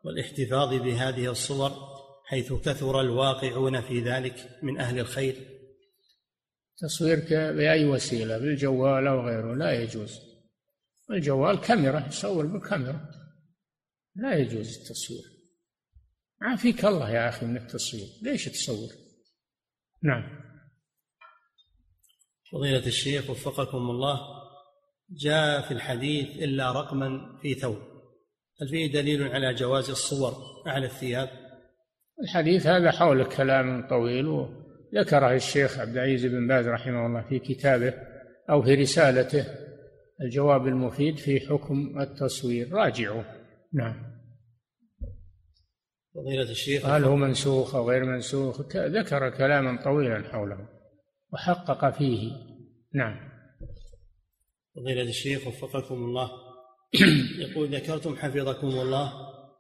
والاحتفاظ 0.05 0.75
بهذه 0.75 1.31
الصور؟ 1.31 1.92
حيث 2.25 2.53
كثر 2.53 3.01
الواقعون 3.01 3.81
في 3.81 4.01
ذلك 4.01 4.59
من 4.63 4.81
أهل 4.81 4.99
الخير. 4.99 5.35
تصويرك 6.79 7.33
بأي 7.33 7.85
وسيلة؟ 7.85 8.39
بالجوال 8.39 9.07
أو 9.07 9.21
غيره؟ 9.21 9.55
لا 9.55 9.83
يجوز. 9.83 10.21
الجوال 11.11 11.61
كاميرا 11.61 12.07
يصور 12.07 12.47
بالكاميرا. 12.47 13.11
لا 14.15 14.35
يجوز 14.35 14.79
التصوير. 14.79 15.25
عافيك 16.43 16.85
الله 16.85 17.11
يا 17.11 17.29
أخي 17.29 17.47
من 17.47 17.57
التصوير. 17.57 18.09
ليش 18.23 18.45
تصور؟ 18.45 18.89
نعم. 20.03 20.43
فضيلة 22.53 22.87
الشيخ 22.87 23.31
وفقكم 23.31 23.91
الله 23.91 24.21
جاء 25.11 25.69
في 25.69 25.75
الحديث 25.75 26.43
إلا 26.43 26.73
رقما 26.73 27.39
في 27.43 27.55
ثوب. 27.55 27.79
هل 28.63 28.69
فيه 28.69 28.93
دليل 28.93 29.23
على 29.23 29.55
جواز 29.55 29.91
الصور 29.91 30.63
على 30.67 30.87
الثياب؟ 30.87 31.42
الحديث 32.23 32.67
هذا 32.67 32.91
حول 32.91 33.25
كلام 33.25 33.89
طويل 33.89 34.27
وذكره 34.27 35.35
الشيخ 35.35 35.79
عبد 35.79 35.97
العزيز 35.97 36.27
بن 36.27 36.47
باز 36.47 36.69
رحمه 36.69 37.07
الله 37.07 37.23
في 37.23 37.39
كتابه 37.39 37.95
أو 38.51 38.63
في 38.63 38.75
رسالته. 38.75 39.47
الجواب 40.21 40.67
المفيد 40.67 41.17
في 41.17 41.41
حكم 41.41 42.01
التصوير. 42.01 42.73
راجعوا. 42.73 43.23
نعم. 43.73 44.13
فضيلة 46.15 46.51
الشيخ. 46.51 46.87
هل 46.87 47.05
هو 47.05 47.17
منسوخ 47.17 47.75
أو 47.75 47.91
غير 47.91 48.05
منسوخ؟ 48.05 48.61
ذكر 48.77 49.31
كلاما 49.31 49.83
طويلا 49.85 50.23
حوله 50.29 50.69
وحقق 51.33 51.91
فيه. 51.99 52.33
نعم. 52.95 53.33
فضيلة 54.77 55.03
الشيخ 55.03 55.47
وفقكم 55.47 55.95
الله. 55.95 56.31
يقول 57.45 57.75
ذكرتم 57.75 58.17
حفظكم 58.17 58.67
الله 58.67 59.13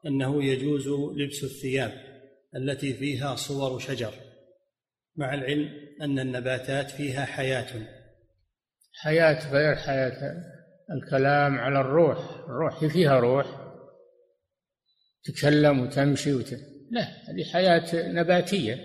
أنه 0.06 0.44
يجوز 0.44 0.88
لبس 1.16 1.44
الثياب. 1.44 2.11
التي 2.56 2.94
فيها 2.94 3.36
صور 3.36 3.78
شجر 3.78 4.12
مع 5.16 5.34
العلم 5.34 5.70
أن 6.02 6.18
النباتات 6.18 6.90
فيها 6.90 7.24
حياة. 7.24 7.66
حياة 8.94 9.52
غير 9.52 9.74
حياة 9.74 10.34
الكلام 10.90 11.58
على 11.58 11.80
الروح 11.80 12.18
الروح 12.44 12.84
فيها 12.86 13.20
روح 13.20 13.46
تتكلم 15.24 15.80
وتمشي 15.80 16.34
وت... 16.34 16.52
لا 16.90 17.02
هذه 17.02 17.44
حياة 17.52 18.08
نباتية. 18.08 18.78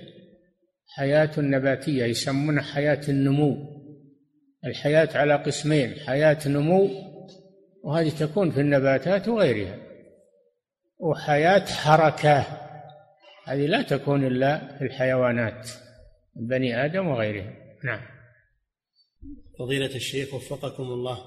حياة 0.88 1.40
نباتية 1.40 2.06
يسمونها 2.06 2.64
حياة 2.64 3.02
النمو. 3.10 3.58
الحياة 4.66 5.10
على 5.18 5.36
قسمين 5.36 5.96
حياة 6.00 6.48
نمو 6.48 6.90
وهذه 7.84 8.10
تكون 8.10 8.52
في 8.52 8.62
النباتات 8.62 9.28
وغيرها 9.28 9.78
وحياة 11.00 11.66
حركة. 11.66 12.67
هذه 13.48 13.66
لا 13.66 13.82
تكون 13.82 14.28
إلا 14.28 14.78
في 14.78 14.84
الحيوانات 14.84 15.70
بني 16.36 16.86
آدم 16.86 17.08
وغيرهم. 17.08 17.54
نعم. 17.84 18.02
فضيلة 19.60 19.96
الشيخ 19.96 20.34
وفقكم 20.34 20.84
الله 20.84 21.18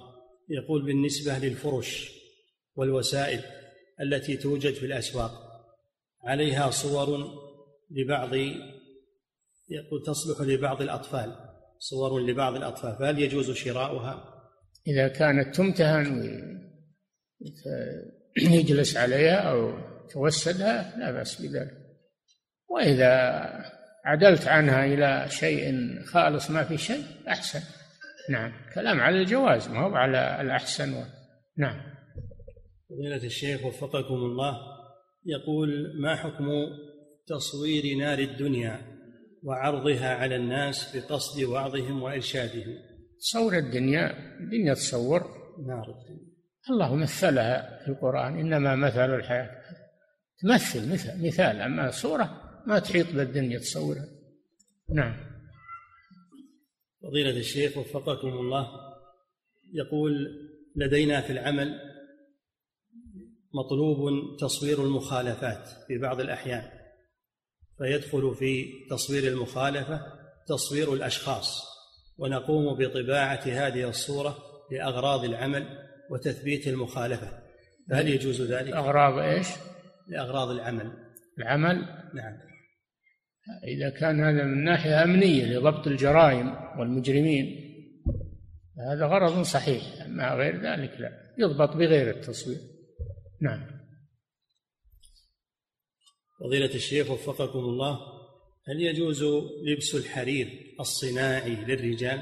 يقول 0.49 0.87
بالنسبة 0.87 1.39
للفرش 1.39 2.11
والوسائل 2.75 3.41
التي 4.01 4.37
توجد 4.37 4.75
في 4.75 4.87
الأسواق 4.87 5.33
عليها 6.25 6.71
صور 6.71 7.31
لبعض 7.91 8.35
يقول 9.69 10.03
تصلح 10.07 10.41
لبعض 10.41 10.83
الأطفال 10.83 11.35
صور 11.79 12.21
لبعض 12.21 12.57
الأطفال 12.57 12.97
فهل 12.99 13.19
يجوز 13.19 13.51
شراؤها؟ 13.51 14.25
إذا 14.87 15.09
كانت 15.09 15.57
تمتهن 15.57 16.41
يجلس 18.37 18.97
عليها 18.97 19.37
أو 19.37 19.79
توسدها 20.11 20.99
لا 20.99 21.13
بأس 21.13 21.43
بذلك. 21.43 21.80
وإذا 22.71 23.43
عدلت 24.05 24.49
عنها 24.49 24.85
إلى 24.85 25.29
شيء 25.29 25.75
خالص 26.05 26.51
ما 26.51 26.65
في 26.65 26.79
شيء 26.79 27.05
أحسن. 27.29 27.61
نعم. 28.31 28.53
كلام 28.75 29.01
على 29.01 29.21
الجواز 29.21 29.69
ما 29.69 29.81
هو 29.81 29.95
على 29.95 30.41
الأحسن. 30.41 30.95
و... 30.95 31.05
نعم. 31.59 31.81
فضيلة 32.91 33.25
الشيخ 33.25 33.65
وفقكم 33.65 34.15
الله 34.15 34.57
يقول 35.27 36.01
ما 36.03 36.17
حكم 36.17 36.49
تصوير 37.27 37.99
نار 37.99 38.19
الدنيا 38.19 38.81
وعرضها 39.45 40.15
على 40.15 40.37
الناس 40.37 40.97
بقصد 40.97 41.43
وعظهم 41.43 42.03
وإرشادهم؟ 42.03 42.75
تصور 43.21 43.59
الدنيا 43.59 44.11
الدنيا 44.41 44.75
تصور. 44.75 45.21
نار 45.67 45.85
الدنيا. 45.89 46.31
الله 46.71 46.95
مثلها 46.95 47.79
في 47.85 47.89
القرآن 47.89 48.39
إنما 48.39 48.77
مثل 48.77 49.15
الحياة. 49.15 49.51
تمثل 50.43 50.93
مثل 50.93 51.27
مثال 51.27 51.61
أما 51.61 51.91
صورة 51.91 52.50
ما 52.67 52.79
تحيط 52.79 53.07
بالدنيا 53.07 53.59
تصورها. 53.59 54.09
نعم. 54.95 55.17
فضيلة 57.03 57.31
الشيخ 57.31 57.77
وفقكم 57.77 58.29
الله 58.29 58.67
يقول 59.75 60.13
لدينا 60.77 61.21
في 61.21 61.33
العمل 61.33 61.81
مطلوب 63.55 63.99
تصوير 64.41 64.85
المخالفات 64.85 65.69
في 65.87 65.99
بعض 65.99 66.21
الأحيان 66.21 66.71
فيدخل 67.79 68.35
في 68.35 68.67
تصوير 68.91 69.33
المخالفة 69.33 70.03
تصوير 70.49 70.95
الأشخاص 70.95 71.71
ونقوم 72.19 72.79
بطباعة 72.79 73.41
هذه 73.47 73.89
الصورة 73.89 74.39
لأغراض 74.73 75.25
العمل 75.25 75.79
وتثبيت 76.11 76.69
المخالفة. 76.69 77.43
فهل 77.91 78.09
يجوز 78.09 78.43
ذلك؟ 78.43 78.73
أغراض 78.73 79.19
إيش؟ 79.19 79.47
لأغراض 80.09 80.51
العمل. 80.51 80.93
العمل؟ 81.39 81.77
نعم. 82.15 82.50
إذا 83.65 83.91
كان 83.91 84.21
هذا 84.21 84.45
من 84.45 84.65
ناحية 84.65 85.03
أمنية 85.03 85.45
لضبط 85.45 85.87
الجرائم 85.87 86.55
والمجرمين 86.79 87.71
هذا 88.93 89.07
غرض 89.07 89.43
صحيح 89.43 89.83
أما 90.07 90.35
غير 90.35 90.57
ذلك 90.57 91.01
لا 91.01 91.11
يضبط 91.39 91.77
بغير 91.77 92.11
التصوير. 92.11 92.59
نعم. 93.41 93.67
فضيلة 96.41 96.75
الشيخ 96.75 97.11
وفقكم 97.11 97.59
الله 97.59 97.99
هل 98.69 98.83
يجوز 98.83 99.25
لبس 99.67 99.95
الحرير 99.95 100.75
الصناعي 100.81 101.55
للرجال؟ 101.55 102.21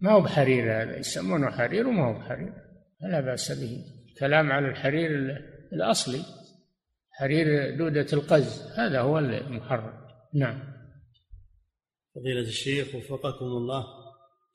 ما 0.00 0.12
هو 0.12 0.20
بحرير 0.20 0.82
هذا 0.82 0.98
يسمونه 0.98 1.50
حرير 1.50 1.88
وما 1.88 2.08
هو 2.08 2.18
بحرير 2.18 2.52
لا 3.00 3.20
بأس 3.20 3.52
به. 3.52 3.84
كلام 4.18 4.52
على 4.52 4.68
الحرير 4.68 5.10
الأصلي. 5.72 6.24
حرير 7.18 7.76
دودة 7.76 8.06
القز 8.12 8.72
هذا 8.76 9.00
هو 9.00 9.18
المحرم 9.18 9.92
نعم. 10.34 10.60
فضيلة 12.14 12.40
الشيخ 12.40 12.94
وفقكم 12.94 13.44
الله 13.44 13.84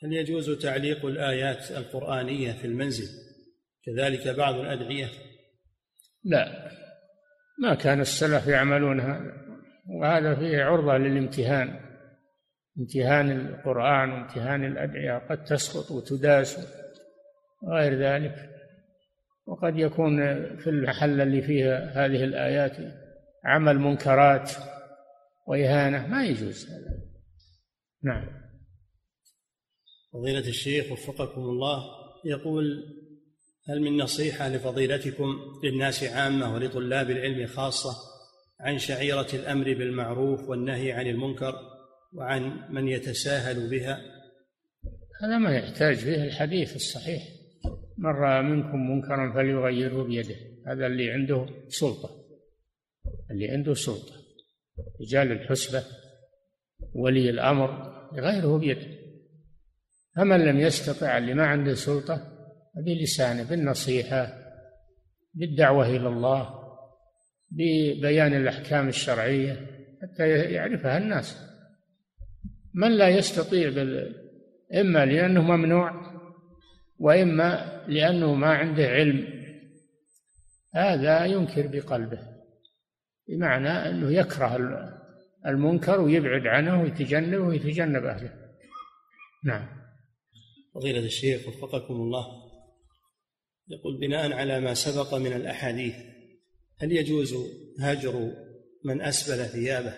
هل 0.03 0.13
يجوز 0.13 0.51
تعليق 0.51 1.05
الآيات 1.05 1.71
القرآنية 1.71 2.51
في 2.51 2.67
المنزل؟ 2.67 3.07
كذلك 3.85 4.27
بعض 4.27 4.55
الأدعية. 4.55 5.07
لا. 6.23 6.71
ما 7.59 7.75
كان 7.75 8.01
السلف 8.01 8.47
يعملون 8.47 8.99
هذا 8.99 9.33
وهذا 10.01 10.35
فيه 10.35 10.63
عرضة 10.63 10.97
للامتهان. 10.97 11.79
امتهان 12.79 13.31
القرآن 13.31 14.11
وامتهان 14.11 14.65
الأدعية 14.65 15.27
قد 15.29 15.43
تسقط 15.43 15.91
وتداس 15.91 16.57
وغير 17.61 17.93
ذلك. 17.99 18.52
وقد 19.45 19.77
يكون 19.77 20.17
في 20.57 20.69
المحل 20.69 21.21
اللي 21.21 21.41
فيه 21.41 21.77
هذه 21.77 22.23
الآيات 22.23 22.77
عمل 23.45 23.79
منكرات 23.79 24.51
وإهانة 25.47 26.07
ما 26.07 26.25
يجوز 26.25 26.65
هذا. 26.69 26.99
نعم. 28.03 28.43
فضيلة 30.13 30.47
الشيخ 30.47 30.91
وفقكم 30.91 31.41
الله 31.41 31.83
يقول 32.25 32.83
هل 33.69 33.81
من 33.81 33.97
نصيحة 33.97 34.49
لفضيلتكم 34.49 35.37
للناس 35.63 36.03
عامة 36.03 36.53
ولطلاب 36.53 37.09
العلم 37.09 37.47
خاصة 37.47 37.95
عن 38.59 38.77
شعيرة 38.77 39.27
الأمر 39.33 39.63
بالمعروف 39.63 40.49
والنهي 40.49 40.91
عن 40.91 41.07
المنكر 41.07 41.55
وعن 42.13 42.73
من 42.73 42.87
يتساهل 42.87 43.69
بها؟ 43.69 44.01
هذا 45.21 45.37
ما 45.37 45.55
يحتاج 45.57 45.95
فيه 45.95 46.23
الحديث 46.23 46.75
الصحيح. 46.75 47.23
من 47.97 48.09
رأى 48.09 48.41
منكم 48.41 48.91
منكرا 48.91 49.33
فليغيره 49.33 50.03
بيده. 50.03 50.35
هذا 50.67 50.87
اللي 50.87 51.11
عنده 51.11 51.47
سلطة. 51.67 52.09
اللي 53.31 53.49
عنده 53.51 53.73
سلطة. 53.73 54.13
رجال 55.01 55.31
الحسبة 55.31 55.83
ولي 56.93 57.29
الأمر 57.29 57.93
يغيره 58.13 58.57
بيده. 58.57 58.87
فمن 60.15 60.45
لم 60.45 60.59
يستطع 60.59 61.17
اللي 61.17 61.33
ما 61.33 61.45
عنده 61.45 61.73
سلطة 61.73 62.33
بلسانه 62.85 63.43
بالنصيحة 63.43 64.27
بالدعوة 65.33 65.87
إلى 65.87 66.07
الله 66.07 66.63
ببيان 67.51 68.33
الأحكام 68.33 68.87
الشرعية 68.87 69.67
حتى 70.01 70.29
يعرفها 70.29 70.97
الناس. 70.97 71.37
من 72.73 72.91
لا 72.97 73.09
يستطيع 73.09 73.69
بال... 73.69 74.15
إما 74.73 75.05
لأنه 75.05 75.41
ممنوع 75.41 76.13
وإما 76.99 77.72
لأنه 77.87 78.33
ما 78.33 78.47
عنده 78.47 78.87
علم. 78.87 79.43
هذا 80.75 81.25
ينكر 81.25 81.67
بقلبه 81.67 82.19
بمعنى 83.29 83.69
أنه 83.69 84.11
يكره 84.11 84.89
المنكر 85.45 86.01
ويبعد 86.01 86.47
عنه 86.47 86.81
ويتجنبه 86.81 87.43
ويتجنب 87.43 88.05
أهله. 88.05 88.33
نعم. 89.45 89.67
فضيلة 90.75 90.99
الشيخ 90.99 91.47
وفقكم 91.47 91.93
الله 91.93 92.25
يقول 93.69 93.99
بناء 93.99 94.33
على 94.33 94.59
ما 94.59 94.73
سبق 94.73 95.13
من 95.13 95.33
الأحاديث 95.33 95.95
هل 96.81 96.91
يجوز 96.91 97.35
هجر 97.79 98.31
من 98.85 99.01
أسبل 99.01 99.45
ثيابه 99.45 99.93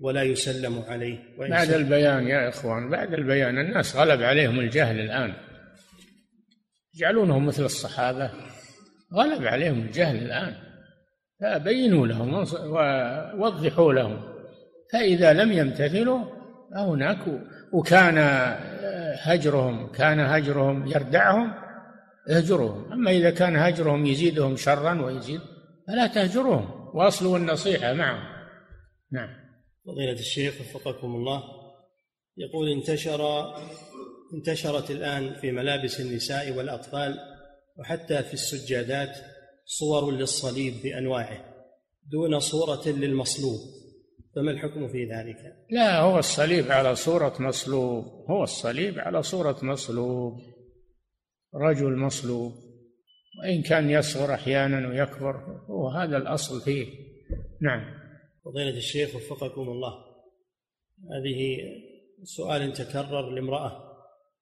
ولا 0.00 0.22
يسلم 0.22 0.78
عليه؟ 0.78 1.18
بعد 1.38 1.70
البيان 1.70 2.26
يا 2.26 2.48
إخوان 2.48 2.90
بعد 2.90 3.14
البيان 3.14 3.58
الناس 3.58 3.96
غلب 3.96 4.22
عليهم 4.22 4.60
الجهل 4.60 5.00
الآن. 5.00 5.34
يجعلونهم 6.96 7.46
مثل 7.46 7.64
الصحابة. 7.64 8.30
غلب 9.14 9.46
عليهم 9.46 9.78
الجهل 9.78 10.16
الآن. 10.16 10.54
فبينوا 11.40 12.06
لهم 12.06 12.34
ووضحوا 12.34 13.92
لهم. 13.92 14.36
فإذا 14.92 15.32
لم 15.32 15.52
يمتثلوا 15.52 16.24
فهناك 16.74 17.18
وكان 17.72 18.18
هجرهم 19.22 19.92
كان 19.92 20.20
هجرهم 20.20 20.86
يردعهم 20.86 21.54
اهجرهم 22.30 22.92
أما 22.92 23.10
إذا 23.10 23.30
كان 23.30 23.56
هجرهم 23.56 24.06
يزيدهم 24.06 24.56
شرا 24.56 25.02
ويزيد 25.02 25.40
فلا 25.88 26.06
تهجرهم 26.06 26.90
واصلوا 26.94 27.38
النصيحة 27.38 27.92
معهم. 27.92 28.36
نعم. 29.12 29.28
فضيلة 29.86 30.12
الشيخ 30.12 30.54
وفقكم 30.60 31.06
الله. 31.06 31.42
يقول 32.36 32.68
انتشر 32.68 33.20
انتشرت 34.34 34.90
الآن 34.90 35.34
في 35.40 35.52
ملابس 35.52 36.00
النساء 36.00 36.56
والأطفال 36.56 37.18
وحتى 37.78 38.22
في 38.22 38.34
السجادات 38.34 39.16
صور 39.64 40.10
للصليب 40.10 40.74
بأنواعه 40.82 41.56
دون 42.10 42.38
صورة 42.38 42.88
للمصلوب. 42.88 43.60
فما 44.36 44.50
الحكم 44.50 44.88
في 44.88 45.04
ذلك؟ 45.04 45.36
لا 45.70 46.00
هو 46.00 46.18
الصليب 46.18 46.72
على 46.72 46.94
صورة 46.94 47.34
مصلوب. 47.40 48.04
هو 48.30 48.42
الصليب 48.42 48.98
على 48.98 49.22
صورة 49.22 49.56
مصلوب 49.62 50.32
رجل 51.54 51.96
مصلوب. 51.96 52.52
وإن 53.42 53.62
كان 53.62 53.90
يصغر 53.90 54.34
أحيانا 54.34 54.88
ويكبر 54.88 55.36
هو 55.70 55.88
هذا 55.88 56.16
الأصل 56.16 56.60
فيه. 56.60 56.86
نعم. 57.62 57.94
فضيلة 58.44 58.76
الشيخ 58.76 59.16
وفقكم 59.16 59.62
الله 59.62 59.92
هذه 61.12 61.58
سؤال 62.24 62.72
تكرر 62.72 63.30
لامرأة. 63.30 63.85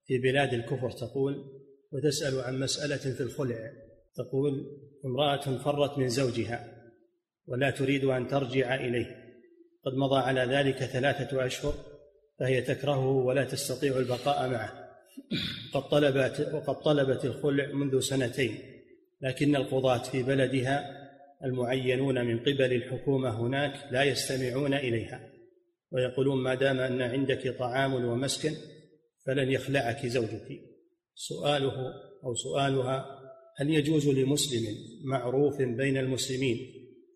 في 0.07 0.19
بلاد 0.19 0.55
الكفر 0.55 0.91
تقول 0.91 1.45
وتسأل 1.93 2.41
عن 2.41 2.61
مسألة 2.61 2.97
في 2.97 3.21
الخلع 3.21 3.73
تقول 4.15 4.67
امرأة 5.05 5.59
فرت 5.59 5.99
من 5.99 6.09
زوجها 6.09 6.83
ولا 7.47 7.71
تريد 7.71 8.05
أن 8.05 8.29
ترجع 8.29 8.75
إليه 8.75 9.25
قد 9.85 9.95
مضى 9.95 10.19
على 10.19 10.41
ذلك 10.41 10.77
ثلاثة 10.77 11.47
أشهر 11.47 11.75
فهي 12.39 12.63
تكرهه 12.63 13.09
ولا 13.09 13.45
تستطيع 13.45 13.97
البقاء 13.99 14.51
معه 14.51 14.85
قد 15.73 15.89
طلبت 15.89 16.51
وقد 16.53 16.83
طلبت 16.83 17.25
الخلع 17.25 17.67
منذ 17.67 18.01
سنتين 18.01 18.59
لكن 19.21 19.57
القضاة 19.57 20.03
في 20.03 20.23
بلدها 20.23 21.05
المعينون 21.45 22.25
من 22.25 22.39
قبل 22.39 22.73
الحكومة 22.73 23.41
هناك 23.41 23.73
لا 23.91 24.03
يستمعون 24.03 24.75
إليها 24.75 25.31
ويقولون 25.91 26.43
ما 26.43 26.55
دام 26.55 26.81
أن 26.81 27.03
عندك 27.03 27.57
طعام 27.59 27.95
ومسكن 27.95 28.55
فلن 29.27 29.53
يخلعك 29.53 30.07
زوجك. 30.07 30.61
سؤاله 31.15 31.93
أو 32.25 32.35
سؤالها 32.35 33.21
هل 33.57 33.71
يجوز 33.71 34.09
لمسلم 34.09 34.77
معروف 35.05 35.63
بين 35.63 35.97
المسلمين 35.97 36.59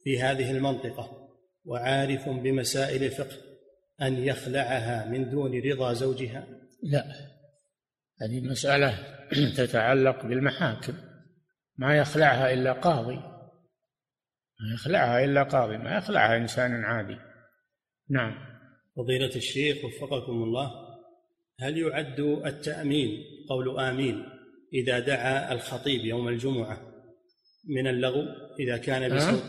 في 0.04 0.20
هذه 0.20 0.50
المنطقة 0.50 1.28
وعارف 1.64 2.28
بمسائل 2.28 3.04
الفقه 3.04 3.36
أن 4.02 4.24
يخلعها 4.24 5.08
من 5.08 5.30
دون 5.30 5.60
رضا 5.60 5.92
زوجها؟ 5.92 6.46
لا. 6.82 7.04
هذه 8.22 8.40
مسألة 8.40 8.98
تتعلق 9.58 10.26
بالمحاكم. 10.26 10.94
ما 11.76 11.96
يخلعها 11.96 12.52
إلا 12.52 12.72
قاضي. 12.72 13.16
ما 14.60 14.74
يخلعها 14.74 15.24
إلا 15.24 15.42
قاضي. 15.42 15.78
ما 15.78 15.96
يخلعها 15.96 16.36
إنسان 16.36 16.84
عادي. 16.84 17.16
نعم. 18.10 18.34
فضيلة 18.96 19.36
الشيخ 19.36 19.76
وفقكم 19.84 20.32
الله 20.32 20.87
هل 21.60 21.78
يعد 21.78 22.20
التأمين 22.20 23.24
قول 23.48 23.80
آمين 23.80 24.24
إذا 24.74 24.98
دعا 24.98 25.52
الخطيب 25.52 26.04
يوم 26.04 26.28
الجمعة 26.28 26.80
من 27.68 27.86
اللغو؟ 27.86 28.24
إذا 28.60 28.76
كان 28.76 29.16
بصوت. 29.16 29.42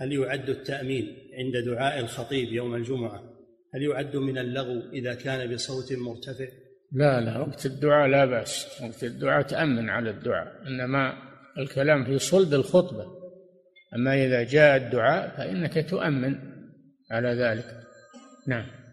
هل 0.00 0.12
يعد 0.12 0.48
التأمين 0.48 1.16
عند 1.38 1.64
دعاء 1.64 2.00
الخطيب 2.00 2.52
يوم 2.52 2.74
الجمعة؟ 2.74 3.22
هل 3.74 3.82
يعد 3.82 4.16
من 4.16 4.38
اللغو 4.38 4.90
إذا 4.92 5.14
كان 5.14 5.54
بصوت 5.54 5.92
مرتفع؟ 5.92 6.48
لا 6.92 7.20
لا 7.20 7.38
وقت 7.38 7.66
الدعاء 7.66 8.08
لا 8.08 8.24
بأس. 8.24 8.82
وقت 8.82 9.04
الدعاء 9.04 9.42
تأمن 9.42 9.90
على 9.90 10.10
الدعاء 10.10 10.62
إنما 10.66 11.14
الكلام 11.58 12.04
في 12.04 12.18
صلب 12.18 12.54
الخطبة. 12.54 13.06
أما 13.94 14.26
إذا 14.26 14.42
جاء 14.42 14.76
الدعاء 14.76 15.36
فإنك 15.36 15.90
تؤمن 15.90 16.38
على 17.10 17.28
ذلك. 17.28 17.64
نعم. 18.48 18.83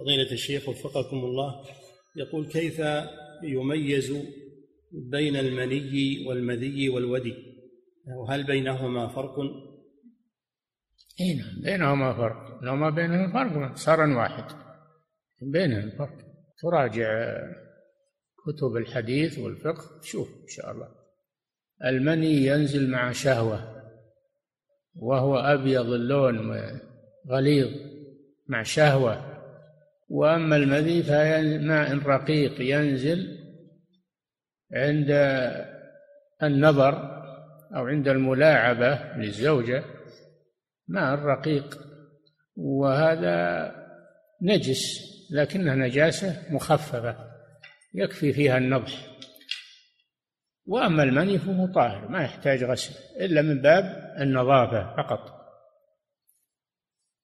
فضيلة 0.00 0.32
الشيخ 0.32 0.68
وفقكم 0.68 1.16
الله 1.16 1.64
يقول 2.16 2.46
كيف 2.46 2.82
يميز 3.42 4.12
بين 4.92 5.36
المني 5.36 6.26
والمذي 6.26 6.88
والودي؟ 6.88 7.34
وهل 8.16 8.46
بينهما 8.46 9.08
فرق؟ 9.08 9.38
اي 11.20 11.34
نعم 11.34 11.62
بينهما 11.62 12.14
فرق. 12.14 12.62
لو 12.62 12.76
ما 12.76 12.90
بينهما 12.90 13.32
فرق 13.32 13.76
صار 13.76 14.00
واحد. 14.00 14.44
بينهم 15.42 15.90
فرق. 15.90 16.18
تراجع 16.62 17.38
كتب 18.46 18.76
الحديث 18.76 19.38
والفقه 19.38 20.00
شوف 20.02 20.28
إن 20.28 20.48
شاء 20.48 20.70
الله. 20.70 20.88
المني 21.84 22.46
ينزل 22.46 22.90
مع 22.90 23.12
شهوة 23.12 23.82
وهو 24.94 25.36
أبيض 25.36 25.86
اللون 25.86 26.52
غليظ 27.30 27.68
مع 28.48 28.62
شهوة. 28.62 29.29
وأما 30.10 30.56
المذي 30.56 31.02
فهي 31.02 31.58
ماء 31.58 31.98
رقيق 31.98 32.60
ينزل 32.60 33.38
عند 34.72 35.10
النظر 36.42 37.20
أو 37.76 37.86
عند 37.86 38.08
الملاعبة 38.08 39.14
للزوجة 39.16 39.84
ماء 40.88 41.14
رقيق. 41.14 41.78
وهذا 42.56 43.70
نجس 44.42 44.82
لكنها 45.30 45.74
نجاسة 45.74 46.54
مخففة 46.54 47.16
يكفي 47.94 48.32
فيها 48.32 48.58
النضح. 48.58 49.06
وأما 50.66 51.02
المني 51.02 51.38
فهو 51.38 51.66
طاهر 51.66 52.08
ما 52.08 52.22
يحتاج 52.22 52.64
غسل 52.64 52.94
إلا 53.20 53.42
من 53.42 53.62
باب 53.62 54.14
النظافة 54.20 54.96
فقط. 54.96 55.40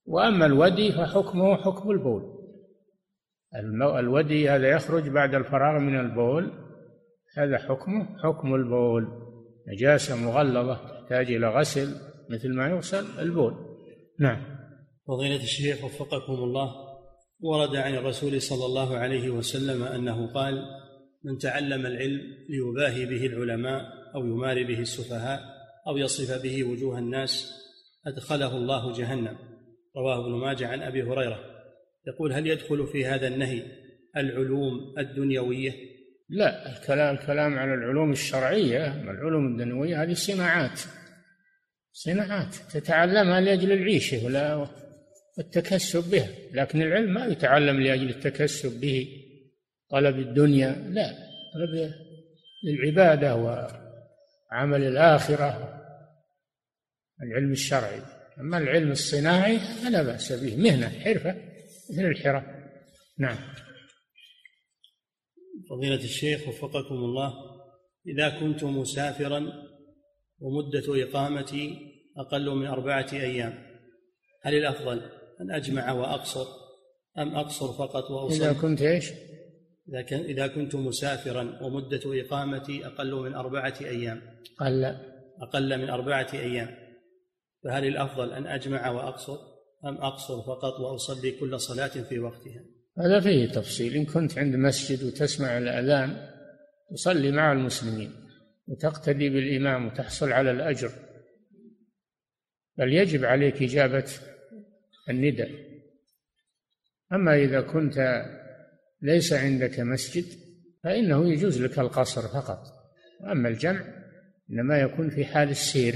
وأما 0.05 0.47
الودي 0.47 0.93
فحكمه 0.93 1.57
حكم 1.57 1.91
البول. 1.91 2.36
الودي 3.99 4.51
هذا 4.51 4.69
يخرج 4.69 5.09
بعد 5.09 5.35
الفراغ 5.35 5.79
من 5.81 6.01
البول. 6.01 6.53
هذا 7.37 7.59
حكمه 7.59 8.19
حكم 8.23 8.55
البول. 8.55 9.09
نجاسة 9.69 10.17
مغلظة 10.17 10.75
تحتاج 10.75 11.31
إلى 11.31 11.49
غسل 11.49 11.95
مثل 12.31 12.55
ما 12.55 12.69
يغسل 12.69 13.05
البول. 13.19 13.55
نعم. 14.21 14.43
فضيلة 15.09 15.43
الشيخ 15.43 15.85
وفقكم 15.85 16.33
الله 16.33 16.75
ورد 17.41 17.77
عن 17.77 17.95
الرسول 17.95 18.43
صلى 18.43 18.67
الله 18.67 18.97
عليه 18.97 19.31
وسلم 19.31 19.83
أنه 19.83 20.33
قال 20.33 20.63
من 21.25 21.39
تعلم 21.39 21.87
العلم 21.87 22.21
ليباهي 22.49 23.07
به 23.07 23.27
العلماء 23.27 23.83
أو 24.15 24.27
يماري 24.27 24.65
به 24.65 24.81
السفهاء 24.81 25.41
أو 25.89 25.97
يصف 25.97 26.43
به 26.43 26.65
وجوه 26.65 26.99
الناس 26.99 27.53
أدخله 28.07 28.57
الله 28.57 28.93
جهنم. 28.93 29.39
رواه 29.97 30.27
ابن 30.27 30.31
ماجه 30.31 30.69
عن 30.69 30.83
أبي 30.83 31.03
هريرة. 31.03 31.56
يقول 32.07 32.33
هل 32.33 32.47
يدخل 32.47 32.87
في 32.87 33.07
هذا 33.07 33.29
النهي 33.29 33.63
العلوم 34.17 34.95
الدنيوية؟ 34.99 35.73
لا 36.29 36.77
الكلام 36.77 37.15
الكلام 37.15 37.59
على 37.59 37.75
العلوم 37.75 38.13
الشرعية 38.13 39.03
العلوم 39.11 39.47
الدنيوية 39.47 40.03
هذه 40.03 40.13
صناعات 40.13 40.81
صناعات 41.93 42.55
تتعلمها 42.55 43.41
لأجل 43.41 43.73
العيشة 43.73 44.25
ولا 44.25 44.69
والتكسب 45.39 46.11
بها 46.11 46.29
لكن 46.53 46.83
العلم 46.83 47.15
ما 47.15 47.27
يتعلم 47.27 47.81
لأجل 47.81 48.09
التكسب 48.09 48.81
به 48.81 49.09
طلب 49.91 50.19
الدنيا 50.19 50.71
لا 50.89 51.11
طلب 51.55 51.93
للعبادة 52.65 53.37
وعمل 53.37 54.83
الآخرة 54.83 55.77
العلم 57.23 57.53
الشرعي. 57.53 58.01
أما 58.41 58.59
العلم 58.59 58.91
الصناعي 58.91 59.59
فلا 59.59 60.03
بأس 60.03 60.33
به 60.33 60.57
مهنة 60.57 60.89
حرفة. 60.89 61.37
مثل 61.91 62.05
الحرة 62.05 62.47
نعم. 63.18 63.37
فضيلة 65.70 66.05
الشيخ 66.05 66.49
وفقكم 66.49 66.95
الله 66.95 67.34
إذا 68.07 68.28
كنت 68.28 68.64
مسافرا 68.64 69.53
ومدة 70.41 71.03
إقامتي 71.03 71.76
أقل 72.16 72.51
من 72.51 72.66
أربعة 72.66 73.07
أيام 73.12 73.66
هل 74.43 74.55
الأفضل 74.55 75.11
أن 75.41 75.51
أجمع 75.51 75.93
وأقصر 75.93 76.47
أم 77.18 77.37
أقصر 77.37 77.72
فقط 77.72 78.11
وأصل 78.11 78.45
إذا 78.45 78.53
كنت 78.53 78.82
إيش؟ 78.82 79.11
إذا 79.89 80.03
كان 80.03 80.20
إذا 80.20 80.47
كنت 80.47 80.74
مسافرا 80.74 81.59
ومدة 81.62 82.01
إقامتي 82.07 82.87
أقل 82.87 83.14
من 83.14 83.34
أربعة 83.34 83.74
أيام. 83.80 84.22
قال 84.61 84.84
أقل 85.43 85.78
من 85.78 85.91
أربعة 85.91 86.28
أيام. 86.34 86.76
فهل 87.64 87.84
الأفضل 87.84 88.32
أن 88.32 88.47
أجمع 88.47 88.91
وأقصر؟ 88.91 89.56
أم 89.89 89.97
أقصر 89.97 90.43
فقط 90.43 90.80
وأصلي 90.80 91.30
كل 91.30 91.61
صلاة 91.61 91.89
في 91.89 92.18
وقتها؟ 92.18 92.64
هذا 92.99 93.20
فيه 93.20 93.47
تفصيل. 93.47 93.95
إن 93.95 94.05
كنت 94.05 94.39
عند 94.39 94.57
مسجد 94.57 95.03
وتسمع 95.05 95.59
الأذان 95.59 96.30
تصلي 96.91 97.30
مع 97.30 97.53
المسلمين 97.53 98.12
وتقتدي 98.66 99.28
بالإمام 99.28 99.87
وتحصل 99.87 100.32
على 100.32 100.51
الأجر. 100.51 100.93
بل 102.78 102.93
يجب 102.93 103.24
عليك 103.24 103.62
إجابة 103.62 104.11
النداء. 105.11 105.51
أما 107.12 107.37
إذا 107.37 107.61
كنت 107.61 108.24
ليس 109.03 109.32
عندك 109.32 109.80
مسجد 109.80 110.24
فإنه 110.84 111.32
يجوز 111.32 111.62
لك 111.62 111.78
القصر 111.78 112.22
فقط. 112.22 112.59
أما 113.32 113.49
الجمع 113.49 113.84
إنما 114.51 114.78
يكون 114.78 115.11
في 115.11 115.24
حال 115.24 115.51
السير. 115.51 115.95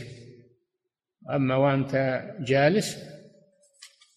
أما 1.30 1.56
وأنت 1.56 2.24
جالس 2.40 2.96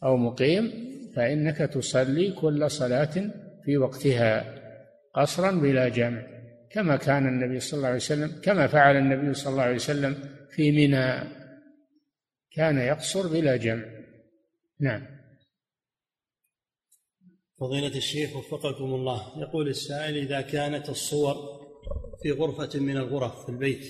أو 0.04 0.18
مقيم 0.18 0.94
فإنك 1.16 1.58
تصلي 1.58 2.32
كل 2.32 2.72
صلاة 2.72 3.32
في 3.66 3.78
وقتها 3.78 4.60
قصرا 5.16 5.52
بلا 5.52 5.90
جمع 5.90 6.34
كما 6.72 6.96
كان 6.96 7.28
النبي 7.28 7.60
صلى 7.60 7.78
الله 7.78 7.88
عليه 7.88 7.98
وسلم 7.98 8.42
كما 8.42 8.68
فعل 8.68 8.98
النبي 8.98 9.34
صلى 9.34 9.52
الله 9.52 9.64
عليه 9.64 9.76
وسلم 9.76 10.16
في 10.50 10.72
منى. 10.72 11.44
كان 12.52 12.78
يقصر 12.78 13.28
بلا 13.28 13.56
جمع. 13.56 13.86
نعم. 14.80 15.06
فضيلة 17.60 17.98
الشيخ 17.98 18.36
وفقكم 18.36 18.94
الله 18.94 19.40
يقول 19.42 19.68
السائل 19.68 20.18
إذا 20.18 20.42
كانت 20.42 20.90
الصور 20.90 21.36
في 22.24 22.32
غرفة 22.32 22.80
من 22.80 22.98
الغرف 22.98 23.46
في 23.46 23.50
البيت 23.50 23.86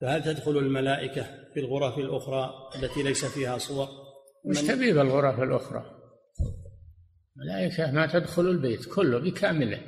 فهل 0.00 0.22
تدخل 0.22 0.58
الملائكة 0.58 1.22
في 1.54 1.60
الغرف 1.60 1.98
الأخرى 1.98 2.70
التي 2.76 3.02
ليس 3.02 3.24
فيها 3.24 3.58
صور؟ 3.58 4.01
وش 4.44 4.60
تبي 4.60 4.92
بالغرف 4.92 5.40
الأخرى؟ 5.40 6.02
الملائكة 7.36 7.90
ما 7.90 8.06
تدخل 8.06 8.42
البيت 8.42 8.94
كله 8.94 9.18
بكامله 9.18 9.80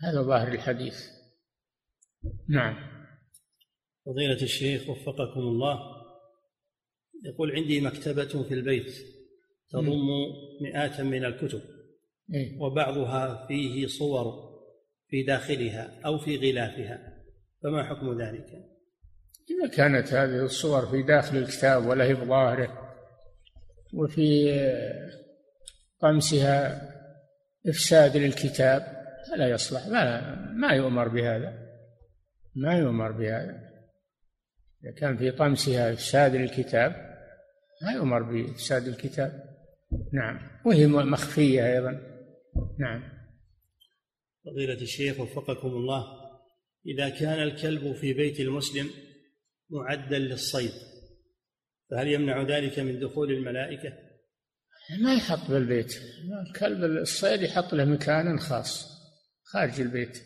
هذا 0.00 0.22
ظاهر 0.22 0.48
الحديث 0.48 1.06
نعم 2.48 2.76
فضيلة 4.06 4.42
الشيخ 4.42 4.88
وفقكم 4.88 5.40
الله 5.40 5.78
يقول 7.24 7.52
عندي 7.52 7.80
مكتبة 7.80 8.42
في 8.42 8.54
البيت 8.54 8.94
تضم 9.70 10.06
مئات 10.62 11.00
من 11.00 11.24
الكتب 11.24 11.62
إيه؟ 12.34 12.60
وبعضها 12.60 13.46
فيه 13.46 13.86
صور 13.86 14.48
في 15.08 15.22
داخلها 15.22 16.00
أو 16.04 16.18
في 16.18 16.36
غلافها 16.36 17.24
فما 17.62 17.84
حكم 17.84 18.20
ذلك؟ 18.20 18.46
إذا 19.50 19.76
كانت 19.76 20.12
هذه 20.12 20.44
الصور 20.44 20.86
في 20.86 21.02
داخل 21.02 21.36
الكتاب 21.36 21.86
ولا 21.86 22.04
هي 22.04 22.14
بظاهره 22.14 22.87
وفي 23.94 24.50
طمسها 26.00 26.88
إفساد 27.68 28.16
للكتاب 28.16 28.98
فلا 29.30 29.48
يصلح. 29.48 29.86
ما 29.86 30.34
ما 30.52 30.72
يؤمر 30.72 31.08
بهذا. 31.08 31.68
ما 32.56 32.78
يؤمر 32.78 33.12
بهذا. 33.12 33.68
إذا 34.84 34.92
كان 34.98 35.16
في 35.16 35.30
طمسها 35.30 35.92
إفساد 35.92 36.34
للكتاب 36.34 36.92
ما 37.82 37.92
يؤمر 37.92 38.22
بإفساد 38.22 38.88
الكتاب. 38.88 39.44
نعم. 40.12 40.40
وهي 40.66 40.86
مخفية 40.86 41.66
أيضا. 41.66 42.00
نعم. 42.78 43.18
فضيلة 44.44 44.74
الشيخ 44.82 45.20
وفقكم 45.20 45.68
الله 45.68 46.04
إذا 46.86 47.08
كان 47.08 47.42
الكلب 47.42 47.92
في 47.92 48.12
بيت 48.12 48.40
المسلم 48.40 48.90
معدا 49.70 50.18
للصيد 50.18 50.72
فهل 51.90 52.08
يمنع 52.08 52.42
ذلك 52.42 52.78
من 52.78 53.00
دخول 53.00 53.32
الملائكة؟ 53.32 53.92
ما 55.00 55.14
يحط 55.14 55.50
بالبيت. 55.50 55.94
الكلب 56.48 56.84
الصيد 56.84 57.42
يحط 57.42 57.74
له 57.74 57.84
مكان 57.84 58.38
خاص 58.38 58.88
خارج 59.44 59.80
البيت. 59.80 60.18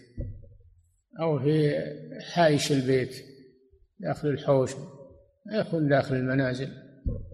أو 1.21 1.39
في 1.39 1.73
حايش 2.33 2.73
البيت 2.73 3.15
داخل 4.01 4.29
الحوش 4.29 4.71
يكون 5.55 5.89
داخل 5.89 6.15
المنازل. 6.15 6.69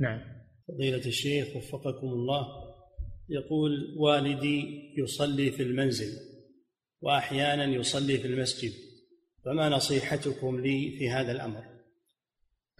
نعم. 0.00 0.20
فضيلة 0.68 1.06
الشيخ 1.06 1.56
وفقكم 1.56 2.06
الله 2.06 2.46
يقول 3.28 3.94
والدي 3.96 4.64
يصلي 4.98 5.50
في 5.50 5.62
المنزل 5.62 6.12
وأحيانا 7.00 7.64
يصلي 7.64 8.18
في 8.18 8.26
المسجد 8.26 8.72
فما 9.44 9.68
نصيحتكم 9.68 10.60
لي 10.60 10.96
في 10.98 11.10
هذا 11.10 11.32
الأمر؟ 11.32 11.77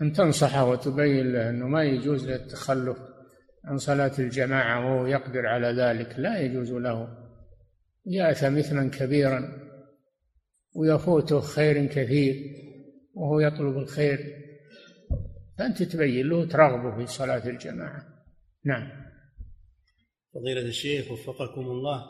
أن 0.02 0.12
تنصحه 0.12 0.70
وتبين 0.70 1.32
له 1.32 1.50
أنه 1.50 1.66
ما 1.68 1.84
يجوز 1.84 2.28
له 2.28 2.36
التخلف 2.36 2.98
عن 3.64 3.78
صلاة 3.78 4.12
الجماعة 4.18 4.86
وهو 4.86 5.06
يقدر 5.06 5.46
على 5.46 5.66
ذلك 5.66 6.18
لا 6.18 6.40
يجوز 6.40 6.72
له. 6.72 7.08
ياثم 8.06 8.56
اثما 8.56 8.90
كبيرا 8.90 9.68
ويفوته 10.74 11.40
خير 11.40 11.86
كثير 11.86 12.34
وهو 13.14 13.40
يطلب 13.40 13.78
الخير 13.78 14.18
فأنت 15.58 15.82
تبين 15.82 16.28
له 16.28 16.46
ترغبه 16.46 16.96
في 16.96 17.06
صلاة 17.06 17.48
الجماعة. 17.48 18.02
نعم. 18.64 18.90
فضيلة 20.34 20.60
الشيخ 20.60 21.10
وفقكم 21.10 21.60
الله 21.60 22.04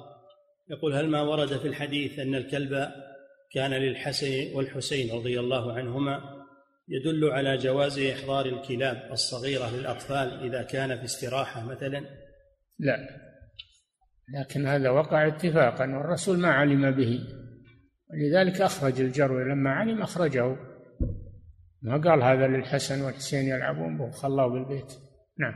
يقول 0.71 0.95
هل 0.95 1.09
ما 1.09 1.23
ورد 1.23 1.59
في 1.59 1.69
الحديث 1.69 2.19
أن 2.19 2.35
الكلب 2.35 2.89
كان 3.53 3.71
للحسن 3.71 4.55
والحسين 4.55 5.15
رضي 5.15 5.41
الله 5.41 5.73
عنهما 5.73 6.39
يدل 6.89 7.25
على 7.31 7.57
جواز 7.57 7.99
إحضار 7.99 8.47
الكلاب 8.47 9.13
الصغيرة 9.13 9.71
للأطفال 9.71 10.47
إذا 10.47 10.63
كان 10.63 10.99
في 10.99 11.05
استراحة 11.05 11.65
مثلا؟ 11.65 12.01
لا. 12.79 13.09
لكن 14.41 14.67
هذا 14.67 14.91
وقع 14.91 15.27
اتفاقا 15.27 15.85
والرسول 15.85 16.39
ما 16.39 16.49
علم 16.49 16.91
به. 16.91 17.21
ولذلك 18.11 18.61
أخرج 18.61 19.01
الجرو 19.01 19.39
لما 19.39 19.71
علم 19.71 20.03
أخرجه. 20.03 20.57
ما 21.83 21.97
قال 22.05 22.23
هذا 22.23 22.47
للحسن 22.47 23.01
والحسين 23.01 23.49
يلعبون 23.49 23.99
به 23.99 24.11
خلاه 24.11 24.47
بالبيت. 24.47 24.93
نعم. 25.39 25.55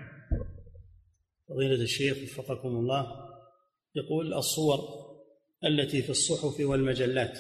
فضيلة 1.49 1.83
الشيخ 1.83 2.17
وفقكم 2.17 2.69
الله 2.69 3.07
يقول 3.95 4.35
الصور 4.35 4.79
التي 5.65 6.03
في 6.03 6.11
الصحف 6.11 6.61
والمجلات 6.61 7.39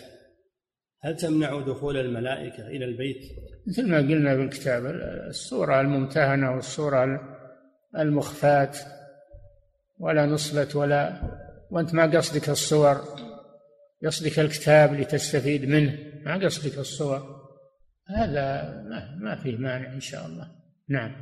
هل 1.04 1.16
تمنع 1.16 1.60
دخول 1.60 1.96
الملائكة 1.96 2.66
إلى 2.66 2.84
البيت؟ 2.84 3.32
مثل 3.66 3.88
ما 3.88 3.96
قلنا 3.96 4.36
في 4.36 4.42
الكتاب 4.42 4.86
الصورة 5.28 5.80
الممتهنة 5.80 6.54
والصورة 6.54 7.20
المخفاة 7.98 8.70
ولا 10.00 10.26
نصلت 10.26 10.76
ولا 10.76 11.22
وأنت 11.70 11.94
ما 11.94 12.06
قصدك 12.06 12.48
الصور 12.48 13.00
قصدك 14.04 14.38
الكتاب 14.38 15.00
لتستفيد 15.00 15.64
منه 15.64 15.98
ما 16.24 16.44
قصدك 16.44 16.78
الصور. 16.78 17.42
هذا 18.08 18.62
ما, 18.90 19.18
ما 19.20 19.36
فيه 19.36 19.56
مانع 19.56 19.92
إن 19.92 20.00
شاء 20.00 20.26
الله. 20.26 20.48
نعم. 20.88 21.12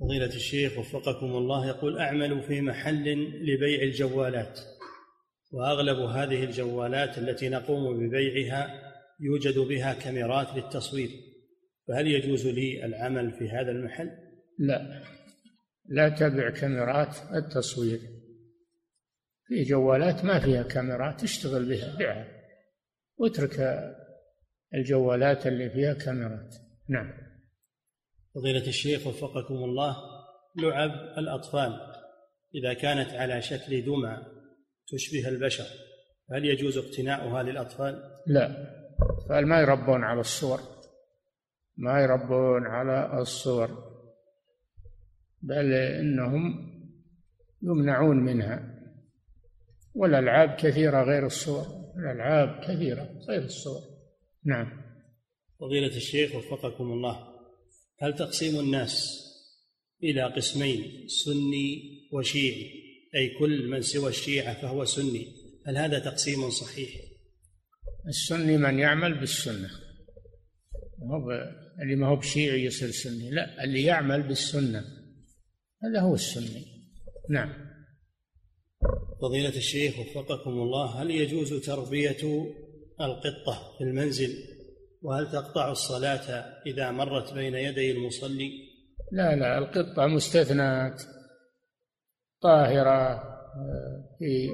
فضيلة 0.00 0.26
الشيخ 0.26 0.78
وفقكم 0.78 1.26
الله 1.26 1.66
يقول 1.66 1.98
أعمل 1.98 2.42
في 2.42 2.60
محل 2.60 3.04
لبيع 3.42 3.82
الجوالات 3.82 4.60
وأغلب 5.52 5.98
هذه 5.98 6.44
الجوالات 6.44 7.18
التي 7.18 7.48
نقوم 7.48 8.08
ببيعها 8.08 8.85
يوجد 9.20 9.58
بها 9.58 9.94
كاميرات 9.94 10.46
للتصوير 10.56 11.10
فهل 11.88 12.06
يجوز 12.06 12.46
لي 12.46 12.84
العمل 12.84 13.32
في 13.32 13.48
هذا 13.50 13.70
المحل؟ 13.70 14.10
لا. 14.58 15.02
لا 15.88 16.08
تبع 16.08 16.50
كاميرات 16.50 17.16
التصوير. 17.34 18.00
في 19.48 19.62
جوالات 19.62 20.24
ما 20.24 20.40
فيها 20.40 20.62
كاميرات 20.62 21.20
تشتغل 21.20 21.68
بها 21.68 21.96
بيعها 21.96 22.28
واترك 23.16 23.84
الجوالات 24.74 25.46
اللي 25.46 25.70
فيها 25.70 25.94
كاميرات. 25.94 26.54
نعم. 26.88 27.12
فضيلة 28.34 28.66
الشيخ 28.66 29.06
وفقكم 29.06 29.54
الله 29.54 29.96
لعب 30.56 30.90
الأطفال 31.18 31.80
إذا 32.54 32.74
كانت 32.74 33.10
على 33.10 33.42
شكل 33.42 33.84
دمى 33.84 34.18
تشبه 34.88 35.28
البشر 35.28 35.66
هل 36.32 36.44
يجوز 36.44 36.78
اقتناؤها 36.78 37.42
للأطفال؟ 37.42 38.02
لا. 38.26 38.75
الأطفال 39.02 39.46
ما 39.46 39.60
يربون 39.60 40.04
على 40.04 40.20
الصور. 40.20 40.60
ما 41.76 42.00
يربون 42.00 42.66
على 42.66 43.20
الصور. 43.20 43.68
بل 45.42 45.72
إنهم 45.72 46.72
يمنعون 47.62 48.16
منها. 48.16 48.76
والألعاب 49.94 50.56
كثيرة 50.56 51.02
غير 51.02 51.26
الصور. 51.26 51.66
الألعاب 51.96 52.60
كثيرة 52.64 53.08
غير 53.28 53.42
الصور. 53.42 53.80
نعم. 54.44 54.82
فضيلة 55.60 55.96
الشيخ 55.96 56.34
وفقكم 56.34 56.84
الله 56.84 57.36
هل 58.00 58.14
تقسيم 58.14 58.60
الناس 58.60 59.22
إلى 60.02 60.22
قسمين 60.22 61.08
سني 61.08 61.82
وشيعي؟ 62.12 62.70
أي 63.14 63.38
كل 63.38 63.70
من 63.70 63.80
سوى 63.80 64.08
الشيعة 64.08 64.62
فهو 64.62 64.84
سني. 64.84 65.26
هل 65.66 65.76
هذا 65.76 65.98
تقسيم 65.98 66.50
صحيح؟ 66.50 67.15
السني 68.08 68.56
من 68.56 68.78
يعمل 68.78 69.20
بالسنة. 69.20 69.70
هو 71.02 71.30
اللي 71.82 71.96
ما 71.96 72.06
هو 72.06 72.16
بشيعي 72.16 72.64
يصير 72.64 72.90
سني. 72.90 73.30
لا 73.30 73.64
اللي 73.64 73.82
يعمل 73.82 74.22
بالسنة. 74.22 74.84
هذا 75.84 76.00
هو 76.00 76.14
السني. 76.14 76.66
نعم. 77.30 77.52
فضيلة 79.22 79.56
الشيخ 79.56 79.98
وفقكم 79.98 80.50
الله 80.50 81.02
هل 81.02 81.10
يجوز 81.10 81.54
تربية 81.66 82.46
القطة 83.00 83.76
في 83.78 83.84
المنزل؟ 83.84 84.30
وهل 85.02 85.30
تقطع 85.32 85.70
الصلاة 85.70 86.44
إذا 86.66 86.90
مرت 86.90 87.32
بين 87.32 87.54
يدي 87.54 87.92
المصلي؟ 87.92 88.50
لا 89.12 89.36
لا 89.36 89.58
القطة 89.58 90.06
مستثنات 90.06 91.02
طاهرة 92.42 93.12
آه، 93.56 94.16
في 94.18 94.48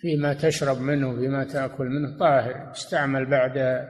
فيما 0.00 0.34
تشرب 0.34 0.78
منه 0.78 1.16
فيما 1.16 1.44
تأكل 1.44 1.84
منه 1.84 2.18
طاهر 2.18 2.70
استعمل 2.70 3.30
بعد. 3.30 3.88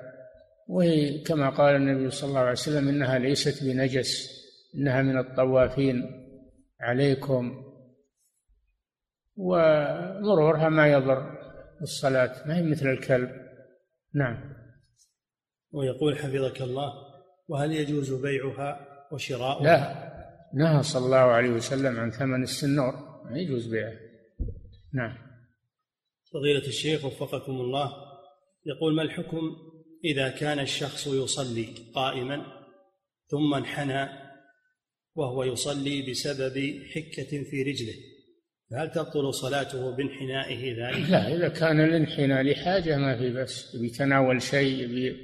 وهي 0.68 1.18
كما 1.18 1.50
قال 1.50 1.76
النبي 1.76 2.10
صلى 2.10 2.28
الله 2.28 2.40
عليه 2.40 2.50
وسلم 2.50 2.88
إنها 2.88 3.18
ليست 3.18 3.64
بنجس 3.64 4.30
إنها 4.74 5.02
من 5.02 5.18
الطوافين 5.18 6.26
عليكم. 6.80 7.64
ومرورها 9.36 10.68
ما 10.68 10.86
يضر 10.92 11.38
الصلاة 11.82 12.48
ما 12.48 12.56
هي 12.56 12.62
مثل 12.62 12.86
الكلب. 12.86 13.30
نعم. 14.14 14.54
ويقول 15.72 16.18
حفظك 16.18 16.62
الله 16.62 16.92
وهل 17.48 17.72
يجوز 17.72 18.12
بيعها 18.12 18.86
وشراؤها؟ 19.12 19.64
لا. 19.64 20.10
نهى 20.54 20.82
صلى 20.82 21.04
الله 21.04 21.16
عليه 21.16 21.50
وسلم 21.50 22.00
عن 22.00 22.10
ثمن 22.10 22.42
السنور 22.42 22.92
ما 23.30 23.38
يجوز 23.38 23.66
بيعه. 23.66 23.92
نعم. 24.94 25.29
فضيلة 26.32 26.66
الشيخ 26.66 27.04
وفقكم 27.04 27.60
الله 27.60 27.92
يقول 28.66 28.94
ما 28.94 29.02
الحكم 29.02 29.56
إذا 30.04 30.28
كان 30.28 30.58
الشخص 30.58 31.06
يصلي 31.06 31.68
قائما 31.94 32.46
ثم 33.30 33.54
انحنى 33.54 34.08
وهو 35.14 35.44
يصلي 35.44 36.10
بسبب 36.10 36.82
حكة 36.94 37.44
في 37.44 37.62
رجله؟ 37.62 37.94
فهل 38.70 38.90
تبطل 38.90 39.34
صلاته 39.34 39.96
بانحنائه 39.96 40.72
ذلك؟ 40.72 41.10
لا 41.10 41.34
إذا 41.34 41.48
كان 41.48 41.80
الانحناء 41.80 42.42
لحاجة 42.42 42.96
ما 42.96 43.18
في 43.18 43.32
بس 43.32 43.76
بيتناول 43.76 44.42
شيء 44.42 45.16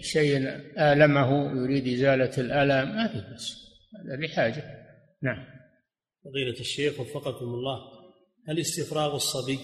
شيء 0.00 0.38
آلمه 0.78 1.60
يريد 1.62 1.88
إزالة 1.88 2.38
الآلام 2.38 2.96
ما 2.96 3.08
في 3.08 3.34
بس 3.34 3.56
هذا 4.04 4.16
لحاجة. 4.16 4.64
نعم. 5.22 5.44
فضيلة 6.24 6.60
الشيخ 6.60 7.00
وفقكم 7.00 7.46
الله 7.46 7.95
هل 8.48 8.60
استفراغ 8.60 9.14
الصبي؟ 9.14 9.58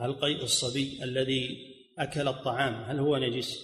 هل 0.00 0.12
قيء 0.12 0.42
الصبي 0.42 1.04
الذي 1.04 1.48
أكل 1.98 2.28
الطعام 2.28 2.74
هل 2.74 2.98
هو 2.98 3.16
نجس؟ 3.16 3.54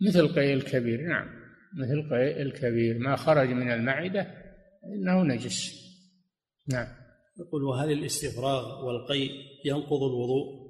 مثل 0.00 0.28
قيء 0.28 0.54
الكبير 0.54 1.00
نعم. 1.00 1.28
مثل 1.76 2.10
قيء 2.10 2.42
الكبير 2.42 2.98
ما 2.98 3.16
خرج 3.16 3.48
من 3.48 3.72
المعدة 3.72 4.26
إنه 4.84 5.22
نجس. 5.22 5.86
نعم. 6.68 6.88
يقول 7.40 7.64
وهل 7.64 7.92
الاستفراغ 7.92 8.86
والقيء 8.86 9.30
ينقض 9.64 10.02
الوضوء؟ 10.02 10.66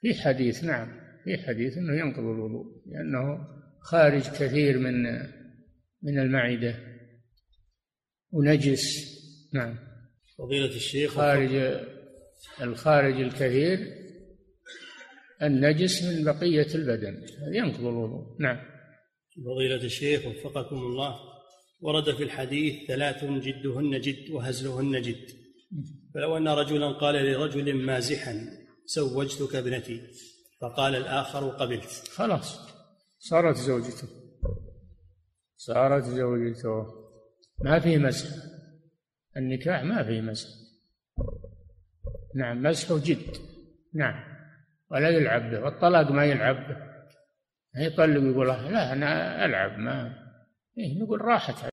في 0.00 0.14
حديث 0.14 0.64
نعم. 0.64 1.00
في 1.24 1.36
حديث 1.38 1.76
إنه 1.76 1.98
ينقض 2.00 2.24
الوضوء 2.24 2.66
لأنه 2.86 3.46
خارج 3.80 4.22
كثير 4.22 4.78
من 4.78 5.02
من 6.02 6.18
المعدة. 6.18 6.74
ونجس 8.32 9.10
نعم. 9.54 9.89
فضيلة 10.40 10.76
الشيخ 10.76 11.14
خارج 11.14 11.80
الخارج 12.62 13.20
الكثير 13.20 13.78
النجس 15.42 16.02
من 16.02 16.24
بقية 16.24 16.74
البدن. 16.74 17.26
ينقض 17.54 17.84
الوضوء. 17.84 18.36
نعم. 18.40 18.56
فضيلة 19.44 19.84
الشيخ 19.84 20.26
وفقكم 20.26 20.76
الله 20.76 21.16
ورد 21.80 22.14
في 22.14 22.22
الحديث 22.22 22.88
ثلاث 22.88 23.24
جدهن 23.24 24.00
جد 24.00 24.30
وهزلهن 24.30 25.02
جد. 25.02 25.26
فلو 26.14 26.36
أن 26.36 26.48
رجلا 26.48 26.92
قال 26.92 27.14
لرجل 27.14 27.74
مازحا 27.74 28.46
زوجتك 28.86 29.54
ابنتي 29.54 30.00
فقال 30.60 30.94
الآخر 30.94 31.48
قبلت. 31.48 32.08
خلاص. 32.12 32.58
صارت 33.18 33.56
زوجته. 33.56 34.08
صارت 35.56 36.04
زوجته. 36.04 36.86
ما 37.64 37.80
في 37.80 37.98
مسح 37.98 38.49
النكاح 39.36 39.82
ما 39.82 40.02
في 40.02 40.20
مسح. 40.20 40.48
نعم 42.34 42.62
مسحه 42.62 42.98
جد 42.98 43.36
نعم. 43.94 44.24
ولا 44.90 45.08
يلعب 45.08 45.50
به 45.50 45.60
والطلاق 45.60 46.10
ما 46.10 46.24
يلعب 46.24 46.68
به. 46.68 46.76
يطلق 47.76 48.22
يقول 48.22 48.48
لا 48.48 48.92
أنا 48.92 49.44
ألعب 49.44 49.78
ما. 49.78 50.14
إيه 50.78 51.02
نقول 51.02 51.20
راحت. 51.20 51.70